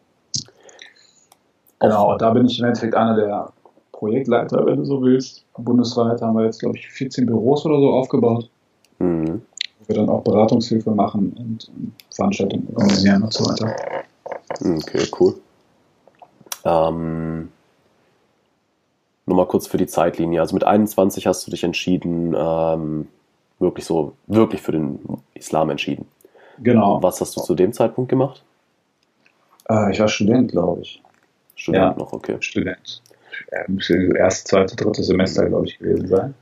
[1.83, 3.53] Genau, da bin ich im Endeffekt einer der
[3.91, 5.45] Projektleiter, wenn du so willst.
[5.59, 8.49] Bundesweit haben wir jetzt, glaube ich, 14 Büros oder so aufgebaut.
[8.99, 9.43] Mhm.
[9.80, 11.70] wo wir dann auch Beratungshilfe machen und
[12.14, 13.74] Veranstaltungen organisieren und so weiter.
[14.61, 15.35] Okay, cool.
[16.64, 17.49] Ähm,
[19.26, 20.41] nur mal kurz für die Zeitlinie.
[20.41, 23.09] Also mit 21 hast du dich entschieden, ähm,
[23.59, 25.01] wirklich so, wirklich für den
[25.35, 26.07] Islam entschieden.
[26.59, 27.03] Genau.
[27.03, 28.45] Was hast du zu dem Zeitpunkt gemacht?
[29.68, 31.03] Äh, ich war Student, glaube ich.
[31.55, 31.94] Student Ja.
[31.98, 32.36] noch, okay.
[32.40, 33.03] Student.
[33.50, 36.34] Ja, müsste erste, zweite, dritte Semester, glaube ich, gewesen sein.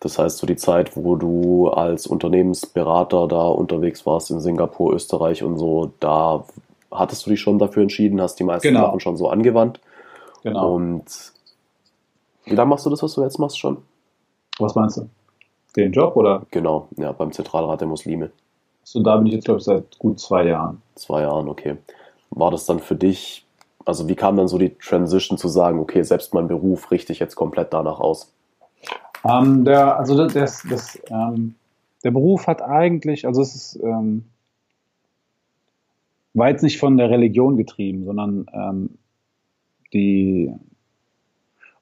[0.00, 5.44] Das heißt, so die Zeit, wo du als Unternehmensberater da unterwegs warst in Singapur, Österreich
[5.44, 6.44] und so, da
[6.90, 8.86] hattest du dich schon dafür entschieden, hast die meisten Genau.
[8.86, 9.78] Sachen schon so angewandt.
[10.42, 10.74] Genau.
[10.74, 11.04] Und
[12.44, 13.78] wie lange machst du das, was du jetzt machst schon?
[14.58, 15.08] Was meinst du?
[15.76, 16.42] Den Job oder?
[16.50, 18.30] Genau, ja, beim Zentralrat der Muslime.
[18.84, 20.82] So, da bin ich jetzt, glaube ich, seit gut zwei Jahren.
[20.96, 21.76] Zwei Jahren, okay.
[22.30, 23.46] War das dann für dich,
[23.84, 27.18] also wie kam dann so die Transition zu sagen, okay, selbst mein Beruf richte ich
[27.18, 28.32] jetzt komplett danach aus?
[29.24, 31.54] Ähm, der, also das, das, ähm,
[32.04, 34.24] der Beruf hat eigentlich, also es ist, ähm,
[36.34, 38.90] war jetzt nicht von der Religion getrieben, sondern ähm,
[39.92, 40.52] die,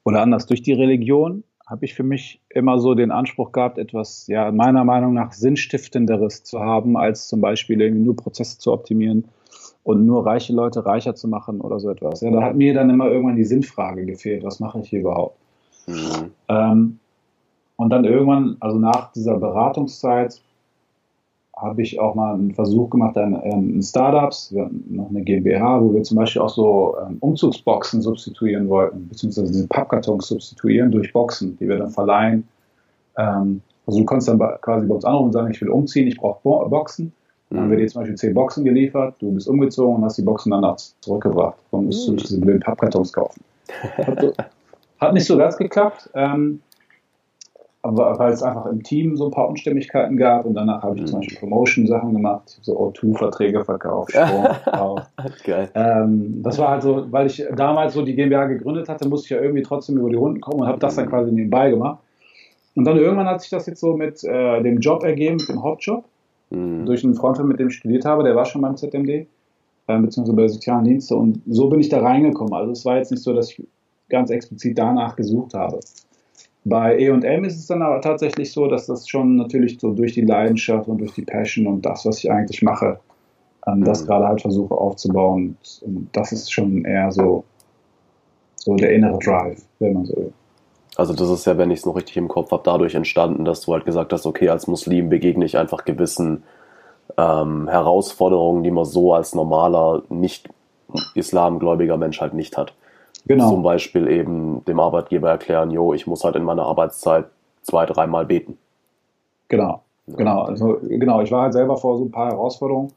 [0.05, 4.27] oder anders, durch die Religion habe ich für mich immer so den Anspruch gehabt, etwas,
[4.27, 9.27] ja, meiner Meinung nach Sinnstiftenderes zu haben, als zum Beispiel irgendwie nur Prozesse zu optimieren
[9.85, 12.21] und nur reiche Leute reicher zu machen oder so etwas.
[12.21, 15.37] Ja, da hat mir dann immer irgendwann die Sinnfrage gefehlt, was mache ich hier überhaupt?
[15.87, 16.31] Mhm.
[16.49, 16.99] Ähm,
[17.77, 20.43] und dann irgendwann, also nach dieser Beratungszeit,
[21.57, 25.83] habe ich auch mal einen Versuch gemacht an, an Startups, wir hatten noch eine GmbH,
[25.83, 31.13] wo wir zum Beispiel auch so ähm, Umzugsboxen substituieren wollten, beziehungsweise den Pappkartons substituieren durch
[31.13, 32.49] Boxen, die wir dann verleihen.
[33.19, 36.17] Ähm, also du konntest dann quasi bei uns anrufen und sagen, ich will umziehen, ich
[36.17, 36.63] brauche Bo
[37.51, 37.57] Boxen.
[37.57, 40.23] Dann haben wir dir zum Beispiel zehn Boxen geliefert, du bist umgezogen und hast die
[40.23, 41.59] Boxen danach zurückgebracht.
[41.73, 43.43] Dann musst du diese blöden Pappkartons kaufen.
[43.97, 44.35] Hat,
[45.01, 46.11] hat nicht so ganz geklappt.
[46.15, 46.61] Ähm,
[47.83, 51.07] aber weil es einfach im Team so ein paar Unstimmigkeiten gab und danach habe ich
[51.07, 55.11] zum Beispiel Promotion-Sachen gemacht, ich habe so O2-Verträge verkauft, Strom verkauft.
[55.75, 59.31] Ähm, das war halt so, weil ich damals so die GmbH gegründet hatte, musste ich
[59.31, 61.11] ja irgendwie trotzdem über die Runden kommen und habe das dann mhm.
[61.11, 62.01] quasi nebenbei gemacht.
[62.75, 65.63] Und dann irgendwann hat sich das jetzt so mit äh, dem Job ergeben, mit dem
[65.63, 66.05] Hauptjob,
[66.51, 66.87] mhm.
[66.87, 69.27] durch einen Freund, mit dem ich studiert habe, der war schon beim ZMD, äh,
[69.87, 72.55] beziehungsweise bei sozialen Dienste und so bin ich da reingekommen.
[72.55, 73.63] Also es war jetzt nicht so, dass ich
[74.09, 75.81] ganz explizit danach gesucht habe.
[76.65, 80.21] Bei E&M ist es dann aber tatsächlich so, dass das schon natürlich so durch die
[80.23, 83.01] Leidenschaft und durch die Passion und das, was ich eigentlich mache,
[83.67, 84.07] ähm, das mhm.
[84.07, 85.57] gerade halt versuche aufzubauen.
[85.81, 87.45] Und das ist schon eher so,
[88.57, 90.33] so der innere Drive, wenn man so will.
[90.97, 93.63] Also das ist ja, wenn ich es noch richtig im Kopf habe, dadurch entstanden, dass
[93.63, 96.43] du halt gesagt hast, okay, als Muslim begegne ich einfach gewissen
[97.17, 100.49] ähm, Herausforderungen, die man so als normaler, nicht
[101.15, 102.75] islamgläubiger Mensch halt nicht hat.
[103.27, 103.51] Genau.
[103.51, 107.27] Zum Beispiel eben dem Arbeitgeber erklären, jo, ich muss halt in meiner Arbeitszeit
[107.63, 108.59] zwei, dreimal beten.
[109.49, 110.43] Genau, genau.
[110.43, 112.93] Also genau, ich war halt selber vor so ein paar Herausforderungen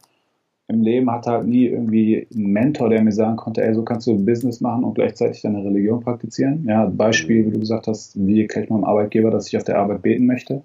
[0.67, 4.07] im Leben, hatte halt nie irgendwie einen Mentor, der mir sagen konnte, ey, so kannst
[4.07, 6.65] du ein Business machen und gleichzeitig deine Religion praktizieren.
[6.67, 9.77] Ja, Beispiel, wie du gesagt hast, wie erklärt man einem Arbeitgeber, dass ich auf der
[9.77, 10.61] Arbeit beten möchte,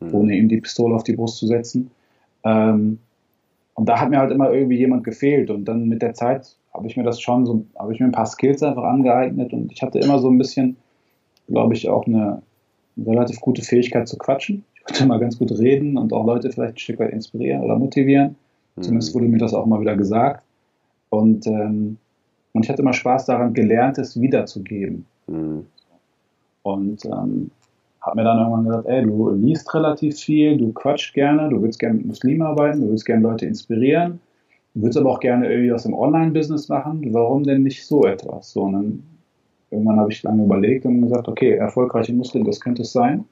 [0.00, 0.14] mhm.
[0.14, 1.90] ohne ihm die Pistole auf die Brust zu setzen.
[2.44, 2.98] Ähm,
[3.74, 6.86] und da hat mir halt immer irgendwie jemand gefehlt und dann mit der Zeit habe
[6.86, 9.82] ich mir das schon so, habe ich mir ein paar Skills einfach angeeignet und ich
[9.82, 10.76] hatte immer so ein bisschen,
[11.48, 12.42] glaube ich, auch eine
[12.96, 14.64] relativ gute Fähigkeit zu quatschen.
[14.74, 17.78] Ich konnte immer ganz gut reden und auch Leute vielleicht ein Stück weit inspirieren oder
[17.78, 18.36] motivieren.
[18.76, 18.82] Mhm.
[18.82, 20.42] Zumindest wurde mir das auch mal wieder gesagt.
[21.10, 21.98] Und, ähm,
[22.52, 25.06] und ich hatte immer Spaß daran, Gelerntes wiederzugeben.
[25.26, 25.66] Mhm.
[26.62, 27.50] Und ähm,
[28.00, 31.78] habe mir dann irgendwann gesagt, ey, du liest relativ viel, du quatscht gerne, du willst
[31.78, 34.20] gerne mit Muslimen arbeiten, du willst gerne Leute inspirieren
[34.74, 37.12] Du würdest aber auch gerne irgendwie was im Online-Business machen.
[37.12, 38.52] Warum denn nicht so etwas?
[38.52, 39.02] So, und dann
[39.70, 43.24] irgendwann habe ich lange überlegt und gesagt, okay, erfolgreiche Muslim, das könnte es sein.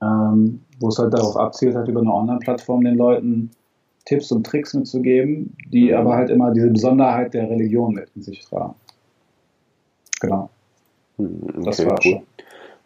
[0.00, 3.50] Ähm, wo es halt darauf abzielt, halt über eine Online-Plattform den Leuten
[4.08, 5.98] Tipps und Tricks mitzugeben, die mhm.
[5.98, 8.74] aber halt immer diese Besonderheit der Religion mit in sich tragen.
[10.20, 10.48] Genau.
[11.18, 12.12] Mhm, das war cool.
[12.12, 12.22] schon.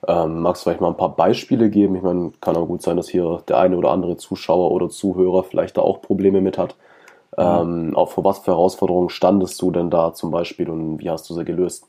[0.08, 1.94] Ähm, magst du vielleicht mal ein paar Beispiele geben?
[1.94, 5.44] Ich meine, kann auch gut sein, dass hier der eine oder andere Zuschauer oder Zuhörer
[5.44, 6.74] vielleicht da auch Probleme mit hat.
[7.38, 11.30] Ähm, auch vor was für Herausforderungen standest du denn da zum Beispiel und wie hast
[11.30, 11.86] du sie gelöst?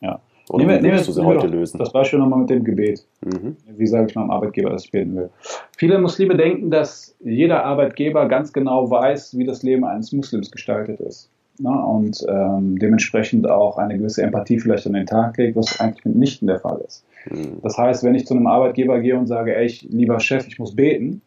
[0.00, 0.20] Ja.
[0.50, 1.78] Oder nehmen, wie würdest du sie heute lösen?
[1.78, 3.06] Das Beispiel nochmal mit dem Gebet.
[3.24, 3.56] Mhm.
[3.76, 5.30] Wie sage ich meinem Arbeitgeber, dass ich beten will?
[5.76, 11.00] Viele Muslime denken, dass jeder Arbeitgeber ganz genau weiß, wie das Leben eines Muslims gestaltet
[11.00, 11.30] ist.
[11.60, 16.04] Na, und ähm, dementsprechend auch eine gewisse Empathie vielleicht an den Tag legt, was eigentlich
[16.04, 17.04] mitnichten der Fall ist.
[17.30, 17.60] Mhm.
[17.62, 20.58] Das heißt, wenn ich zu einem Arbeitgeber gehe und sage, ey, ich, lieber Chef, ich
[20.58, 21.20] muss beten,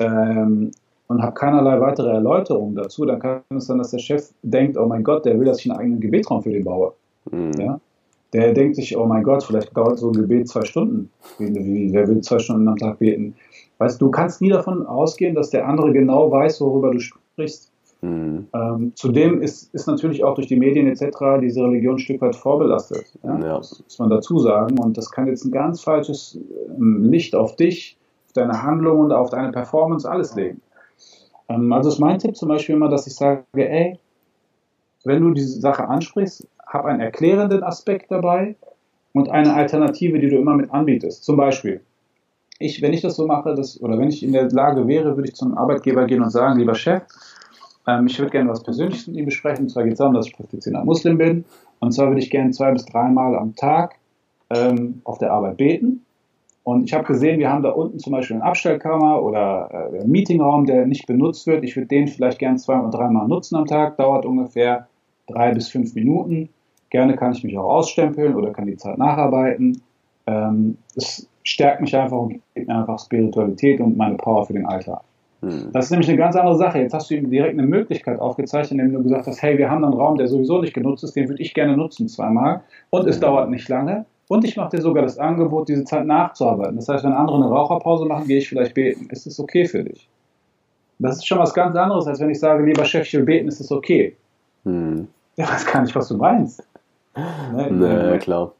[0.00, 0.72] ähm,
[1.06, 4.86] und habe keinerlei weitere Erläuterungen dazu, dann kann es sein, dass der Chef denkt, oh
[4.86, 6.92] mein Gott, der will, dass ich einen eigenen Gebetraum für den baue.
[7.30, 7.52] Mhm.
[7.58, 7.80] Ja?
[8.32, 11.10] Der denkt sich, oh mein Gott, vielleicht dauert so ein Gebet zwei Stunden.
[11.38, 13.34] Wer will zwei Stunden am Tag beten?
[13.78, 17.70] Weißt du, du kannst nie davon ausgehen, dass der andere genau weiß, worüber du sprichst.
[18.00, 18.46] Mhm.
[18.54, 21.40] Ähm, zudem ist, ist natürlich auch durch die Medien etc.
[21.40, 23.06] diese Religion ein Stück weit vorbelastet.
[23.22, 23.38] Ja?
[23.38, 23.56] Ja.
[23.58, 24.78] Das muss man dazu sagen.
[24.78, 26.38] Und das kann jetzt ein ganz falsches
[26.76, 27.96] ähm, Licht auf dich,
[28.26, 30.60] auf deine Handlung und auf deine Performance alles legen.
[31.48, 33.98] Ähm, also ist mein Tipp zum Beispiel immer, dass ich sage, ey,
[35.04, 38.54] wenn du diese Sache ansprichst, hab einen erklärenden Aspekt dabei
[39.12, 41.24] und eine Alternative, die du immer mit anbietest.
[41.24, 41.80] Zum Beispiel,
[42.58, 45.28] ich, wenn ich das so mache, dass, oder wenn ich in der Lage wäre, würde
[45.28, 47.02] ich zum Arbeitgeber gehen und sagen, lieber Chef,
[47.86, 49.64] ähm, ich würde gerne was Persönliches mit ihm besprechen.
[49.64, 51.44] Und zwar geht es darum, dass ich praktizierender Muslim bin.
[51.80, 53.94] Und zwar würde ich gerne zwei bis dreimal am Tag
[54.50, 56.04] ähm, auf der Arbeit beten
[56.64, 60.10] Und ich habe gesehen, wir haben da unten zum Beispiel eine Abstellkammer oder äh, einen
[60.10, 61.64] Meetingraum, der nicht benutzt wird.
[61.64, 63.96] Ich würde den vielleicht gern zwei oder dreimal nutzen am Tag.
[63.96, 64.88] Dauert ungefähr
[65.26, 66.48] drei bis fünf Minuten.
[66.90, 69.80] Gerne kann ich mich auch ausstempeln oder kann die Zeit nacharbeiten.
[70.26, 74.66] Ähm, es stärkt mich einfach und gibt mir einfach Spiritualität und meine Power für den
[74.66, 75.00] Alltag.
[75.40, 75.70] Hm.
[75.72, 76.80] Das ist nämlich eine ganz andere Sache.
[76.80, 79.84] Jetzt hast du ihm direkt eine Möglichkeit aufgezeichnet, indem du gesagt hast, hey, wir haben
[79.84, 83.20] einen Raum, der sowieso nicht genutzt ist, den würde ich gerne nutzen zweimal und es
[83.20, 86.76] dauert nicht lange und ich mache dir sogar das Angebot, diese Zeit nachzuarbeiten.
[86.76, 89.08] Das heißt, wenn andere eine Raucherpause machen, gehe ich vielleicht beten.
[89.10, 90.08] Ist es okay für dich?
[90.98, 93.48] Das ist schon was ganz anderes, als wenn ich sage, lieber Chef, ich will beten,
[93.48, 94.16] ist es okay.
[94.64, 95.08] Hm.
[95.36, 96.66] Ich weiß gar nicht, was du meinst.
[97.52, 97.68] Ne?
[98.12, 98.52] Nee, klar.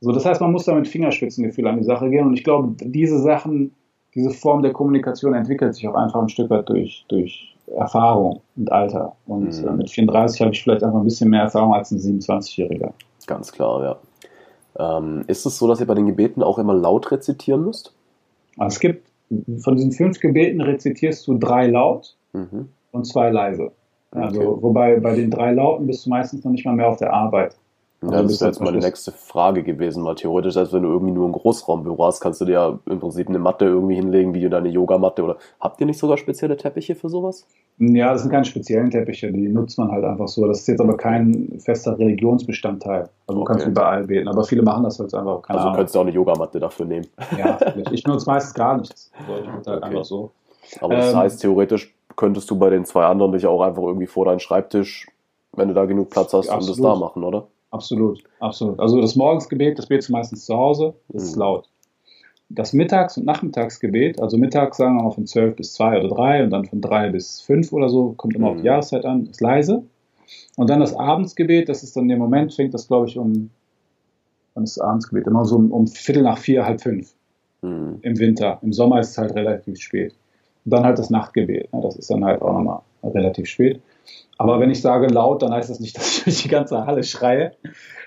[0.00, 2.26] So, das heißt, man muss da mit Fingerspitzengefühl an die Sache gehen.
[2.26, 3.72] Und ich glaube, diese Sachen,
[4.14, 8.70] diese Form der Kommunikation entwickelt sich auch einfach ein Stück weit durch, durch Erfahrung und
[8.70, 9.16] Alter.
[9.26, 9.76] Und mhm.
[9.78, 12.92] mit 34 habe ich vielleicht einfach ein bisschen mehr Erfahrung als ein 27-Jähriger.
[13.26, 14.98] Ganz klar, ja.
[14.98, 17.94] Ähm, ist es so, dass ihr bei den Gebeten auch immer laut rezitieren müsst?
[18.58, 19.08] Also es gibt,
[19.62, 22.68] von diesen fünf Gebeten rezitierst du drei laut mhm.
[22.92, 23.72] und zwei leise.
[24.10, 24.62] Also, okay.
[24.62, 27.56] wobei bei den drei Lauten bist du meistens noch nicht mal mehr auf der Arbeit.
[28.10, 31.28] Ja, das ist jetzt meine nächste Frage gewesen, weil theoretisch, als wenn du irgendwie nur
[31.28, 34.68] ein Großraumbüro hast, kannst du dir ja im Prinzip eine Matte irgendwie hinlegen, wie deine
[34.68, 37.46] Yogamatte oder habt ihr nicht sogar spezielle Teppiche für sowas?
[37.78, 40.46] Ja, das sind keine speziellen Teppiche, die nutzt man halt einfach so.
[40.46, 43.08] Das ist jetzt aber kein fester Religionsbestandteil.
[43.26, 45.42] Also du kannst überall beten, aber viele machen das halt einfach.
[45.42, 45.76] Keine also Ahnung.
[45.76, 47.06] könntest du auch eine Yogamatte dafür nehmen.
[47.38, 47.58] Ja,
[47.90, 49.10] ich nutze meistens gar nichts.
[49.18, 49.82] Also ich halt okay.
[49.82, 50.30] einfach so.
[50.80, 54.06] Aber das ähm, heißt, theoretisch könntest du bei den zwei anderen dich auch einfach irgendwie
[54.06, 55.08] vor deinen Schreibtisch,
[55.52, 57.48] wenn du da genug Platz hast, und das da machen, oder?
[57.74, 58.78] Absolut, absolut.
[58.78, 61.28] Also das Morgensgebet, das betest du meistens zu Hause, das mhm.
[61.28, 61.68] ist laut.
[62.48, 66.44] Das Mittags- und Nachmittagsgebet, also mittags sagen wir mal von 12 bis 2 oder 3
[66.44, 68.50] und dann von 3 bis 5 oder so, kommt immer mhm.
[68.50, 68.66] auf die mhm.
[68.66, 69.82] Jahreszeit an, ist leise.
[70.56, 73.50] Und dann das Abendsgebet, das ist dann der Moment, fängt das glaube ich um,
[74.54, 75.26] wann ist das Abendsgebet?
[75.26, 77.12] Immer so um, um Viertel nach vier, halb fünf
[77.62, 77.98] mhm.
[78.02, 78.60] im Winter.
[78.62, 80.14] Im Sommer ist es halt relativ spät.
[80.64, 81.80] Und dann halt das Nachtgebet, ne?
[81.82, 83.80] das ist dann halt auch nochmal relativ spät.
[84.36, 87.04] Aber wenn ich sage laut, dann heißt das nicht, dass ich durch die ganze Halle
[87.04, 87.52] schreie,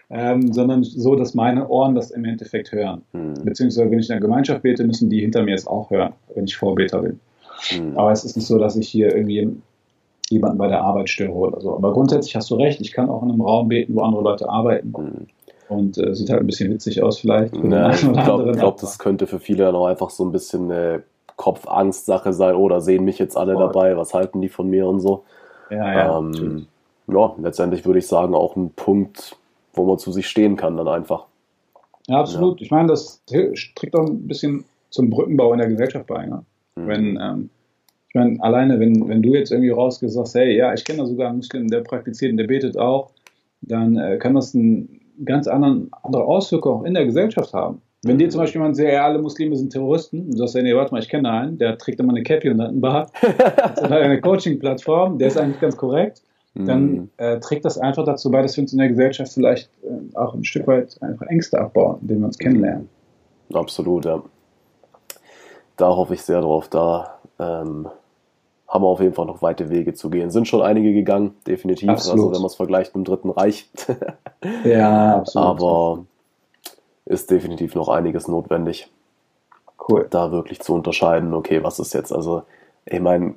[0.10, 3.04] ähm, sondern so, dass meine Ohren das im Endeffekt hören.
[3.14, 3.44] Mhm.
[3.44, 6.46] Beziehungsweise, wenn ich in der Gemeinschaft bete, müssen die hinter mir es auch hören, wenn
[6.46, 7.20] ich Vorbeter bin.
[7.78, 7.98] Mhm.
[7.98, 9.50] Aber es ist nicht so, dass ich hier irgendwie
[10.30, 11.76] jemanden bei der Arbeit störe oder so.
[11.76, 14.50] Aber grundsätzlich hast du recht, ich kann auch in einem Raum beten, wo andere Leute
[14.50, 14.94] arbeiten.
[14.98, 15.28] Mhm.
[15.70, 17.56] Und äh, sieht halt ein bisschen witzig aus vielleicht.
[17.58, 21.04] Ja, ich glaube, glaub, das könnte für viele dann auch einfach so ein bisschen eine
[21.36, 22.56] Kopfangst-Sache sein.
[22.56, 23.64] Oder oh, sehen mich jetzt alle Voll.
[23.64, 25.24] dabei, was halten die von mir und so.
[25.70, 26.18] Ja, ja.
[26.20, 26.68] Ähm,
[27.08, 29.38] ja, letztendlich würde ich sagen, auch ein Punkt,
[29.74, 31.26] wo man zu sich stehen kann, dann einfach.
[32.08, 32.60] Ja, absolut.
[32.60, 32.66] Ja.
[32.66, 36.26] Ich meine, das trägt auch ein bisschen zum Brückenbau in der Gesellschaft bei.
[36.26, 36.44] Ne?
[36.76, 36.88] Mhm.
[36.88, 37.50] Wenn, ähm,
[38.10, 41.06] ich meine, alleine, wenn, wenn du jetzt irgendwie rausgehst, sagst, hey, ja, ich kenne da
[41.06, 43.12] sogar einen Muslim, der praktiziert und der betet auch,
[43.62, 47.82] dann äh, kann das einen ganz anderen, andere Auswirkungen auch in der Gesellschaft haben.
[48.04, 50.76] Wenn dir zum Beispiel jemand sagt, ja, alle Muslime sind Terroristen, und du sagst, nee,
[50.76, 53.82] warte mal, ich kenne einen, der trägt immer eine Cappy und hat einen Bart, das
[53.82, 56.22] ist eine Coaching-Plattform, der ist eigentlich ganz korrekt,
[56.54, 57.10] dann mhm.
[57.18, 60.34] äh, trägt das einfach dazu bei, dass wir uns in der Gesellschaft vielleicht äh, auch
[60.34, 62.90] ein Stück weit einfach Ängste abbauen, indem wir uns kennenlernen.
[63.54, 64.24] Absolut, ja.
[65.76, 66.68] Da hoffe ich sehr drauf.
[66.70, 67.88] Da ähm,
[68.68, 70.32] haben wir auf jeden Fall noch weite Wege zu gehen.
[70.32, 71.90] Sind schon einige gegangen, definitiv.
[71.90, 72.20] Absolut.
[72.20, 73.70] Also wenn man es vergleicht mit dem Dritten Reich.
[74.66, 75.48] ja, absolut.
[75.48, 76.06] Aber
[77.08, 78.90] ist definitiv noch einiges notwendig.
[79.90, 80.08] Cool.
[80.10, 82.44] Da wirklich zu unterscheiden, okay, was ist jetzt, also,
[82.86, 83.34] ich meine,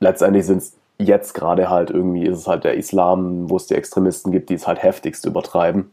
[0.00, 3.74] letztendlich sind es jetzt gerade halt irgendwie, ist es halt der Islam, wo es die
[3.74, 5.92] Extremisten gibt, die es halt heftigst übertreiben.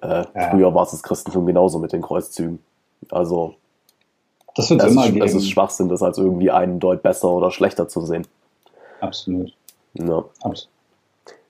[0.00, 0.50] Äh, ja.
[0.50, 2.60] Früher war es das Christentum genauso mit den Kreuzzügen.
[3.10, 3.54] Also,
[4.54, 5.26] das wird es immer ist, geben.
[5.26, 8.26] Es ist Schwachsinn, das als irgendwie einen Deut besser oder schlechter zu sehen.
[9.00, 9.52] Absolut.
[9.94, 10.24] Ja.
[10.40, 10.68] Absolut.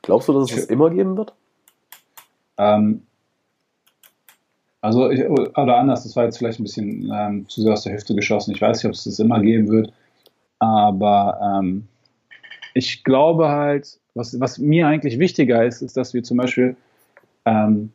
[0.02, 1.32] Glaubst du, dass es es immer geben wird?
[2.58, 3.06] Ähm,
[4.86, 7.92] also, ich, oder anders, das war jetzt vielleicht ein bisschen ähm, zu sehr aus der
[7.92, 8.52] Hüfte geschossen.
[8.54, 9.92] Ich weiß nicht, ob es das immer geben wird.
[10.58, 11.88] Aber ähm,
[12.74, 16.76] ich glaube halt, was, was mir eigentlich wichtiger ist, ist, dass wir zum Beispiel
[17.44, 17.90] ähm,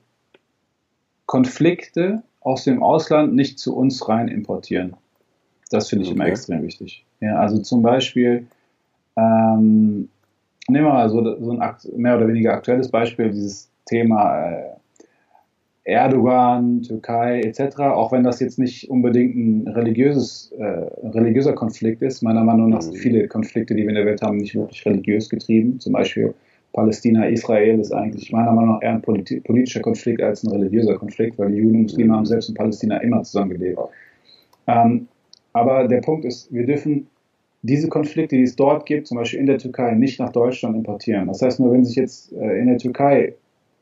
[1.26, 4.96] Konflikte aus dem Ausland nicht zu uns rein importieren.
[5.70, 6.20] Das finde ich okay.
[6.20, 7.06] immer extrem wichtig.
[7.22, 8.48] Ja, also zum Beispiel,
[9.16, 10.10] ähm,
[10.68, 14.81] nehmen wir mal so, so ein mehr oder weniger aktuelles Beispiel, dieses Thema äh,
[15.84, 22.22] Erdogan, Türkei etc., auch wenn das jetzt nicht unbedingt ein religiöses, äh, religiöser Konflikt ist,
[22.22, 23.00] meiner Meinung nach sind mhm.
[23.00, 25.80] viele Konflikte, die wir in der Welt haben, nicht wirklich religiös getrieben.
[25.80, 26.36] Zum Beispiel
[26.74, 30.98] Palästina, Israel ist eigentlich meiner Meinung nach eher ein politi politischer Konflikt als ein religiöser
[30.98, 33.80] Konflikt, weil die Juden und Muslime haben selbst in Palästina immer zusammengelebt.
[34.68, 35.08] Ähm,
[35.54, 37.08] aber der Punkt ist, wir dürfen
[37.64, 41.28] diese Konflikte, die es dort gibt, zum Beispiel in der Türkei, nicht nach Deutschland importieren.
[41.28, 43.34] Das heißt, nur wenn sich jetzt äh, in der Türkei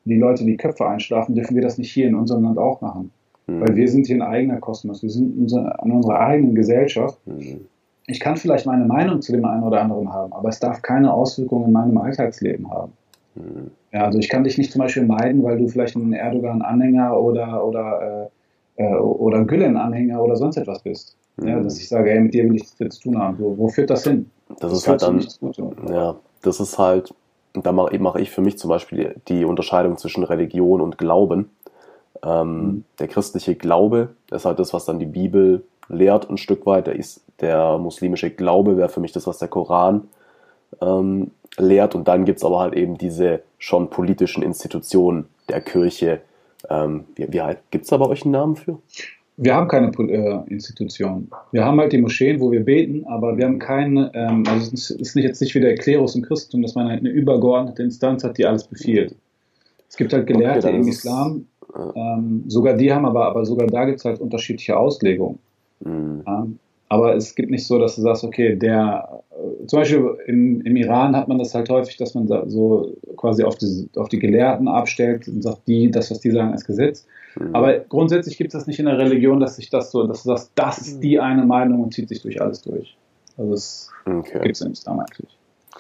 [0.06, 3.12] die Leute die Köpfe einschlafen, dürfen wir das nicht hier in unserem Land auch machen.
[3.48, 3.62] Mhm.
[3.62, 5.04] Weil wir sind hier ein eigener Kosmos.
[5.04, 7.18] Wir sind unser, an unserer eigenen Gesellschaft.
[7.26, 7.66] Mhm.
[8.08, 11.14] Ich kann vielleicht meine Meinung zu dem einen oder anderen haben, aber es darf keine
[11.14, 12.94] Auswirkungen in meinem Alltagsleben haben.
[13.36, 13.72] Mhm.
[13.92, 17.66] Ja, also ich kann dich nicht zum Beispiel meiden, weil du vielleicht ein Erdogan-Anhänger oder,
[17.66, 18.30] oder,
[18.78, 21.16] äh, äh oder Gülen-Anhänger oder sonst etwas bist.
[21.44, 21.64] Ja, mhm.
[21.64, 23.38] dass ich sage, ey, mit dir will ich nichts zu tun haben.
[23.38, 24.30] So, wo führt das hin?
[24.50, 25.26] Das, das ist halt dann,
[25.88, 27.14] ja, das ist halt,
[27.54, 31.50] da mache mach ich für mich zum Beispiel die, die Unterscheidung zwischen Religion und Glauben.
[32.24, 32.84] Ähm, mhm.
[33.00, 36.88] Der christliche Glaube ist halt das, was dann die Bibel lehrt, ein Stück weit.
[36.88, 40.08] Der, ist, der muslimische Glaube wäre für mich das, was der Koran
[40.82, 41.96] ähm, lehrt.
[41.96, 46.22] Und dann gibt es aber halt eben diese schon politischen Institutionen der Kirche.
[46.70, 48.80] Ähm, wie, wie gibt es da bei euch einen Namen für?
[49.42, 51.30] Wir haben keine äh, Institution.
[51.54, 54.90] Wir haben halt die Moscheen, wo wir beten, aber wir haben keine, ähm, also es
[54.90, 58.26] ist nicht jetzt nicht wie der Klerus im Christentum, dass man halt eine übergeordnete Instanz
[58.26, 59.16] hat, die alles befiehlt.
[59.88, 61.46] Es gibt halt Gelehrte okay, im Islam,
[61.96, 65.40] ähm, sogar die haben aber, aber sogar da gibt es halt unterschiedliche Auslegungen.
[65.86, 66.24] Mhm.
[66.28, 66.60] Ähm,
[66.90, 70.76] aber es gibt nicht so, dass du sagst, okay, der, äh, zum Beispiel im, im
[70.76, 74.18] Iran hat man das halt häufig, dass man da so quasi auf die, auf die
[74.18, 77.06] Gelehrten abstellt und sagt, die, das, was die sagen, ist Gesetz.
[77.40, 77.56] Mhm.
[77.56, 80.30] Aber grundsätzlich gibt es das nicht in der Religion, dass sich das so, dass du
[80.30, 82.98] sagst, das ist die eine Meinung und zieht sich durch alles durch.
[83.38, 84.40] Also das okay.
[84.42, 85.38] gibt es im Islam eigentlich.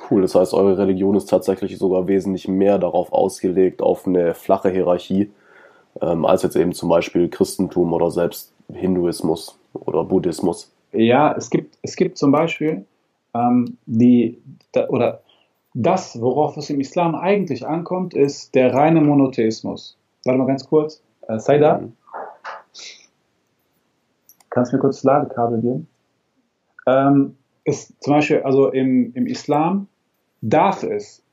[0.09, 4.69] Cool, das heißt, eure Religion ist tatsächlich sogar wesentlich mehr darauf ausgelegt, auf eine flache
[4.69, 5.31] Hierarchie,
[6.01, 10.71] ähm, als jetzt eben zum Beispiel Christentum oder selbst Hinduismus oder Buddhismus.
[10.91, 12.85] Ja, es gibt, es gibt zum Beispiel
[13.33, 14.41] ähm, die,
[14.71, 15.21] da, oder
[15.73, 19.97] das, worauf es im Islam eigentlich ankommt, ist der reine Monotheismus.
[20.25, 21.01] Warte mal ganz kurz.
[21.27, 21.83] Äh, sei da.
[24.49, 25.87] Kannst du mir kurz das Ladekabel geben?
[26.87, 27.35] Ähm,
[27.65, 29.87] ist zum Beispiel, also im, im Islam
[30.41, 31.23] darf es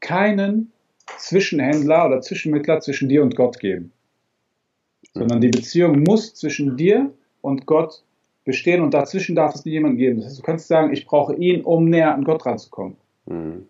[0.00, 0.72] keinen
[1.18, 3.92] Zwischenhändler oder Zwischenmittler zwischen dir und Gott geben
[5.14, 8.03] sondern die Beziehung muss zwischen dir und Gott
[8.44, 10.18] bestehen und dazwischen darf es nie jemanden geben.
[10.18, 12.96] Das heißt, du kannst sagen, ich brauche ihn, um näher an Gott ranzukommen.
[13.26, 13.66] Mhm.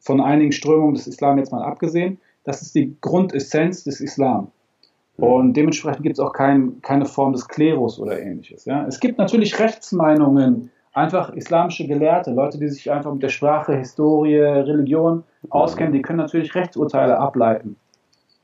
[0.00, 4.50] Von einigen Strömungen des Islam jetzt mal abgesehen, das ist die Grundessenz des Islam.
[5.18, 5.24] Mhm.
[5.24, 8.64] Und dementsprechend gibt es auch kein, keine Form des Klerus oder ähnliches.
[8.64, 8.86] Ja?
[8.86, 14.38] Es gibt natürlich Rechtsmeinungen, einfach islamische Gelehrte, Leute, die sich einfach mit der Sprache, Historie,
[14.38, 15.52] Religion mhm.
[15.52, 17.76] auskennen, die können natürlich Rechtsurteile ableiten.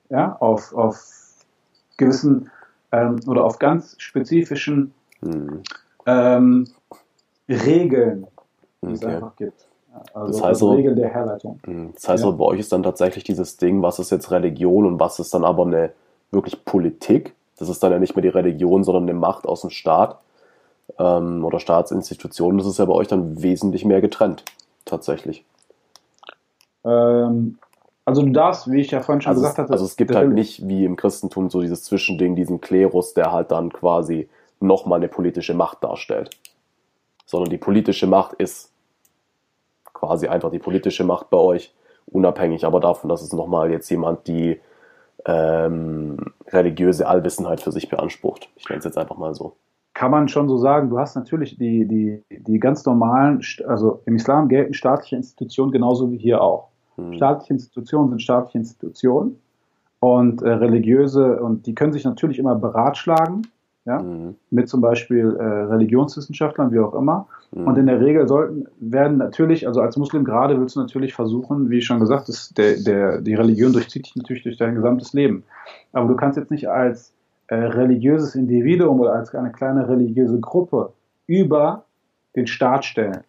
[0.08, 1.16] Ja, auf, auf
[1.96, 2.50] gewissen
[2.92, 4.92] ähm, oder auf ganz spezifischen
[5.26, 5.62] mhm.
[6.06, 6.66] ähm,
[7.48, 8.26] Regeln,
[8.82, 8.94] die okay.
[8.94, 9.66] es einfach gibt.
[10.12, 11.58] Also das heißt so, Regeln der Herleitung.
[11.66, 11.92] Mhm.
[11.94, 12.30] Das heißt ja.
[12.30, 15.44] bei euch ist dann tatsächlich dieses Ding, was ist jetzt Religion und was ist dann
[15.44, 15.92] aber eine
[16.30, 17.34] wirklich Politik.
[17.58, 20.18] Das ist dann ja nicht mehr die Religion, sondern eine Macht aus dem Staat
[20.98, 22.58] ähm, oder Staatsinstitutionen.
[22.58, 24.44] Das ist ja bei euch dann wesentlich mehr getrennt,
[24.84, 25.44] tatsächlich.
[26.84, 27.58] Ähm,
[28.04, 29.72] also du darfst, wie ich ja vorhin schon also gesagt hatte.
[29.72, 33.50] Also es gibt halt nicht wie im Christentum so dieses Zwischending, diesen Klerus, der halt
[33.50, 34.28] dann quasi
[34.60, 36.30] nochmal eine politische Macht darstellt.
[37.24, 38.72] Sondern die politische Macht ist
[39.92, 41.74] quasi einfach die politische Macht bei euch,
[42.06, 44.60] unabhängig aber davon, dass es nochmal jetzt jemand die
[45.24, 46.18] ähm,
[46.48, 48.48] religiöse Allwissenheit für sich beansprucht.
[48.56, 49.56] Ich nenne es jetzt einfach mal so.
[49.94, 54.16] Kann man schon so sagen, du hast natürlich die, die, die ganz normalen, also im
[54.16, 56.68] Islam gelten staatliche Institutionen genauso wie hier auch.
[56.96, 57.14] Mhm.
[57.14, 59.40] Staatliche Institutionen sind staatliche Institutionen
[60.00, 63.46] und äh, religiöse, und die können sich natürlich immer beratschlagen,
[63.86, 64.34] ja, mhm.
[64.50, 67.28] mit zum Beispiel äh, Religionswissenschaftlern, wie auch immer.
[67.52, 67.66] Mhm.
[67.66, 71.70] Und in der Regel sollten, werden natürlich, also als Muslim gerade willst du natürlich versuchen,
[71.70, 75.44] wie schon gesagt, das, der, der, die Religion durchzieht dich natürlich durch dein gesamtes Leben.
[75.92, 77.12] Aber du kannst jetzt nicht als
[77.46, 80.92] äh, religiöses Individuum oder als eine kleine religiöse Gruppe
[81.28, 81.84] über
[82.34, 83.20] den Staat stellen.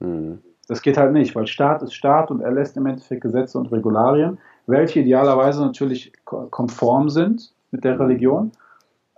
[0.00, 0.38] Mhm.
[0.68, 4.38] Das geht halt nicht, weil Staat ist Staat und erlässt im Endeffekt Gesetze und Regularien,
[4.66, 8.52] welche idealerweise natürlich konform sind mit der Religion.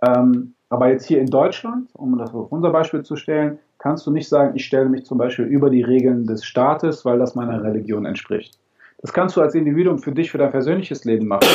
[0.01, 4.11] Ähm, aber jetzt hier in Deutschland, um das auf unser Beispiel zu stellen, kannst du
[4.11, 7.63] nicht sagen, ich stelle mich zum Beispiel über die Regeln des Staates, weil das meiner
[7.63, 8.57] Religion entspricht.
[8.99, 11.47] Das kannst du als Individuum für dich, für dein persönliches Leben machen.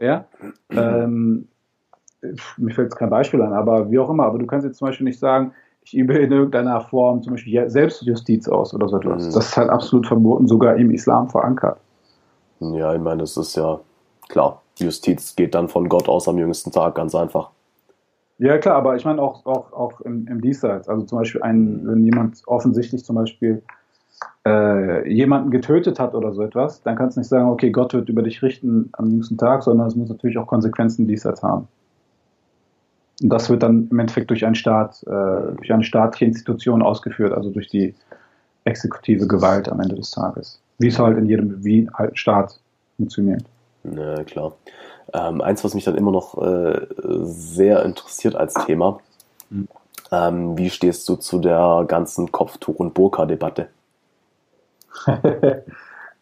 [0.00, 0.26] ja?
[0.70, 1.48] Ähm,
[2.56, 4.88] mir fällt jetzt kein Beispiel an, aber wie auch immer, aber du kannst jetzt zum
[4.88, 5.52] Beispiel nicht sagen,
[5.84, 9.28] ich übe in irgendeiner Form zum Beispiel Selbstjustiz aus oder so etwas.
[9.28, 9.32] Mhm.
[9.32, 11.78] Das ist halt absolut verboten, sogar im Islam verankert.
[12.60, 13.80] Ja, ich meine, das ist ja
[14.28, 14.62] klar.
[14.78, 17.50] Justiz geht dann von Gott aus am jüngsten Tag, ganz einfach.
[18.38, 20.88] Ja, klar, aber ich meine auch, auch, auch im, im Diesseits.
[20.88, 23.62] Also zum Beispiel, ein, wenn jemand offensichtlich zum Beispiel
[24.46, 28.08] äh, jemanden getötet hat oder so etwas, dann kannst du nicht sagen, okay, Gott wird
[28.08, 31.68] über dich richten am jüngsten Tag, sondern es muss natürlich auch Konsequenzen Diesseits haben.
[33.22, 37.32] Und das wird dann im Endeffekt durch einen Staat, äh, durch eine staatliche Institution ausgeführt,
[37.32, 37.94] also durch die
[38.64, 40.60] exekutive Gewalt am Ende des Tages.
[40.78, 42.58] Wie es halt in jedem wie halt Staat
[42.96, 43.44] funktioniert.
[43.84, 44.54] Na klar.
[45.14, 46.86] Ähm, eins, was mich dann immer noch äh,
[47.22, 48.98] sehr interessiert als Thema.
[49.48, 49.68] Mhm.
[50.10, 53.68] Ähm, wie stehst du zu der ganzen Kopftuch- und Burka-Debatte?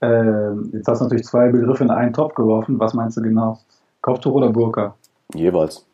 [0.02, 2.78] ähm, jetzt hast du natürlich zwei Begriffe in einen Topf geworfen.
[2.78, 3.58] Was meinst du genau?
[4.02, 4.94] Kopftuch oder Burka?
[5.34, 5.86] Jeweils.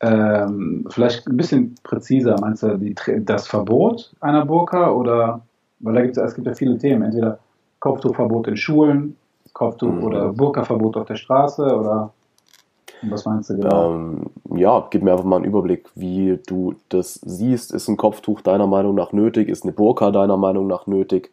[0.00, 2.36] Ähm, vielleicht ein bisschen präziser.
[2.40, 5.42] Meinst du die, das Verbot einer Burka oder,
[5.78, 7.02] weil da gibt es, es gibt ja viele Themen.
[7.02, 7.38] Entweder
[7.78, 9.16] Kopftuchverbot in Schulen,
[9.52, 10.04] Kopftuch mhm.
[10.04, 12.12] oder Burka-Verbot auf der Straße oder
[13.02, 13.94] was meinst du genau?
[13.94, 17.72] Ähm, ja, gib mir einfach mal einen Überblick, wie du das siehst.
[17.72, 19.48] Ist ein Kopftuch deiner Meinung nach nötig?
[19.48, 21.30] Ist eine Burka deiner Meinung nach nötig?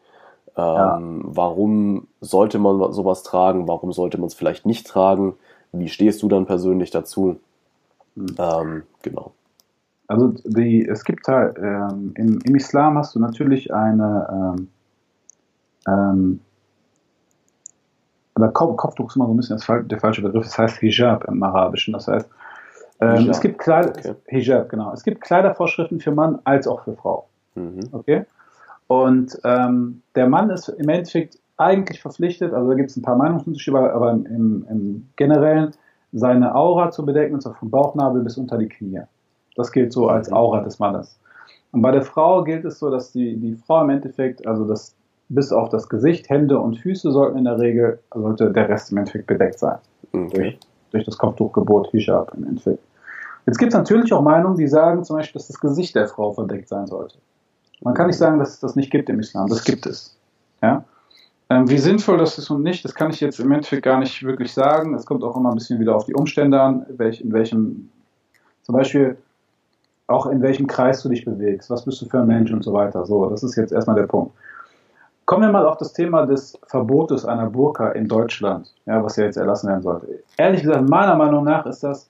[0.56, 0.99] Ähm, ja.
[1.23, 3.68] Warum sollte man sowas tragen?
[3.68, 5.35] Warum sollte man es vielleicht nicht tragen?
[5.72, 7.38] Wie stehst du dann persönlich dazu?
[8.15, 8.35] Mhm.
[8.38, 9.31] Ähm, genau.
[10.07, 14.56] Also die, es gibt halt, ähm, im, im, Islam hast du natürlich eine
[15.85, 16.39] ähm,
[18.38, 21.41] oder Kopftuch ist immer so ein bisschen das, der falsche Begriff, das heißt Hijab im
[21.41, 21.93] Arabischen.
[21.93, 22.30] Das heißt,
[22.99, 24.15] ähm, es gibt Kleider, okay.
[24.27, 24.91] Hijab, genau.
[24.93, 27.27] Es gibt Kleidervorschriften für Mann als auch für Frau.
[27.55, 27.89] Mhm.
[27.91, 28.26] Okay?
[28.88, 33.15] Und ähm, der Mann ist im Endeffekt eigentlich verpflichtet, also da gibt es ein paar
[33.15, 35.72] Meinungsunterschiede, aber im, im, Generellen
[36.14, 39.01] seine Aura zu bedecken, und zwar vom Bauchnabel bis unter die Knie.
[39.55, 40.38] Das gilt so als mhm.
[40.38, 41.19] Aura des Mannes.
[41.72, 44.95] Und bei der Frau gilt es so, dass die, die Frau im Endeffekt, also das
[45.29, 48.97] bis auf das Gesicht, Hände und Füße sollten in der Regel, sollte der Rest im
[48.97, 49.77] Endeffekt bedeckt sein.
[50.13, 50.27] Okay.
[50.29, 50.59] Durch,
[50.91, 52.83] durch das Kopftuchgebot Hijab im Endeffekt.
[53.45, 56.33] Jetzt gibt es natürlich auch Meinungen, die sagen zum Beispiel, dass das Gesicht der Frau
[56.33, 57.17] verdeckt sein sollte.
[57.81, 59.47] Man kann nicht sagen, dass es das nicht gibt im Islam.
[59.47, 60.17] Das gibt es.
[60.61, 60.83] Ja?
[61.49, 64.21] Ähm, wie sinnvoll das ist und nicht, das kann ich jetzt im Endeffekt gar nicht
[64.23, 64.93] wirklich sagen.
[64.95, 67.89] Es kommt auch immer ein bisschen wieder auf die Umstände an, welch, in welchem,
[68.63, 69.17] zum Beispiel
[70.07, 72.73] auch in welchem Kreis du dich bewegst, was bist du für ein Mensch und so
[72.73, 73.05] weiter.
[73.05, 74.33] So, das ist jetzt erstmal der Punkt.
[75.27, 79.25] Kommen wir mal auf das Thema des Verbotes einer Burka in Deutschland, ja, was ja
[79.25, 80.23] jetzt erlassen werden sollte.
[80.37, 82.09] Ehrlich gesagt, meiner Meinung nach ist das,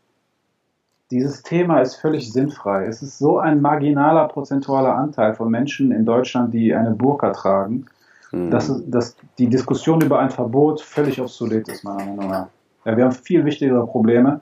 [1.10, 2.86] dieses Thema ist völlig sinnfrei.
[2.86, 7.88] Es ist so ein marginaler prozentualer Anteil von Menschen in Deutschland, die eine Burka tragen,
[8.32, 8.52] mhm.
[8.52, 12.48] dass, dass die Diskussion über ein Verbot völlig obsolet ist, meiner Meinung nach.
[12.86, 14.42] Ja, wir haben viel wichtigere Probleme,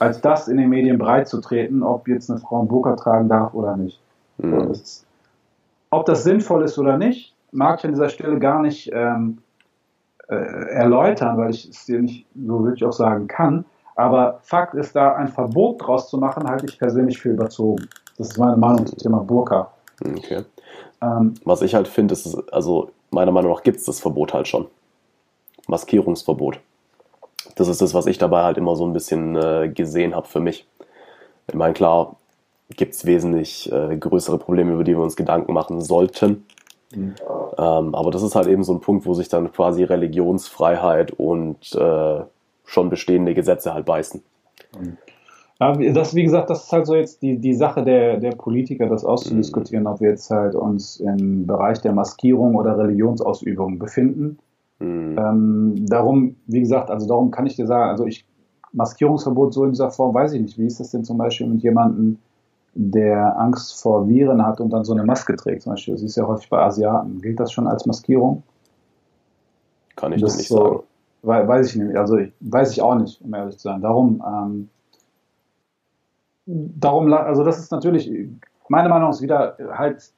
[0.00, 3.28] als das in den Medien breit zu treten, ob jetzt eine Frau ein Burka tragen
[3.28, 4.00] darf oder nicht.
[4.38, 4.72] Mhm.
[5.90, 9.38] Ob das sinnvoll ist oder nicht, mag ich an dieser Stelle gar nicht ähm,
[10.28, 13.64] äh, erläutern, weil ich es dir nicht so wirklich auch sagen kann.
[13.94, 17.88] Aber Fakt ist, da ein Verbot draus zu machen, halte ich persönlich für überzogen.
[18.18, 19.70] Das ist meine Meinung zum Thema Burka.
[20.04, 20.44] Okay.
[21.00, 24.48] Ähm, Was ich halt finde, ist, also meiner Meinung nach gibt es das Verbot halt
[24.48, 24.66] schon.
[25.66, 26.60] Maskierungsverbot.
[27.54, 30.40] Das ist das, was ich dabei halt immer so ein bisschen äh, gesehen habe für
[30.40, 30.66] mich.
[31.48, 32.16] Ich meine, klar,
[32.70, 36.44] gibt es wesentlich äh, größere Probleme, über die wir uns Gedanken machen sollten.
[36.94, 37.14] Mhm.
[37.58, 41.74] Ähm, aber das ist halt eben so ein Punkt, wo sich dann quasi Religionsfreiheit und
[41.74, 42.20] äh,
[42.64, 44.22] schon bestehende Gesetze halt beißen.
[44.78, 44.96] Mhm.
[45.58, 49.06] Das, wie gesagt, das ist halt so jetzt die, die Sache der, der Politiker, das
[49.06, 49.90] auszudiskutieren, mhm.
[49.90, 54.38] ob wir jetzt halt uns im Bereich der Maskierung oder Religionsausübung befinden.
[54.80, 55.18] Mhm.
[55.18, 58.26] Ähm, darum, wie gesagt, also darum kann ich dir sagen, also ich,
[58.72, 60.58] Maskierungsverbot so in dieser Form, weiß ich nicht.
[60.58, 62.18] Wie ist das denn zum Beispiel mit jemandem,
[62.78, 65.62] der Angst vor Viren hat und dann so eine Maske trägt.
[65.62, 67.20] Zum Beispiel, das ist ja häufig bei Asiaten.
[67.22, 68.42] Gilt das schon als Maskierung?
[69.96, 70.84] Kann ich das nicht so,
[71.22, 71.48] sagen.
[71.48, 71.96] Weiß ich nicht.
[71.96, 73.80] Also ich, weiß ich auch nicht, um ehrlich zu sein.
[73.80, 74.68] Darum, ähm,
[76.44, 78.10] darum, also das ist natürlich,
[78.68, 80.12] meine Meinung ist wieder halt,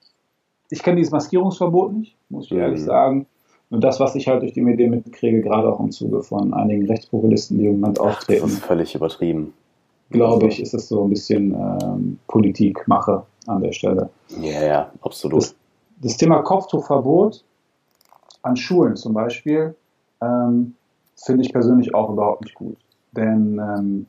[0.68, 2.58] ich kenne dieses Maskierungsverbot nicht, muss ich mhm.
[2.58, 3.26] ehrlich sagen.
[3.70, 6.86] Und das, was ich halt durch die Medien mitkriege, gerade auch im Zuge von einigen
[6.86, 8.42] Rechtspopulisten, die im Moment auftreten.
[8.42, 9.52] Das ist völlig übertrieben
[10.10, 14.10] glaube ich, ist es so ein bisschen ähm, Politikmache an der Stelle.
[14.40, 15.42] Ja, ja, absolut.
[15.42, 15.54] Das,
[16.02, 17.44] das Thema Kopftuchverbot
[18.42, 19.74] an Schulen zum Beispiel
[20.22, 20.74] ähm,
[21.16, 22.76] finde ich persönlich auch überhaupt nicht gut.
[23.12, 24.06] Denn ähm,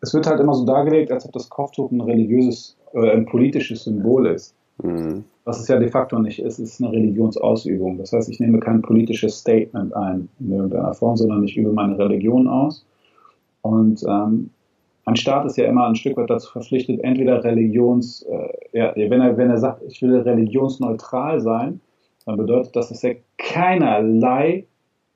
[0.00, 3.84] es wird halt immer so dargelegt, als ob das Kopftuch ein religiöses, äh, ein politisches
[3.84, 4.54] Symbol ist.
[4.82, 5.24] Mhm.
[5.44, 7.98] Was es ja de facto nicht ist, ist eine Religionsausübung.
[7.98, 11.98] Das heißt, ich nehme kein politisches Statement ein in irgendeiner Form, sondern ich übe meine
[11.98, 12.84] Religion aus.
[13.62, 14.50] Und ähm,
[15.10, 19.20] ein Staat ist ja immer ein Stück weit dazu verpflichtet, entweder religions, äh, ja, wenn
[19.20, 21.80] er, wenn er sagt, ich will religionsneutral sein,
[22.26, 24.66] dann bedeutet das, dass er keinerlei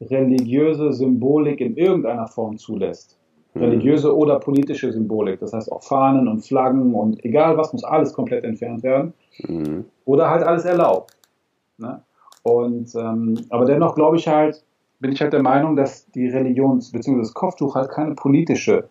[0.00, 3.18] religiöse Symbolik in irgendeiner Form zulässt.
[3.54, 3.62] Mhm.
[3.62, 5.40] Religiöse oder politische Symbolik.
[5.40, 9.12] Das heißt auch Fahnen und Flaggen und egal was, muss alles komplett entfernt werden.
[9.46, 9.84] Mhm.
[10.04, 11.16] Oder halt alles erlaubt.
[11.78, 12.02] Ne?
[12.42, 14.62] Und, ähm, aber dennoch glaube ich halt,
[15.00, 17.18] bin ich halt der Meinung, dass die Religions- bzw.
[17.18, 18.88] das Kopftuch halt keine politische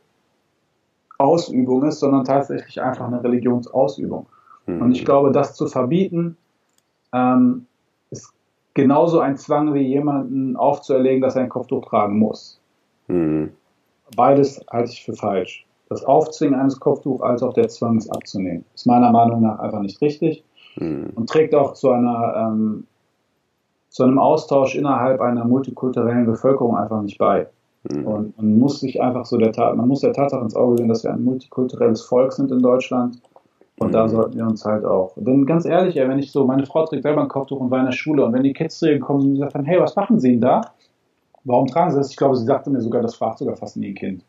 [1.23, 4.25] Ausübung ist, sondern tatsächlich einfach eine Religionsausübung.
[4.65, 4.81] Mhm.
[4.81, 6.37] Und ich glaube, das zu verbieten,
[7.13, 7.65] ähm,
[8.11, 8.33] ist
[8.73, 12.59] genauso ein Zwang wie jemanden aufzuerlegen, dass er ein Kopftuch tragen muss.
[13.07, 13.51] Mhm.
[14.15, 15.65] Beides halte ich für falsch.
[15.89, 19.81] Das Aufzwingen eines Kopftuchs als auch der Zwang, es abzunehmen, ist meiner Meinung nach einfach
[19.81, 20.43] nicht richtig
[20.75, 21.11] mhm.
[21.15, 22.87] und trägt auch zu einer ähm,
[23.89, 27.47] zu einem Austausch innerhalb einer multikulturellen Bevölkerung einfach nicht bei.
[27.83, 28.07] Mhm.
[28.07, 30.87] Und man muss sich einfach so der Tat, man muss der Tatsache ins Auge sehen,
[30.87, 33.21] dass wir ein multikulturelles Volk sind in Deutschland.
[33.79, 33.91] Und mhm.
[33.91, 35.13] da sollten wir uns halt auch.
[35.15, 37.85] Denn ganz ehrlich, wenn ich so, meine Frau trägt selber ein Kopftuch und war in
[37.85, 40.31] der Schule und wenn die Kids zu ihr kommen und sagen, hey, was machen Sie
[40.31, 40.61] denn da?
[41.43, 42.11] Warum tragen Sie das?
[42.11, 44.23] Ich glaube, sie sagte mir sogar, das fragt sogar fast nie ein Kind.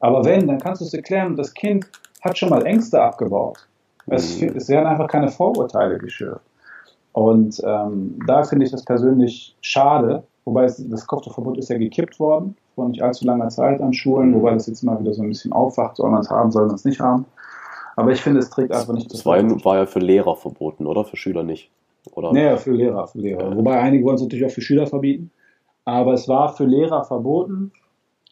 [0.00, 1.86] Aber wenn, dann kannst du es erklären, das Kind
[2.22, 3.68] hat schon mal Ängste abgebaut.
[4.06, 4.56] Es, mhm.
[4.56, 6.44] es werden einfach keine Vorurteile geschürft.
[7.12, 12.18] Und ähm, da finde ich das persönlich schade, wobei es, das Kopftuchverbot ist ja gekippt
[12.18, 15.28] worden vor nicht allzu langer Zeit an Schulen, wobei das jetzt mal wieder so ein
[15.28, 17.24] bisschen aufwacht, soll man es haben, soll man es nicht haben.
[17.96, 19.24] Aber ich finde, es trägt einfach nicht das.
[19.24, 21.04] War, war ja für Lehrer verboten, oder?
[21.04, 21.70] Für Schüler nicht.
[22.14, 22.32] Oder?
[22.32, 23.50] Nee, für Lehrer, für Lehrer.
[23.50, 23.56] Ja.
[23.56, 25.30] Wobei einige wollen es natürlich auch für Schüler verbieten.
[25.86, 27.72] Aber es war für Lehrer verboten,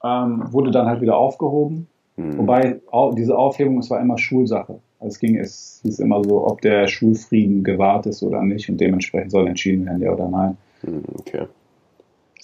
[0.05, 1.89] ähm, wurde dann halt wieder aufgehoben.
[2.17, 2.39] Mhm.
[2.39, 4.79] Wobei auch, diese Aufhebung, es war immer Schulsache.
[5.01, 8.79] Also es ging, es hieß immer so, ob der Schulfrieden gewahrt ist oder nicht und
[8.79, 10.57] dementsprechend soll entschieden werden, ja oder nein.
[10.83, 11.47] Mhm, okay.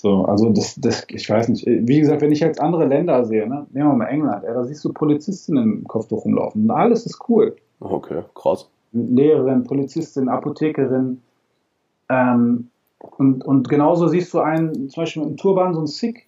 [0.00, 1.66] So, also das, das, ich weiß nicht.
[1.66, 4.64] Wie gesagt, wenn ich jetzt andere Länder sehe, ne, nehmen wir mal England, ja, da
[4.64, 6.62] siehst du Polizistinnen im Kopftuch rumlaufen.
[6.62, 7.54] Und alles ist cool.
[7.80, 8.70] Okay, krass.
[8.92, 11.20] Lehrerin, Polizistin, Apothekerin.
[12.08, 12.68] Ähm,
[13.18, 16.26] und, und genauso siehst du einen, zum Beispiel mit einem Turban, so ein Sikh,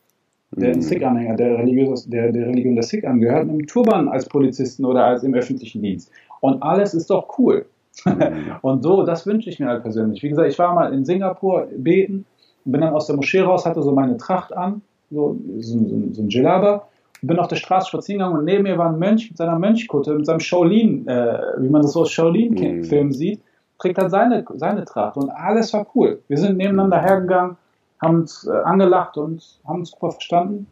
[0.50, 0.82] der ein mhm.
[0.82, 5.06] Sikh-Anhänger, der, religiös, der der Religion der Sikh angehört, mit einem Turban als Polizisten oder
[5.06, 6.10] als im öffentlichen Dienst.
[6.40, 7.64] Und alles ist doch cool.
[8.04, 8.52] Mhm.
[8.60, 10.22] und so, das wünsche ich mir halt persönlich.
[10.22, 12.26] Wie gesagt, ich war mal in Singapur beten
[12.64, 16.22] bin dann aus der Moschee raus, hatte so meine Tracht an, so, so, so, so
[16.22, 16.86] ein Djellaba,
[17.22, 20.14] bin auf der Straße spazieren gegangen und neben mir war ein Mönch mit seiner Mönchkutte,
[20.14, 23.12] mit seinem Shaolin, äh, wie man das so aus Shaolin-Filmen mhm.
[23.12, 23.40] sieht,
[23.78, 26.20] trägt halt seine, seine Tracht und alles war cool.
[26.28, 27.06] Wir sind nebeneinander mhm.
[27.06, 27.56] hergegangen,
[28.00, 30.66] haben uns äh, angelacht und haben uns super verstanden.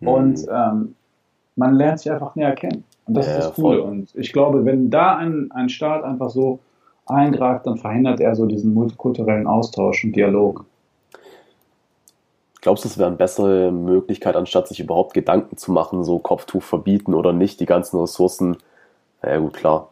[0.00, 0.08] Mhm.
[0.08, 0.94] Und ähm,
[1.56, 2.84] man lernt sich einfach näher kennen.
[3.06, 3.82] Und das ja, ist das Coole.
[3.82, 6.60] Und ich glaube, wenn da ein, ein Staat einfach so
[7.06, 10.64] eingreift, dann verhindert er so diesen multikulturellen Austausch und Dialog.
[12.62, 16.62] Glaubst du, es wäre eine bessere Möglichkeit, anstatt sich überhaupt Gedanken zu machen, so Kopftuch
[16.62, 18.56] verbieten oder nicht, die ganzen Ressourcen?
[19.22, 19.88] Ja gut, klar.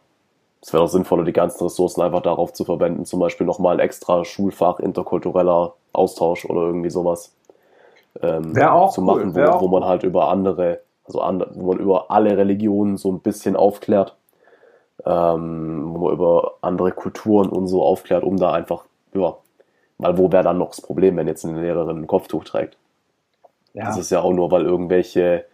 [0.61, 3.79] Es wäre doch sinnvoller, die ganzen Ressourcen einfach darauf zu verwenden, zum Beispiel nochmal ein
[3.79, 7.33] extra Schulfach, interkultureller Austausch oder irgendwie sowas
[8.21, 9.47] ähm, auch zu machen, cool.
[9.53, 13.19] wo, wo man halt über andere, also andere, wo man über alle Religionen so ein
[13.19, 14.15] bisschen aufklärt,
[15.05, 19.35] ähm, wo man über andere Kulturen und so aufklärt, um da einfach ja,
[20.01, 22.77] weil wo wäre dann noch das Problem, wenn jetzt eine Lehrerin ein Kopftuch trägt?
[23.73, 23.85] Ja.
[23.85, 25.45] Das ist ja auch nur, weil irgendwelche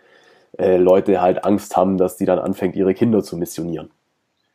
[0.58, 3.92] äh, Leute halt Angst haben, dass die dann anfängt, ihre Kinder zu missionieren.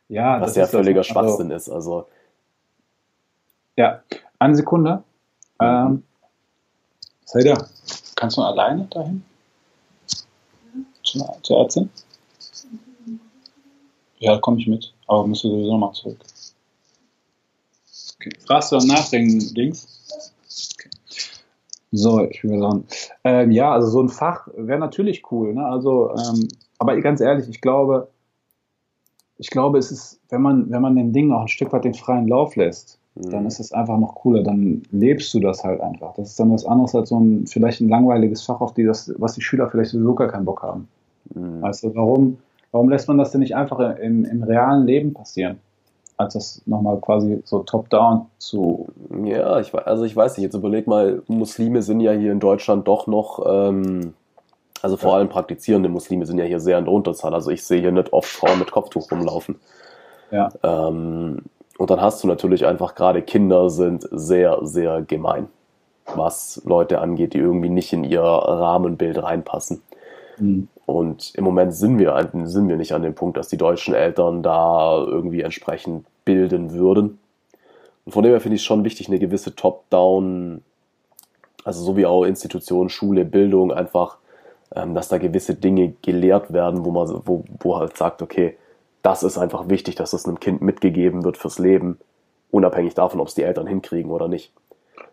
[0.09, 1.69] Ja, was ja völliger das, also Schwachsinn ist.
[1.69, 2.07] Also
[3.75, 4.01] ja,
[4.39, 5.03] eine Sekunde.
[5.59, 5.65] Mhm.
[5.65, 6.03] Ähm,
[7.25, 7.67] Selda,
[8.15, 9.23] kannst du alleine dahin?
[11.03, 11.89] Zur, zur Ärztin?
[14.19, 16.19] Ja, komme ich mit, aber musst du sowieso nochmal zurück.
[18.25, 18.37] Okay.
[18.45, 20.31] Fragst du nach den Dings?
[20.75, 20.89] Okay.
[21.91, 22.85] So, ich will sagen.
[23.23, 25.53] Ähm, ja, also so ein Fach wäre natürlich cool.
[25.53, 25.65] Ne?
[25.65, 26.47] Also, ähm,
[26.79, 28.07] aber ganz ehrlich, ich glaube,
[29.37, 31.93] ich glaube, es ist, wenn man, wenn man den Dingen auch ein Stück weit den
[31.93, 33.29] freien Lauf lässt, mhm.
[33.29, 34.43] dann ist es einfach noch cooler.
[34.43, 36.13] Dann lebst du das halt einfach.
[36.15, 39.13] Das ist dann was anderes als so ein vielleicht ein langweiliges Fach, auf die das,
[39.17, 40.87] was die Schüler vielleicht sowieso gar keinen Bock haben.
[41.33, 41.61] Mhm.
[41.61, 42.37] Du, warum,
[42.71, 45.59] warum lässt man das denn nicht einfach im, im realen Leben passieren?
[46.17, 48.87] Als das nochmal quasi so top-down zu.
[49.23, 52.87] Ja, ich, also ich weiß nicht, jetzt überleg mal, Muslime sind ja hier in Deutschland
[52.87, 54.13] doch noch, ähm,
[54.81, 55.17] also vor ja.
[55.17, 57.33] allem praktizierende Muslime sind ja hier sehr in der Unterzahl.
[57.33, 59.55] Also ich sehe hier nicht oft Frauen mit Kopftuch rumlaufen.
[60.31, 60.49] Ja.
[60.63, 61.43] Ähm,
[61.77, 65.47] und dann hast du natürlich einfach gerade Kinder sind sehr, sehr gemein,
[66.15, 69.81] was Leute angeht, die irgendwie nicht in ihr Rahmenbild reinpassen.
[70.37, 70.67] Mhm.
[70.85, 74.43] Und im Moment sind wir, sind wir nicht an dem Punkt, dass die deutschen Eltern
[74.43, 77.19] da irgendwie entsprechend bilden würden.
[78.05, 80.61] Und von dem her finde ich es schon wichtig, eine gewisse Top-Down,
[81.63, 84.17] also so wie auch Institutionen, Schule, Bildung, einfach,
[84.75, 88.57] ähm, dass da gewisse Dinge gelehrt werden, wo man wo, wo halt sagt, okay,
[89.01, 91.99] das ist einfach wichtig, dass das einem Kind mitgegeben wird fürs Leben,
[92.51, 94.51] unabhängig davon, ob es die Eltern hinkriegen oder nicht.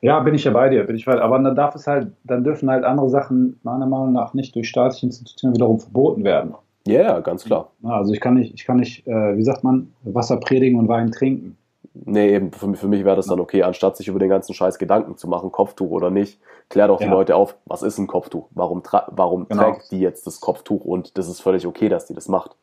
[0.03, 1.19] Ja, bin ich ja bei dir, bin ich weit.
[1.21, 4.69] Aber dann darf es halt, dann dürfen halt andere Sachen meiner Meinung nach nicht durch
[4.69, 6.55] staatliche Institutionen wiederum verboten werden.
[6.87, 7.73] Ja, yeah, ganz klar.
[7.83, 11.13] Also ich kann nicht, ich kann nicht, äh, wie sagt man, Wasser predigen und Wein
[11.13, 11.57] trinken.
[11.93, 14.79] Nee, eben, für, für mich wäre das dann okay, anstatt sich über den ganzen Scheiß
[14.79, 17.11] Gedanken zu machen, Kopftuch oder nicht, klär doch die ja.
[17.11, 18.47] Leute auf, was ist ein Kopftuch?
[18.53, 19.73] Warum, warum genau.
[19.73, 22.57] trägt die jetzt das Kopftuch und das ist völlig okay, dass die das macht.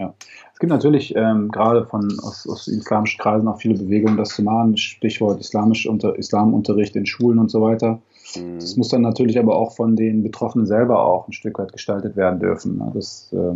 [0.00, 0.14] Ja,
[0.54, 4.42] es gibt natürlich ähm, gerade von aus, aus islamischen Kreisen auch viele Bewegungen, das zu
[4.42, 4.78] machen.
[4.78, 8.00] Stichwort islamisch unter, Islamunterricht in Schulen und so weiter.
[8.34, 8.58] Mhm.
[8.58, 12.16] Das muss dann natürlich aber auch von den Betroffenen selber auch ein Stück weit gestaltet
[12.16, 12.78] werden dürfen.
[12.78, 12.90] Ne?
[12.94, 13.54] Das, äh,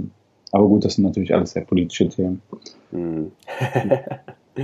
[0.52, 2.42] aber gut, das sind natürlich alles sehr politische Themen.
[2.90, 3.32] Mhm.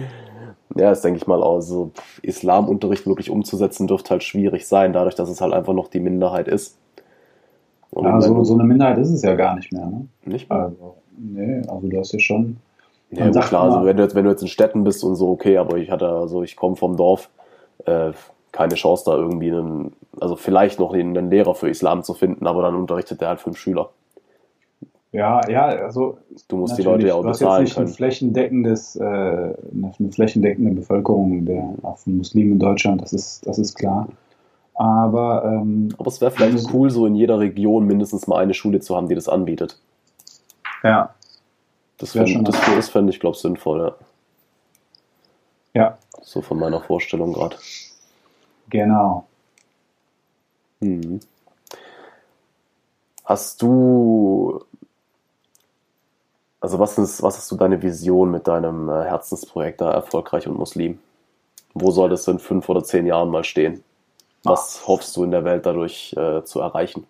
[0.76, 1.62] ja, das denke ich mal auch.
[1.62, 6.00] So Islamunterricht wirklich umzusetzen dürfte halt schwierig sein, dadurch, dass es halt einfach noch die
[6.00, 6.76] Minderheit ist.
[7.90, 9.86] Und ja, so, so eine Minderheit ist es ja gar nicht mehr.
[9.86, 10.08] Ne?
[10.26, 10.58] Nicht mehr?
[10.58, 12.56] Also, nee, also du hast ja schon.
[13.10, 15.30] Ja, gut, klar, also wenn du, jetzt, wenn du jetzt in Städten bist und so,
[15.30, 17.28] okay, aber ich hatte, also ich komme vom Dorf,
[17.86, 18.12] äh,
[18.52, 22.62] keine Chance da irgendwie einen, also vielleicht noch einen Lehrer für Islam zu finden, aber
[22.62, 23.90] dann unterrichtet der halt fünf Schüler.
[25.12, 27.88] Ja, ja, also du musst die Leute ja auch bezahlen jetzt nicht können.
[27.88, 33.74] Ein flächendeckendes, äh, eine flächendeckende Bevölkerung der von Muslimen in Deutschland, das ist, das ist
[33.74, 34.08] klar.
[34.74, 38.78] Aber, ähm, aber es wäre vielleicht cool, so in jeder Region mindestens mal eine Schule
[38.80, 39.78] zu haben, die das anbietet.
[40.82, 41.14] Ja.
[41.98, 43.94] Das, fänd, das, das fände ich, glaube ich, sinnvoll, ja.
[45.72, 45.98] Ja.
[46.22, 47.56] So von meiner Vorstellung gerade.
[48.68, 49.26] Genau.
[50.80, 51.20] Hm.
[53.24, 54.64] Hast du,
[56.60, 60.58] also was ist, was ist so deine Vision mit deinem äh, Herzensprojekt da Erfolgreich und
[60.58, 60.98] Muslim?
[61.74, 63.84] Wo soll das in fünf oder zehn Jahren mal stehen?
[64.42, 67.06] Was hoffst du in der Welt dadurch äh, zu erreichen?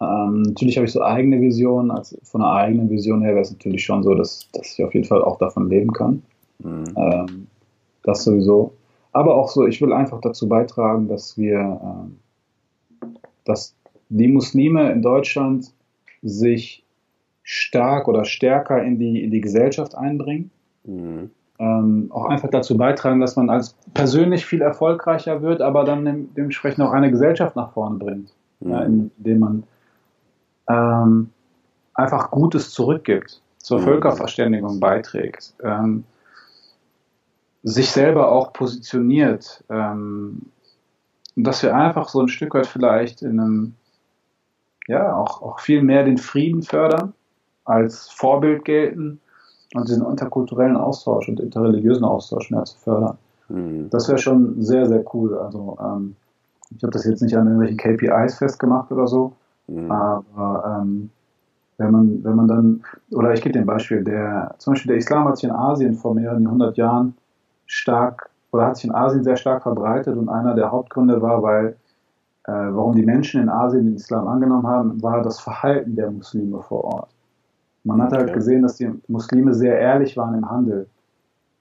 [0.00, 1.90] Ähm, natürlich habe ich so eigene Visionen.
[1.90, 4.94] Also von einer eigenen Vision her wäre es natürlich schon so, dass, dass ich auf
[4.94, 6.22] jeden Fall auch davon leben kann.
[6.58, 6.84] Mhm.
[6.96, 7.46] Ähm,
[8.02, 8.72] das sowieso.
[9.12, 12.08] Aber auch so, ich will einfach dazu beitragen, dass wir,
[13.02, 13.06] äh,
[13.44, 13.74] dass
[14.08, 15.72] die Muslime in Deutschland
[16.22, 16.84] sich
[17.42, 20.50] stark oder stärker in die, in die Gesellschaft einbringen.
[20.84, 21.30] Mhm.
[21.58, 26.82] Ähm, auch einfach dazu beitragen, dass man als persönlich viel erfolgreicher wird, aber dann dementsprechend
[26.84, 28.70] auch eine Gesellschaft nach vorne bringt, mhm.
[28.70, 29.62] ja, indem man
[30.70, 31.30] ähm,
[31.94, 33.84] einfach Gutes zurückgibt, zur mhm.
[33.84, 35.54] Völkerverständigung beiträgt.
[35.62, 36.04] Ähm,
[37.62, 40.42] sich selber auch positioniert, ähm,
[41.36, 43.74] dass wir einfach so ein Stück weit vielleicht in einem,
[44.88, 47.12] ja, auch, auch viel mehr den Frieden fördern,
[47.64, 49.20] als Vorbild gelten
[49.74, 53.18] und diesen interkulturellen Austausch und interreligiösen Austausch mehr zu fördern.
[53.48, 53.90] Mhm.
[53.90, 55.38] Das wäre schon sehr, sehr cool.
[55.38, 56.16] Also ähm,
[56.76, 59.32] ich habe das jetzt nicht an irgendwelchen KPIs festgemacht oder so,
[59.70, 59.90] mhm.
[59.90, 61.10] aber ähm,
[61.78, 64.98] wenn man, wenn man dann, oder ich gebe dir ein Beispiel, der, zum Beispiel der
[64.98, 67.14] Islam hat sich in Asien vor mehreren hundert Jahren
[67.66, 71.76] stark oder hat sich in Asien sehr stark verbreitet und einer der Hauptgründe war, weil
[72.44, 76.60] äh, warum die Menschen in Asien den Islam angenommen haben, war das Verhalten der Muslime
[76.62, 77.10] vor Ort.
[77.84, 80.86] Man hat halt gesehen, dass die Muslime sehr ehrlich waren im Handel.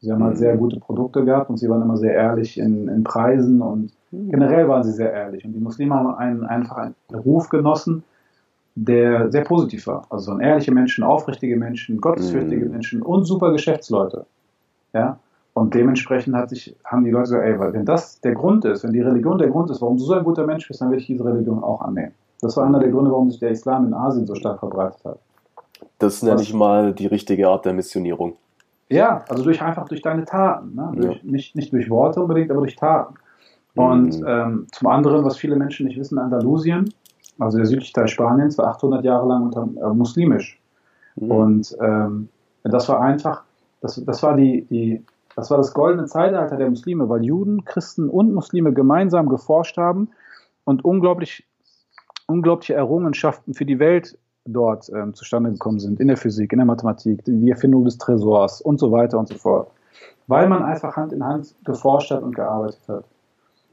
[0.01, 0.39] Sie haben halt mhm.
[0.39, 3.93] sehr gute Produkte gehabt und sie waren immer sehr ehrlich in, in Preisen und.
[4.11, 5.45] Generell waren sie sehr ehrlich.
[5.45, 8.03] Und die Muslime haben einen, einfach einen Ruf genossen,
[8.75, 10.05] der sehr positiv war.
[10.09, 12.71] Also so ehrliche Menschen, aufrichtige Menschen, gottesfürchtige mhm.
[12.71, 14.25] Menschen und super Geschäftsleute.
[14.93, 15.19] Ja.
[15.53, 18.93] Und dementsprechend hat sich, haben die Leute gesagt, ey, wenn das der Grund ist, wenn
[18.93, 21.07] die Religion der Grund ist, warum du so ein guter Mensch bist, dann will ich
[21.07, 22.13] diese Religion auch annehmen.
[22.41, 25.19] Das war einer der Gründe, warum sich der Islam in Asien so stark verbreitet hat.
[25.97, 28.35] Das nenne ich mal die richtige Art der Missionierung.
[28.87, 30.75] Ja, also durch einfach durch deine Taten.
[30.75, 30.91] Ne?
[30.95, 31.31] Durch, ja.
[31.31, 33.15] nicht, nicht durch Worte unbedingt, aber durch Taten.
[33.75, 34.27] Und mhm.
[34.27, 36.93] ähm, zum anderen, was viele Menschen nicht wissen, Andalusien,
[37.37, 40.59] also der südliche Teil Spaniens, war 800 Jahre lang unter, äh, muslimisch.
[41.15, 41.31] Mhm.
[41.31, 42.29] Und ähm,
[42.63, 43.43] das war einfach,
[43.81, 45.03] das, das war die, die
[45.39, 50.09] das war das goldene Zeitalter der Muslime, weil Juden, Christen und Muslime gemeinsam geforscht haben
[50.65, 51.47] und unglaublich,
[52.27, 56.65] unglaubliche Errungenschaften für die Welt dort ähm, zustande gekommen sind, in der Physik, in der
[56.65, 59.71] Mathematik, die Erfindung des Tresors und so weiter und so fort.
[60.27, 63.05] Weil man einfach Hand in Hand geforscht hat und gearbeitet hat.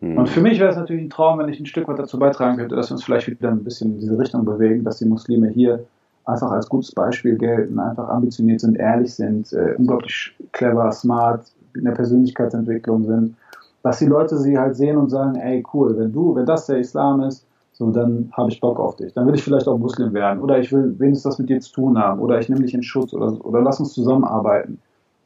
[0.01, 0.18] Mhm.
[0.18, 2.56] Und für mich wäre es natürlich ein Traum, wenn ich ein Stück weit dazu beitragen
[2.59, 5.48] könnte, dass wir uns vielleicht wieder ein bisschen in diese Richtung bewegen, dass die Muslime
[5.48, 5.85] hier
[6.24, 11.85] einfach als gutes Beispiel gelten, einfach ambitioniert sind, ehrlich sind, äh, unglaublich clever, smart, in
[11.85, 13.36] der Persönlichkeitsentwicklung sind,
[13.82, 16.78] dass die Leute sie halt sehen und sagen, ey cool, wenn du, wenn das der
[16.78, 19.12] Islam ist, so dann habe ich Bock auf dich.
[19.12, 21.73] Dann will ich vielleicht auch Muslim werden oder ich will wenigstens das mit dir zu
[21.73, 24.78] tun haben oder ich nehme dich in Schutz oder, oder lass uns zusammenarbeiten,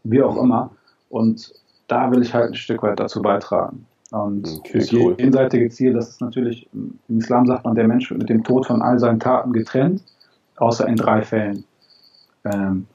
[0.02, 0.70] wie auch immer.
[1.08, 1.52] Und
[1.86, 3.86] da will ich halt ein Stück weit dazu beitragen.
[4.10, 5.14] Und okay, das cool.
[5.18, 8.66] jenseitige Ziel, das ist natürlich, im Islam sagt man, der Mensch wird mit dem Tod
[8.66, 10.02] von all seinen Taten getrennt,
[10.56, 11.64] außer in drei Fällen.
[12.44, 12.86] Ähm,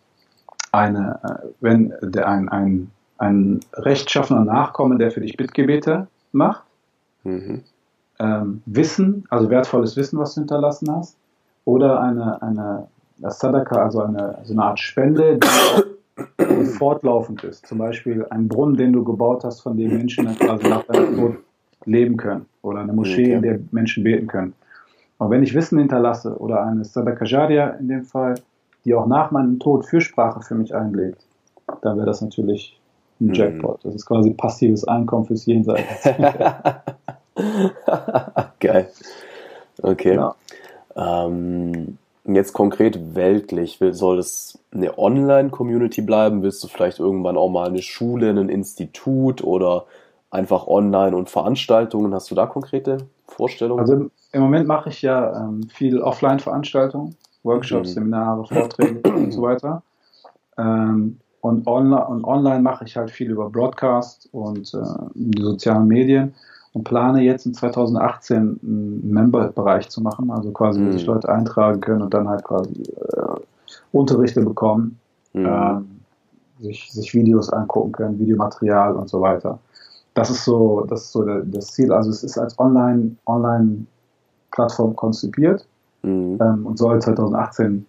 [0.72, 6.64] eine, äh, wenn der, ein, ein ein rechtschaffener Nachkomme, der für dich Bittgebete macht.
[7.24, 7.62] Mhm.
[8.20, 11.18] Ähm, Wissen, also wertvolles Wissen, was du hinterlassen hast.
[11.66, 12.88] Oder eine, eine
[13.22, 15.48] Sadaka, also eine, so eine Art Spende, die
[16.78, 17.68] fortlaufend ist.
[17.68, 21.38] Zum Beispiel ein Brunnen, den du gebaut hast, von dem Menschen quasi nach deinem Tod
[21.86, 22.46] leben können.
[22.62, 23.34] Oder eine Moschee, okay.
[23.34, 24.54] in der Menschen beten können.
[25.20, 28.36] Aber wenn ich Wissen hinterlasse oder eine Sadaka Jaria in dem Fall,
[28.84, 31.26] die auch nach meinem Tod Fürsprache für mich einlegt,
[31.82, 32.80] dann wäre das natürlich
[33.20, 33.34] ein mhm.
[33.34, 33.84] Jackpot.
[33.84, 36.04] Das ist quasi passives Einkommen fürs Jenseits.
[38.60, 38.90] Geil.
[39.82, 40.16] Okay.
[40.16, 40.36] Ja.
[40.96, 46.44] Ähm, jetzt konkret weltlich, soll es eine Online-Community bleiben?
[46.44, 49.86] Willst du vielleicht irgendwann auch mal eine Schule, ein Institut oder
[50.30, 52.14] einfach online und Veranstaltungen?
[52.14, 52.98] Hast du da konkrete
[53.28, 53.80] Vorstellungen?
[53.80, 57.94] Also im Moment mache ich ja ähm, viel Offline-Veranstaltungen, Workshops, mhm.
[57.94, 59.82] Seminare, Vorträge und so weiter.
[60.58, 64.80] Ähm, und, online, und online mache ich halt viel über Broadcast und äh,
[65.14, 66.34] die sozialen Medien
[66.74, 70.92] und plane jetzt in 2018 einen Member-Bereich zu machen, also quasi, wo mhm.
[70.92, 73.40] sich Leute eintragen können und dann halt quasi äh,
[73.92, 75.00] Unterrichte bekommen,
[75.34, 75.46] mhm.
[75.46, 75.90] ähm,
[76.60, 79.60] sich, sich Videos angucken können, Videomaterial und so weiter.
[80.14, 81.92] Das ist so, das ist so das Ziel.
[81.92, 85.66] Also es ist als Online, Online-Plattform konzipiert
[86.04, 86.38] mhm.
[86.42, 87.86] ähm, und soll 2018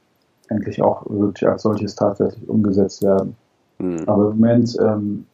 [0.48, 3.36] endlich auch wirklich als solches tatsächlich umgesetzt werden.
[3.78, 4.02] Mhm.
[4.06, 5.26] Aber im Moment ähm,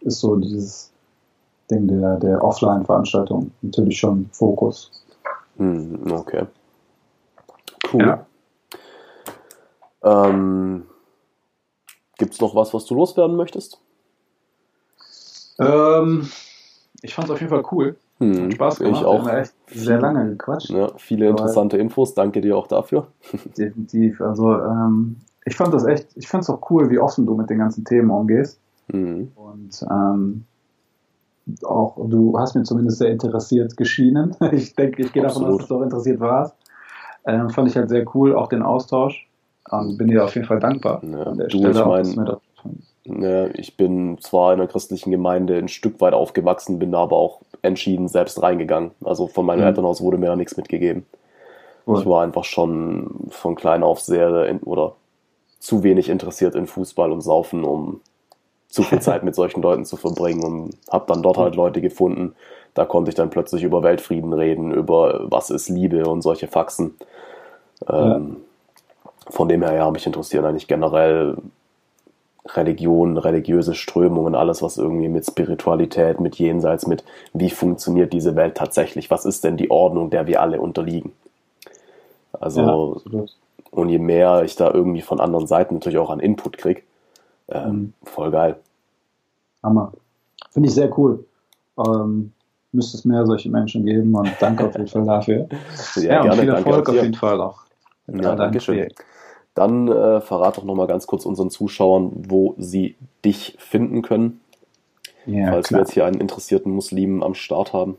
[0.00, 0.90] ist so dieses
[1.70, 4.90] Ding der, der Offline-Veranstaltung natürlich schon Fokus.
[5.56, 6.46] Hm, okay.
[7.92, 8.06] Cool.
[8.06, 8.26] Ja.
[10.02, 10.84] Ähm,
[12.18, 13.80] Gibt es noch was, was du loswerden möchtest?
[15.58, 16.28] Ähm,
[17.02, 17.96] ich fand es auf jeden Fall cool.
[18.18, 19.00] Hm, Hat Spaß gemacht.
[19.00, 19.24] Ich auch.
[19.24, 20.70] Wir haben echt sehr lange gequatscht.
[20.70, 22.14] Ja, viele interessante Infos.
[22.14, 23.06] Danke dir auch dafür.
[23.56, 24.20] Definitiv.
[24.20, 25.16] Also ähm,
[25.46, 27.84] ich fand das echt, ich fand es auch cool, wie offen du mit den ganzen
[27.84, 28.60] Themen umgehst.
[28.88, 29.32] Mhm.
[29.34, 30.44] Und ähm,
[31.64, 34.36] auch, du hast mir zumindest sehr interessiert geschienen.
[34.52, 36.54] Ich denke, ich gehe davon aus, dass du auch interessiert warst.
[37.24, 39.26] Ähm, fand ich halt sehr cool, auch den Austausch.
[39.70, 41.02] Und bin dir auf jeden Fall dankbar.
[41.04, 42.38] Ja, an der du, Stelle ich mein,
[43.04, 47.40] ja, ich bin zwar in einer christlichen Gemeinde ein Stück weit aufgewachsen, bin aber auch
[47.62, 48.92] entschieden selbst reingegangen.
[49.04, 49.66] Also von meinem mhm.
[49.66, 51.06] Elternhaus wurde mir da nichts mitgegeben.
[51.86, 52.00] Cool.
[52.00, 54.94] Ich war einfach schon von klein auf sehr in, oder
[55.58, 58.00] zu wenig interessiert in Fußball und Saufen, um
[58.68, 62.34] zu viel Zeit mit solchen Leuten zu verbringen und habe dann dort halt Leute gefunden.
[62.74, 66.94] Da konnte ich dann plötzlich über Weltfrieden reden, über was ist Liebe und solche Faxen.
[67.88, 68.36] Ähm,
[69.28, 71.36] Von dem her, ja, mich interessieren eigentlich generell
[72.46, 78.56] Religion, religiöse Strömungen, alles, was irgendwie mit Spiritualität, mit Jenseits, mit wie funktioniert diese Welt
[78.56, 81.12] tatsächlich, was ist denn die Ordnung, der wir alle unterliegen.
[82.32, 83.24] Also, ja,
[83.70, 86.82] und je mehr ich da irgendwie von anderen Seiten natürlich auch an Input kriege,
[87.50, 87.92] ähm, mhm.
[88.04, 88.56] Voll geil.
[89.62, 89.92] Hammer.
[90.50, 91.24] Finde ich sehr cool.
[91.78, 92.32] Ähm,
[92.72, 95.48] müsste es mehr solche Menschen geben und danke auf jeden Fall dafür.
[95.96, 97.60] Ja, ja gerne, viel Erfolg auf jeden Fall auch.
[98.06, 98.88] Ja, danke schön.
[99.54, 104.40] Dann äh, verrat doch nochmal ganz kurz unseren Zuschauern, wo sie dich finden können,
[105.26, 105.78] ja, falls klar.
[105.78, 107.96] wir jetzt hier einen interessierten Muslim am Start haben.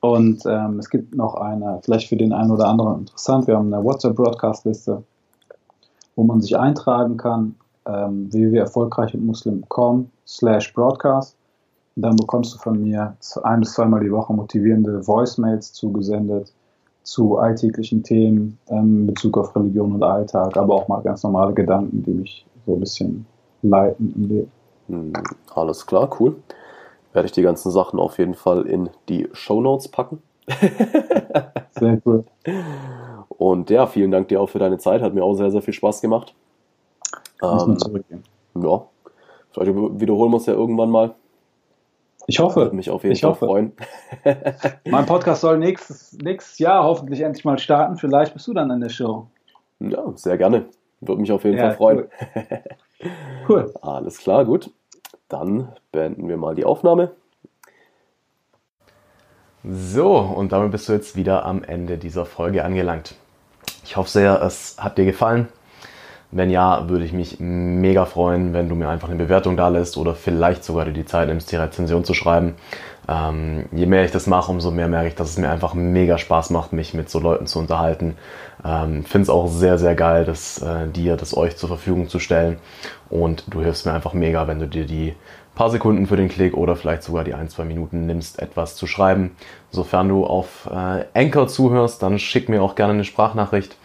[0.00, 3.72] Und ähm, es gibt noch eine, vielleicht für den einen oder anderen interessant, wir haben
[3.72, 5.02] eine WhatsApp-Broadcast-Liste,
[6.14, 7.56] wo man sich eintragen kann,
[7.86, 11.36] ähm, www.erfolgreichundmuslim.com slash broadcast.
[11.96, 16.52] Und dann bekommst du von mir ein bis zweimal die Woche motivierende Voicemails zugesendet
[17.02, 21.54] zu alltäglichen Themen ähm, in Bezug auf Religion und Alltag, aber auch mal ganz normale
[21.54, 23.26] Gedanken, die mich so ein bisschen
[23.62, 24.52] leiten im Leben.
[24.88, 25.12] Hm,
[25.54, 26.36] alles klar, cool.
[27.12, 30.22] Werde ich die ganzen Sachen auf jeden Fall in die Show Notes packen.
[31.70, 32.24] sehr cool.
[33.28, 35.02] Und ja, vielen Dank dir auch für deine Zeit.
[35.02, 36.34] Hat mir auch sehr, sehr viel Spaß gemacht.
[37.42, 37.76] Ähm.
[38.54, 38.86] Ja.
[39.50, 41.14] Vielleicht wiederholen wir uns ja irgendwann mal.
[42.26, 42.60] Ich hoffe.
[42.60, 43.46] Würde mich auf jeden ich Fall hoffe.
[43.46, 43.72] freuen.
[44.84, 47.96] mein Podcast soll nächstes, nächstes Jahr hoffentlich endlich mal starten.
[47.96, 49.26] Vielleicht bist du dann in der Show.
[49.80, 50.66] Ja, sehr gerne.
[51.00, 52.08] Würde mich auf jeden ja, Fall freuen.
[52.28, 53.08] Cool.
[53.48, 53.74] cool.
[53.82, 54.70] Alles klar, gut.
[55.28, 57.10] Dann beenden wir mal die Aufnahme.
[59.64, 63.16] So, und damit bist du jetzt wieder am Ende dieser Folge angelangt.
[63.84, 65.48] Ich hoffe sehr, es hat dir gefallen.
[66.30, 69.96] Wenn ja, würde ich mich mega freuen, wenn du mir einfach eine Bewertung da lässt
[69.96, 72.54] oder vielleicht sogar dir die Zeit nimmst, die Rezension zu schreiben.
[73.08, 76.18] Ähm, je mehr ich das mache, umso mehr merke ich, dass es mir einfach mega
[76.18, 78.16] Spaß macht, mich mit so Leuten zu unterhalten.
[78.64, 82.18] Ähm, Finde es auch sehr, sehr geil, das äh, dir, das euch zur Verfügung zu
[82.18, 82.58] stellen.
[83.08, 85.14] Und du hilfst mir einfach mega, wenn du dir die
[85.54, 88.86] paar Sekunden für den Klick oder vielleicht sogar die ein, zwei Minuten nimmst, etwas zu
[88.86, 89.34] schreiben.
[89.70, 93.76] Sofern du auf äh, Anchor zuhörst, dann schick mir auch gerne eine Sprachnachricht.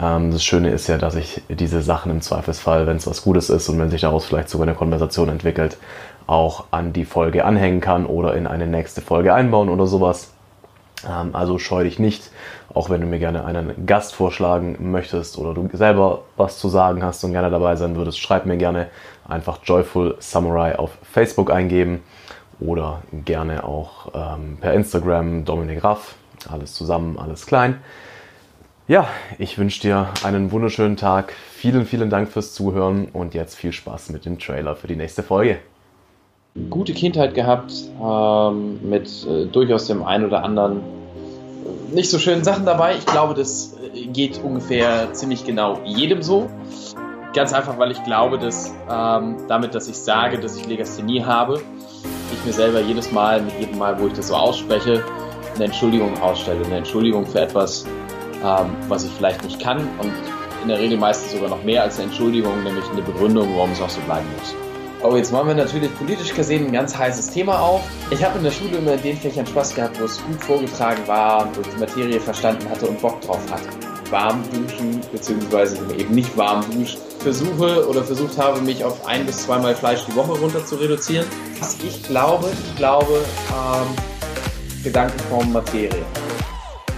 [0.00, 3.50] Ähm, das Schöne ist ja, dass ich diese Sachen im Zweifelsfall, wenn es was Gutes
[3.50, 5.76] ist und wenn sich daraus vielleicht sogar eine Konversation entwickelt,
[6.26, 10.32] auch an die Folge anhängen kann oder in eine nächste Folge einbauen oder sowas.
[11.08, 12.30] Ähm, also scheu dich nicht,
[12.72, 17.02] auch wenn du mir gerne einen Gast vorschlagen möchtest oder du selber was zu sagen
[17.02, 18.88] hast und gerne dabei sein würdest, schreib mir gerne
[19.28, 22.02] einfach Joyful Samurai auf Facebook eingeben
[22.58, 26.14] oder gerne auch ähm, per Instagram Dominik Raff.
[26.50, 27.78] Alles zusammen, alles klein.
[28.88, 29.06] Ja,
[29.38, 31.32] ich wünsche dir einen wunderschönen Tag.
[31.52, 35.22] Vielen, vielen Dank fürs Zuhören und jetzt viel Spaß mit dem Trailer für die nächste
[35.22, 35.60] Folge.
[36.68, 37.72] Gute Kindheit gehabt,
[38.02, 42.96] ähm, mit äh, durchaus dem einen oder anderen äh, nicht so schönen Sachen dabei.
[42.96, 46.50] Ich glaube, das äh, geht ungefähr ziemlich genau jedem so.
[47.34, 51.60] Ganz einfach, weil ich glaube, dass ähm, damit, dass ich sage, dass ich Legasthenie habe,
[52.32, 55.04] ich mir selber jedes Mal, mit jedem Mal, wo ich das so ausspreche,
[55.54, 56.64] eine Entschuldigung ausstelle.
[56.64, 57.86] Eine Entschuldigung für etwas,
[58.44, 60.12] ähm, was ich vielleicht nicht kann und
[60.62, 63.80] in der Regel meistens sogar noch mehr als eine Entschuldigung, nämlich eine Begründung, warum es
[63.80, 64.52] auch so bleiben muss.
[65.02, 67.80] Oh, jetzt machen wir natürlich politisch gesehen ein ganz heißes Thema auf.
[68.10, 71.00] Ich habe in der Schule immer in den Fächern Spaß gehabt, wo es gut vorgetragen
[71.06, 73.64] war, wo ich die Materie verstanden hatte und Bock drauf hatte.
[74.10, 77.00] Warm duschen, beziehungsweise eben nicht warm duschen.
[77.20, 81.24] Versuche oder versucht habe, mich auf ein bis zweimal Fleisch die Woche runter zu reduzieren.
[81.60, 86.04] Was ich glaube, ich glaube, ähm, Gedankenform Materie.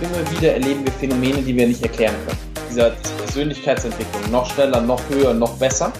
[0.00, 2.38] Immer wieder erleben wir Phänomene, die wir nicht erklären können.
[2.68, 2.90] Dieser
[3.24, 5.92] Persönlichkeitsentwicklung noch schneller, noch höher, noch besser.